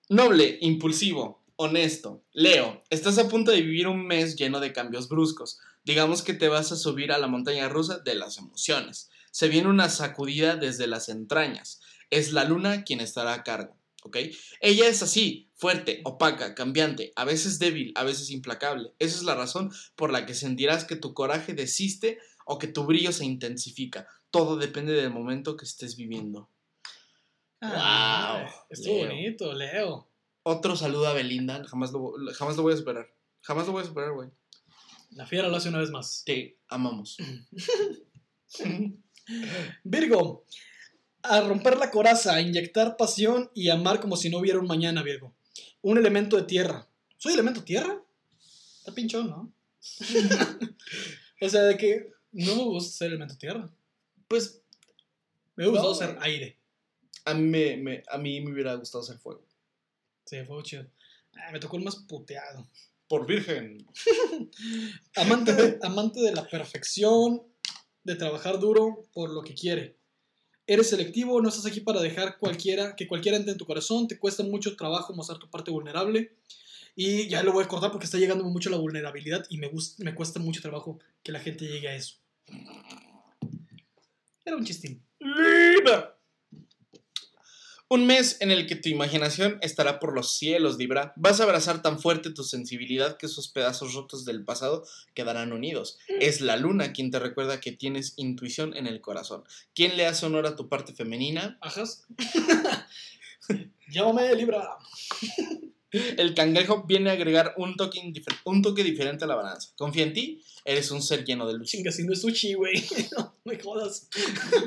[0.09, 2.23] Noble, impulsivo, honesto.
[2.31, 5.59] Leo, estás a punto de vivir un mes lleno de cambios bruscos.
[5.83, 9.09] Digamos que te vas a subir a la montaña rusa de las emociones.
[9.31, 11.81] Se viene una sacudida desde las entrañas.
[12.09, 14.17] Es la luna quien estará a cargo, ¿ok?
[14.61, 18.93] Ella es así, fuerte, opaca, cambiante, a veces débil, a veces implacable.
[18.99, 22.85] Esa es la razón por la que sentirás que tu coraje desiste o que tu
[22.85, 24.07] brillo se intensifica.
[24.31, 26.49] Todo depende del momento que estés viviendo.
[27.61, 29.07] Ah, Wow, Estuvo Leo.
[29.07, 30.09] bonito, Leo.
[30.43, 33.13] Otro saludo a Belinda, jamás lo, jamás lo voy a superar.
[33.41, 34.29] Jamás lo voy a superar, güey.
[35.11, 36.23] La fiera lo hace una vez más.
[36.25, 37.17] Te amamos.
[39.83, 40.45] Virgo,
[41.29, 45.03] a romper la coraza, a inyectar pasión y amar como si no hubiera un mañana,
[45.03, 45.33] Virgo.
[45.81, 46.87] Un elemento de tierra.
[47.17, 48.01] ¿Soy elemento tierra?
[48.79, 49.51] Está pinchón, ¿no?
[51.41, 53.69] o sea, de que no me gusta ser elemento tierra.
[54.27, 54.61] Pues
[55.55, 55.95] Me gusta No.
[55.95, 56.57] ser aire.
[57.25, 59.43] a mí me, me- a mí me hubiera gustado ser fuego.
[60.25, 60.85] Sí, fue chido.
[61.35, 62.67] Ah, me tocó el más puteado.
[63.07, 63.85] Por virgen.
[65.15, 67.43] Amante de, amante de la perfección,
[68.03, 69.96] de trabajar duro por lo que quiere.
[70.67, 74.19] Eres selectivo, no estás aquí para dejar cualquiera, que cualquiera entre en tu corazón, te
[74.19, 76.33] cuesta mucho trabajo mostrar tu parte vulnerable.
[76.93, 80.13] Y ya lo voy a cortar porque está llegando mucho la vulnerabilidad y me, me
[80.13, 82.15] cuesta mucho trabajo que la gente llegue a eso.
[84.43, 85.01] Era un chistín.
[85.19, 86.16] Libra.
[87.89, 91.13] Un mes en el que tu imaginación estará por los cielos, Libra.
[91.15, 95.97] Vas a abrazar tan fuerte tu sensibilidad que esos pedazos rotos del pasado quedarán unidos.
[96.09, 99.45] Es la luna quien te recuerda que tienes intuición en el corazón.
[99.73, 101.57] ¿Quién le hace honor a tu parte femenina?
[101.61, 102.05] Ajas.
[103.89, 104.77] Llámame Libra.
[105.91, 108.01] El cangrejo viene a agregar un toque,
[108.43, 109.71] un toque diferente a la balanza.
[109.77, 111.69] Confía en ti, eres un ser lleno de luz.
[111.69, 112.73] Chinga, si no es sushi, güey.
[113.17, 114.09] No me jodas.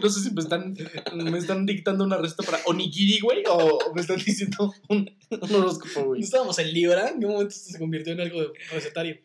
[0.03, 0.75] No sé si me están,
[1.15, 6.01] me están dictando una receta para onigiri, güey, o me están diciendo un, un horóscopo,
[6.01, 6.23] ¿No güey.
[6.23, 7.11] estábamos en Libra?
[7.11, 9.19] ¿En qué momento se convirtió en algo de recetario?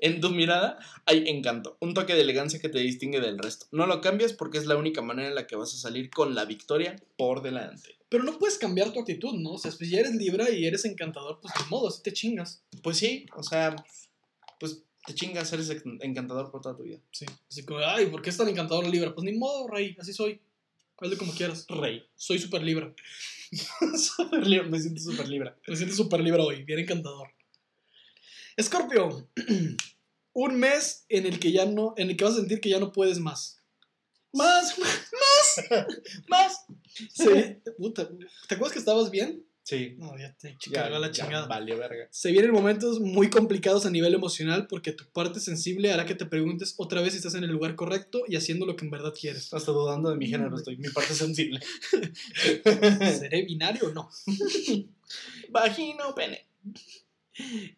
[0.00, 3.66] En tu mirada hay encanto, un toque de elegancia que te distingue del resto.
[3.70, 6.34] No lo cambias porque es la única manera en la que vas a salir con
[6.34, 7.96] la victoria por delante.
[8.08, 9.52] Pero no puedes cambiar tu actitud, ¿no?
[9.52, 12.64] O sea, si ya eres Libra y eres encantador, pues de modo, así te chingas.
[12.82, 13.76] Pues sí, o sea,
[14.58, 16.98] pues te chingas, eres en- encantador por toda tu vida.
[17.10, 17.24] Sí.
[17.50, 19.14] Así como, ay, ¿por qué es tan encantador la Libra?
[19.14, 20.40] Pues ni modo, rey, así soy.
[21.00, 21.64] Hazle como quieras.
[21.68, 22.04] Rey.
[22.16, 22.92] Soy súper Libra.
[23.96, 25.54] Súper libre, me siento súper libre.
[25.66, 27.28] Me siento súper Libra hoy, bien encantador.
[28.56, 29.28] Escorpio,
[30.34, 32.78] un mes en el que ya no, en el que vas a sentir que ya
[32.80, 33.58] no puedes más.
[34.34, 35.64] Más, más,
[36.28, 36.66] más.
[37.14, 38.08] Se- puta,
[38.48, 39.44] ¿Te acuerdas que estabas bien?
[39.68, 39.96] Sí.
[39.98, 41.46] No, ya te cargó la ya chingada.
[41.46, 42.08] Valió verga.
[42.10, 46.24] Se vienen momentos muy complicados a nivel emocional porque tu parte sensible hará que te
[46.24, 49.12] preguntes otra vez si estás en el lugar correcto y haciendo lo que en verdad
[49.12, 49.52] quieres.
[49.52, 51.60] Hasta dudando de mi género estoy, mi parte sensible.
[52.64, 54.08] ¿Seré binario o no?
[55.50, 56.46] Vagino, pene.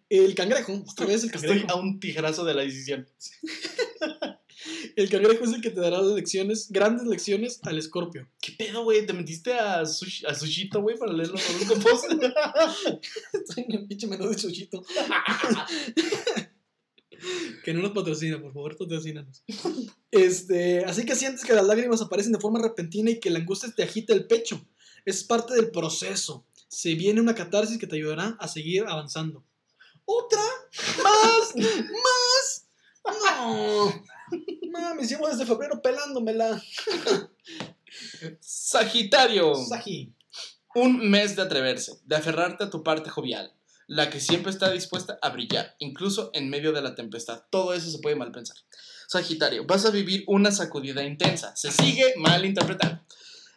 [0.09, 1.73] El cangrejo, otra vez el Estoy cangrejo.
[1.73, 3.09] a un tijerazo de la decisión.
[4.97, 8.29] El cangrejo es el que te dará las lecciones, grandes lecciones al escorpio.
[8.41, 9.07] ¿Qué pedo, güey?
[9.07, 12.03] ¿Te metiste a, sushi, a Sushito, güey, para leer los horóscopos?
[13.33, 14.83] Estoy en el pinche menú de Chuchito.
[17.65, 19.43] que no nos patrocina, por favor, patrocínanos.
[20.11, 23.73] Este, así que sientes que las lágrimas aparecen de forma repentina y que la angustia
[23.75, 24.65] te agita el pecho.
[25.05, 26.47] Es parte del proceso.
[26.69, 29.45] Se viene una catarsis que te ayudará a seguir avanzando.
[30.05, 30.43] ¿Otra?
[31.03, 31.57] ¿Más?
[31.57, 32.67] ¿Más?
[33.05, 34.05] No.
[34.71, 36.63] Mames, llevo desde febrero pelándomela.
[38.41, 39.55] Sagitario.
[39.55, 40.15] Saji.
[40.75, 43.53] Un mes de atreverse, de aferrarte a tu parte jovial,
[43.89, 47.43] la que siempre está dispuesta a brillar, incluso en medio de la tempestad.
[47.51, 48.57] Todo eso se puede mal pensar.
[49.09, 51.57] Sagitario, vas a vivir una sacudida intensa.
[51.57, 53.03] Se sigue mal interpretando.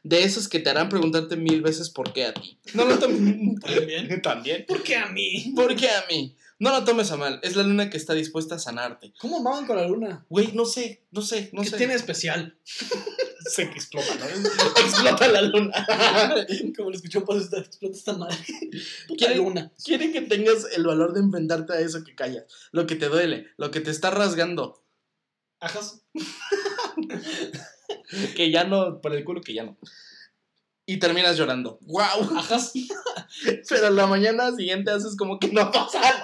[0.04, 2.60] De esos que te harán preguntarte mil veces por qué a ti.
[2.74, 3.60] No lo tomes.
[3.62, 4.22] ¿También?
[4.22, 4.66] También.
[4.68, 5.54] ¿Por qué a mí?
[5.56, 6.36] ¿Por qué a mí?
[6.60, 7.40] No lo tomes a mal.
[7.42, 9.14] Es la luna que está dispuesta a sanarte.
[9.20, 10.26] ¿Cómo maman con la luna?
[10.30, 11.78] Güey, no sé, no sé, no ¿Qué sé.
[11.78, 12.58] tiene especial?
[13.46, 14.26] Sé que explota, ¿no?
[14.86, 15.86] explota la luna.
[16.78, 18.38] Como lo escuchó, está- explota esta madre.
[19.18, 19.70] ¿Quiere- luna.
[19.84, 22.46] Quiere que tengas el valor de enfrentarte a eso que callas.
[22.72, 24.82] Lo que te duele, lo que te está rasgando.
[25.60, 26.04] Ajas.
[28.36, 29.78] Que ya no, por el culo que ya no.
[30.86, 31.80] Y terminas llorando.
[31.82, 32.38] ¡Wow!
[32.38, 32.74] Ajas.
[33.70, 36.22] Pero la mañana siguiente haces como que no pasa nada.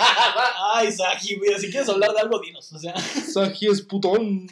[0.74, 1.58] Ay, Saji, güey.
[1.58, 2.72] Si quieres hablar de algo, dinos.
[2.74, 4.48] O sea, Saji es putón.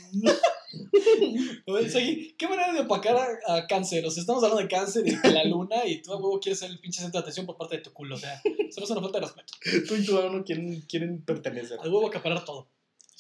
[1.68, 4.05] oye, Saji, ¿qué manera de opacar a, a cáncer?
[4.05, 6.59] O sea, estamos hablando de cáncer y de la luna y tú a huevo quieres
[6.59, 8.15] ser el pinche centro de atención por parte de tu culo.
[8.15, 9.53] O sea, eso es una falta de respeto.
[9.89, 11.80] Tú y tu uno quieren, quieren pertenecer.
[11.81, 12.69] Al huevo acaparar todo.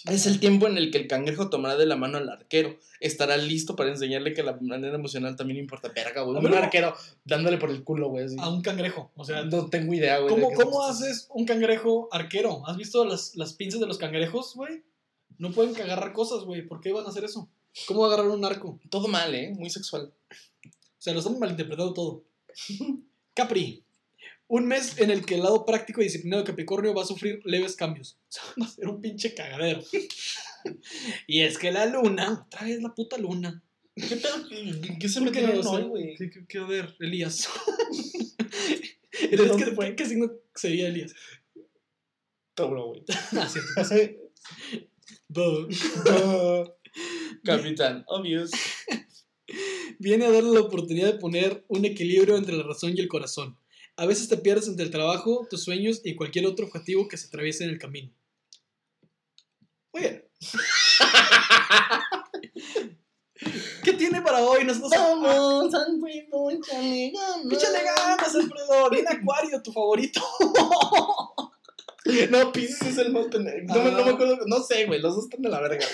[0.05, 2.77] Es el tiempo en el que el cangrejo tomará de la mano al arquero.
[2.99, 5.89] Estará listo para enseñarle que la manera emocional también importa.
[5.89, 6.37] Verga, güey.
[6.37, 6.93] Un arquero
[7.25, 8.27] dándole por el culo, güey.
[8.37, 9.11] A un cangrejo.
[9.15, 10.35] O sea, No tengo idea, güey.
[10.53, 12.65] ¿cómo, haces un cangrejo arquero?
[12.67, 14.83] ¿Has visto las, las pinzas de los cangrejos, güey?
[15.39, 16.65] No pueden agarrar cosas, güey.
[16.65, 17.49] ¿Por qué van a hacer eso?
[17.87, 18.79] ¿Cómo agarrar un arco?
[18.89, 19.53] Todo mal, ¿eh?
[19.55, 20.13] Muy sexual.
[20.63, 22.23] O sea, lo están malinterpretando todo.
[23.33, 23.83] Capri.
[24.49, 27.41] Un mes en el que el lado práctico y disciplinado de Capricornio va a sufrir
[27.45, 28.17] leves cambios.
[28.27, 29.81] O sea, va a ser un pinche cagadero.
[31.27, 33.63] y es que la luna, otra vez la puta luna.
[33.95, 34.47] ¿Qué pedo?
[34.47, 35.19] ¿Qué, qué se.
[35.21, 36.15] O sea, hoy, güey?
[36.15, 37.49] ¿Qué, qué, qué- a ver, Elías.
[38.37, 41.13] ¿De Entonces, ¿qué, qué- signo sería Elías?
[42.53, 43.03] Tauro, güey.
[47.43, 48.51] Capitán, obvious.
[49.99, 53.57] Viene a darle la oportunidad de poner un equilibrio entre la razón y el corazón.
[53.97, 57.27] A veces te pierdes entre el trabajo, tus sueños y cualquier otro objetivo que se
[57.27, 58.11] atraviese en el camino.
[59.93, 60.23] Muy bien.
[63.83, 64.63] ¿Qué tiene para hoy?
[64.65, 67.51] Nosotros Vamos, Alfredo, échale ganas.
[67.53, 68.89] Échale ganas, Alfredo.
[68.89, 70.21] Viene Acuario, tu favorito.
[72.29, 73.67] No, Pisces es el más pendejo.
[73.67, 74.13] No, me- no me Ah.
[74.13, 74.37] acuerdo.
[74.47, 75.01] No sé, güey.
[75.01, 75.85] Los dos están de la verga.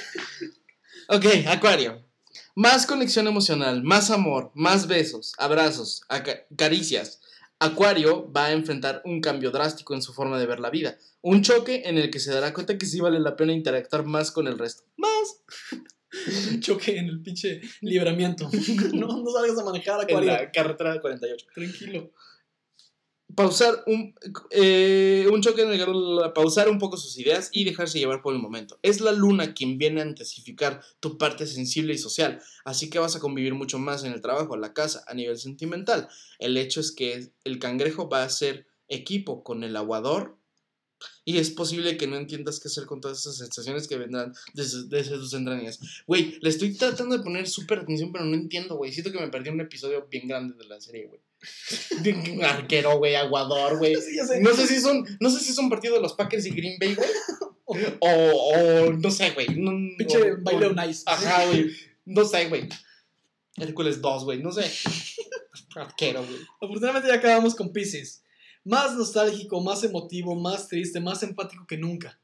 [1.10, 2.06] Ok, Acuario.
[2.54, 6.04] Más conexión emocional, más amor, más besos, abrazos,
[6.56, 7.20] caricias.
[7.64, 10.98] Acuario va a enfrentar un cambio drástico en su forma de ver la vida.
[11.22, 14.32] Un choque en el que se dará cuenta que sí vale la pena interactuar más
[14.32, 14.84] con el resto.
[14.98, 15.42] Más.
[16.52, 18.50] Un choque en el pinche libramiento.
[18.94, 20.32] No, no salgas a manejar, En Acuario.
[20.32, 21.46] la carretera 48.
[21.54, 22.12] Tranquilo.
[23.36, 24.16] Pausar un,
[24.52, 28.42] eh, un choque en el pausar un poco sus ideas y dejarse llevar por el
[28.42, 28.80] momento.
[28.82, 33.16] Es la luna quien viene a intensificar tu parte sensible y social, así que vas
[33.16, 36.08] a convivir mucho más en el trabajo, en la casa, a nivel sentimental.
[36.40, 40.38] El hecho es que el cangrejo va a ser equipo con el aguador
[41.26, 45.18] y es posible que no entiendas qué hacer con todas esas sensaciones que vendrán desde
[45.18, 45.80] tus entrañas.
[46.08, 48.92] Güey, le estoy tratando de poner súper atención, pero no entiendo, güey.
[48.92, 51.22] Siento que me perdí un episodio bien grande de la serie, güey.
[52.44, 53.96] Arquero, güey, aguador, güey.
[54.02, 54.40] Sí.
[54.42, 56.96] No sé si son, no sé si son partido de los Packers y Green Bay,
[56.96, 57.10] güey.
[57.66, 59.48] O, o no sé, güey.
[59.56, 61.04] No, Pinche baile nice.
[61.08, 61.72] Ajá, güey.
[62.06, 62.68] No sé, güey.
[63.56, 64.44] Hércules 2, güey.
[64.44, 64.70] No sé.
[65.76, 66.40] Arquero, güey.
[66.62, 68.24] Afortunadamente ya acabamos con Pisces.
[68.64, 72.20] Más nostálgico, más emotivo, más triste, más empático que nunca.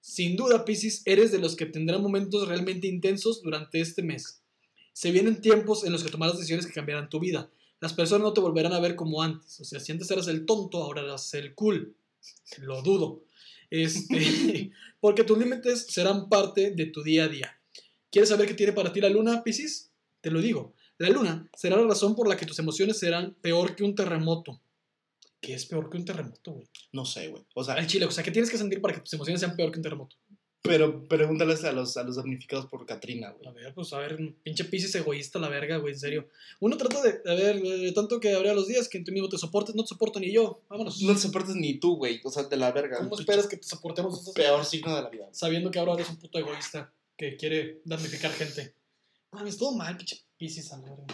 [0.00, 4.42] Sin duda, Pisces, eres de los que tendrán momentos realmente intensos durante este mes.
[4.92, 7.50] Se vienen tiempos en los que tomarás decisiones que cambiarán tu vida.
[7.80, 9.60] Las personas no te volverán a ver como antes.
[9.60, 11.94] O sea, si antes eras el tonto, ahora eras el cool.
[12.58, 13.24] Lo dudo.
[13.70, 14.70] Este,
[15.00, 17.58] porque tus límites serán parte de tu día a día.
[18.10, 19.90] ¿Quieres saber qué tiene para ti la luna, Pisces?
[20.20, 20.74] Te lo digo.
[20.98, 24.60] La luna será la razón por la que tus emociones serán peor que un terremoto.
[25.40, 26.66] ¿Qué es peor que un terremoto, güey?
[26.92, 27.44] No sé, güey.
[27.54, 29.56] O sea, Al chile, o sea, ¿qué tienes que sentir para que tus emociones sean
[29.56, 30.16] peor que un terremoto?
[30.66, 33.46] Pero pregúntales a los, a los damnificados por Katrina, güey.
[33.46, 36.28] A ver, pues a ver, pinche Pisces egoísta la verga, güey, en serio.
[36.58, 39.36] Uno trata de, a ver, eh, tanto que habría los días que tú mismo te
[39.36, 40.62] soportes, no te soporto ni yo.
[40.70, 41.02] Vámonos.
[41.02, 42.18] No te soportas ni tú, güey.
[42.24, 42.96] O sea, de la verga.
[42.96, 45.28] ¿Cómo esperas que te soportemos Peor signo de la vida.
[45.32, 48.74] sabiendo que ahora eres un puto egoísta que quiere damnificar gente?
[49.32, 51.06] Mames, todo mal, pinche Pisces a la verga.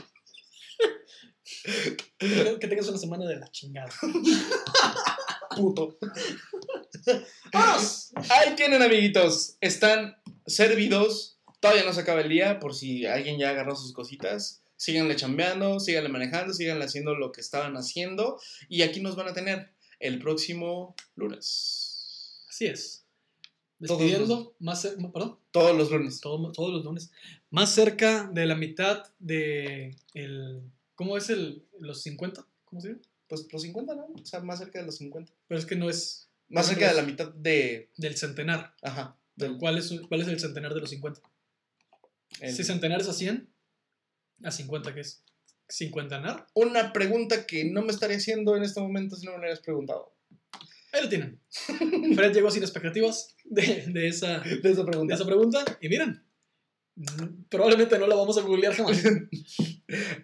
[2.60, 3.90] Que tengas una semana de la chingada.
[5.56, 5.98] Puto.
[7.52, 8.10] ¡Vámonos!
[8.30, 9.56] Ahí tienen, amiguitos.
[9.60, 10.16] Están
[10.46, 11.38] servidos.
[11.60, 14.62] Todavía no se acaba el día, por si alguien ya agarró sus cositas.
[14.76, 18.40] Síganle chambeando, síganle manejando, síganle haciendo lo que estaban haciendo.
[18.68, 22.44] Y aquí nos van a tener el próximo lunes.
[22.48, 23.04] Así es.
[23.86, 26.20] Todos Despidiendo, más, perdón, Todos los lunes.
[26.20, 27.10] todo- todos los lunes,
[27.50, 30.60] más cerca de la mitad de el,
[30.94, 32.46] ¿cómo es el, los 50?
[32.66, 33.00] ¿Cómo se dice?
[33.30, 34.08] Pues los 50, ¿no?
[34.20, 35.32] O sea, más cerca de los 50.
[35.48, 37.90] Pero es que no es Más cerca de la mitad de.
[37.96, 38.74] del centenar.
[38.82, 39.16] Ajá.
[39.36, 41.20] Del, ¿cuál, es, ¿Cuál es el centenar de los 50?
[42.40, 43.48] el- Si centenar es a 100,
[44.42, 45.22] a 50, ¿qué es?
[45.68, 46.46] ¿Cincuentanar?
[46.54, 49.60] Una pregunta que no me estaría haciendo en este momento si no me lo hubieras
[49.60, 50.12] preguntado.
[50.92, 51.40] Ahí lo tienen.
[52.16, 55.14] Fred llegó sin expectativas de, de esa, De esa de pregunta.
[55.14, 56.20] esa pregunta y miren,
[57.48, 59.00] probablemente no la vamos a googlear jamás.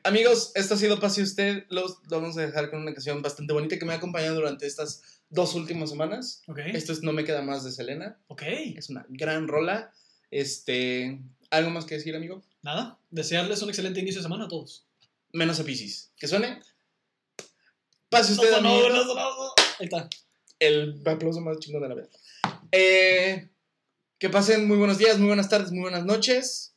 [0.05, 1.65] Amigos, esto ha sido Pase Usted.
[1.69, 4.67] Los lo vamos a dejar con una canción bastante bonita que me ha acompañado durante
[4.67, 6.43] estas dos últimas semanas.
[6.73, 8.19] Esto es No Me Queda Más de Selena.
[8.29, 8.43] ok.
[8.77, 9.93] Es una gran rola.
[10.31, 11.21] Este.
[11.51, 12.43] ¿Algo más que decir, amigo?
[12.63, 14.87] Nada, desearles un excelente inicio de semana a todos.
[15.33, 16.11] Menos a Pisces.
[16.17, 16.61] Que suene.
[18.09, 19.53] Pase usted, No, no, no.
[19.79, 20.09] Ahí está.
[20.59, 22.09] El aplauso más chingón de la vida.
[22.73, 23.49] Eh,
[24.19, 26.75] que pasen muy buenos días, muy buenas tardes, muy buenas noches.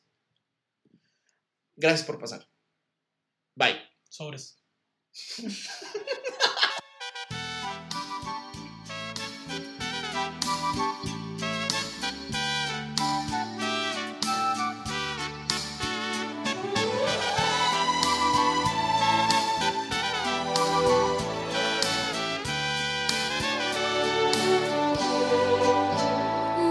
[1.78, 2.49] Gracias por pasar.
[3.60, 3.76] Bye.
[4.10, 4.56] Sobres.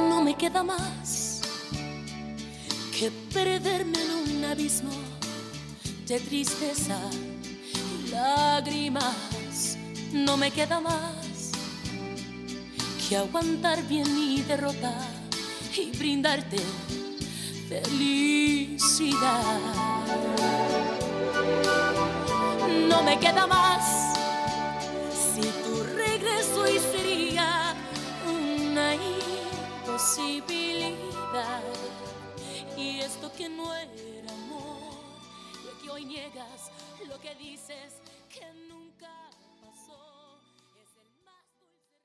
[0.09, 1.43] No me queda más
[2.99, 5.08] que perderme en un abismo
[6.09, 6.99] de tristeza
[7.75, 9.77] y lágrimas,
[10.11, 11.53] no me queda más
[13.07, 14.95] que aguantar bien mi derrota
[15.77, 16.57] y brindarte
[17.69, 19.19] felicidad.
[22.89, 24.17] No me queda más
[25.13, 27.75] si tu regreso y sería
[28.25, 31.61] una imposibilidad
[32.79, 34.18] y esto que no es
[37.09, 39.09] lo que dices que nunca
[39.63, 40.39] pasó
[40.83, 41.99] es el más dulce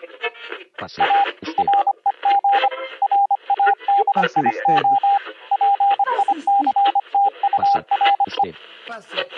[0.00, 0.66] recuerdo.
[0.78, 1.02] Pase.
[1.42, 1.64] Usted.
[4.14, 4.82] Pase usted.
[7.56, 7.86] Pase.
[8.26, 8.54] Usted.
[8.88, 9.28] Pase.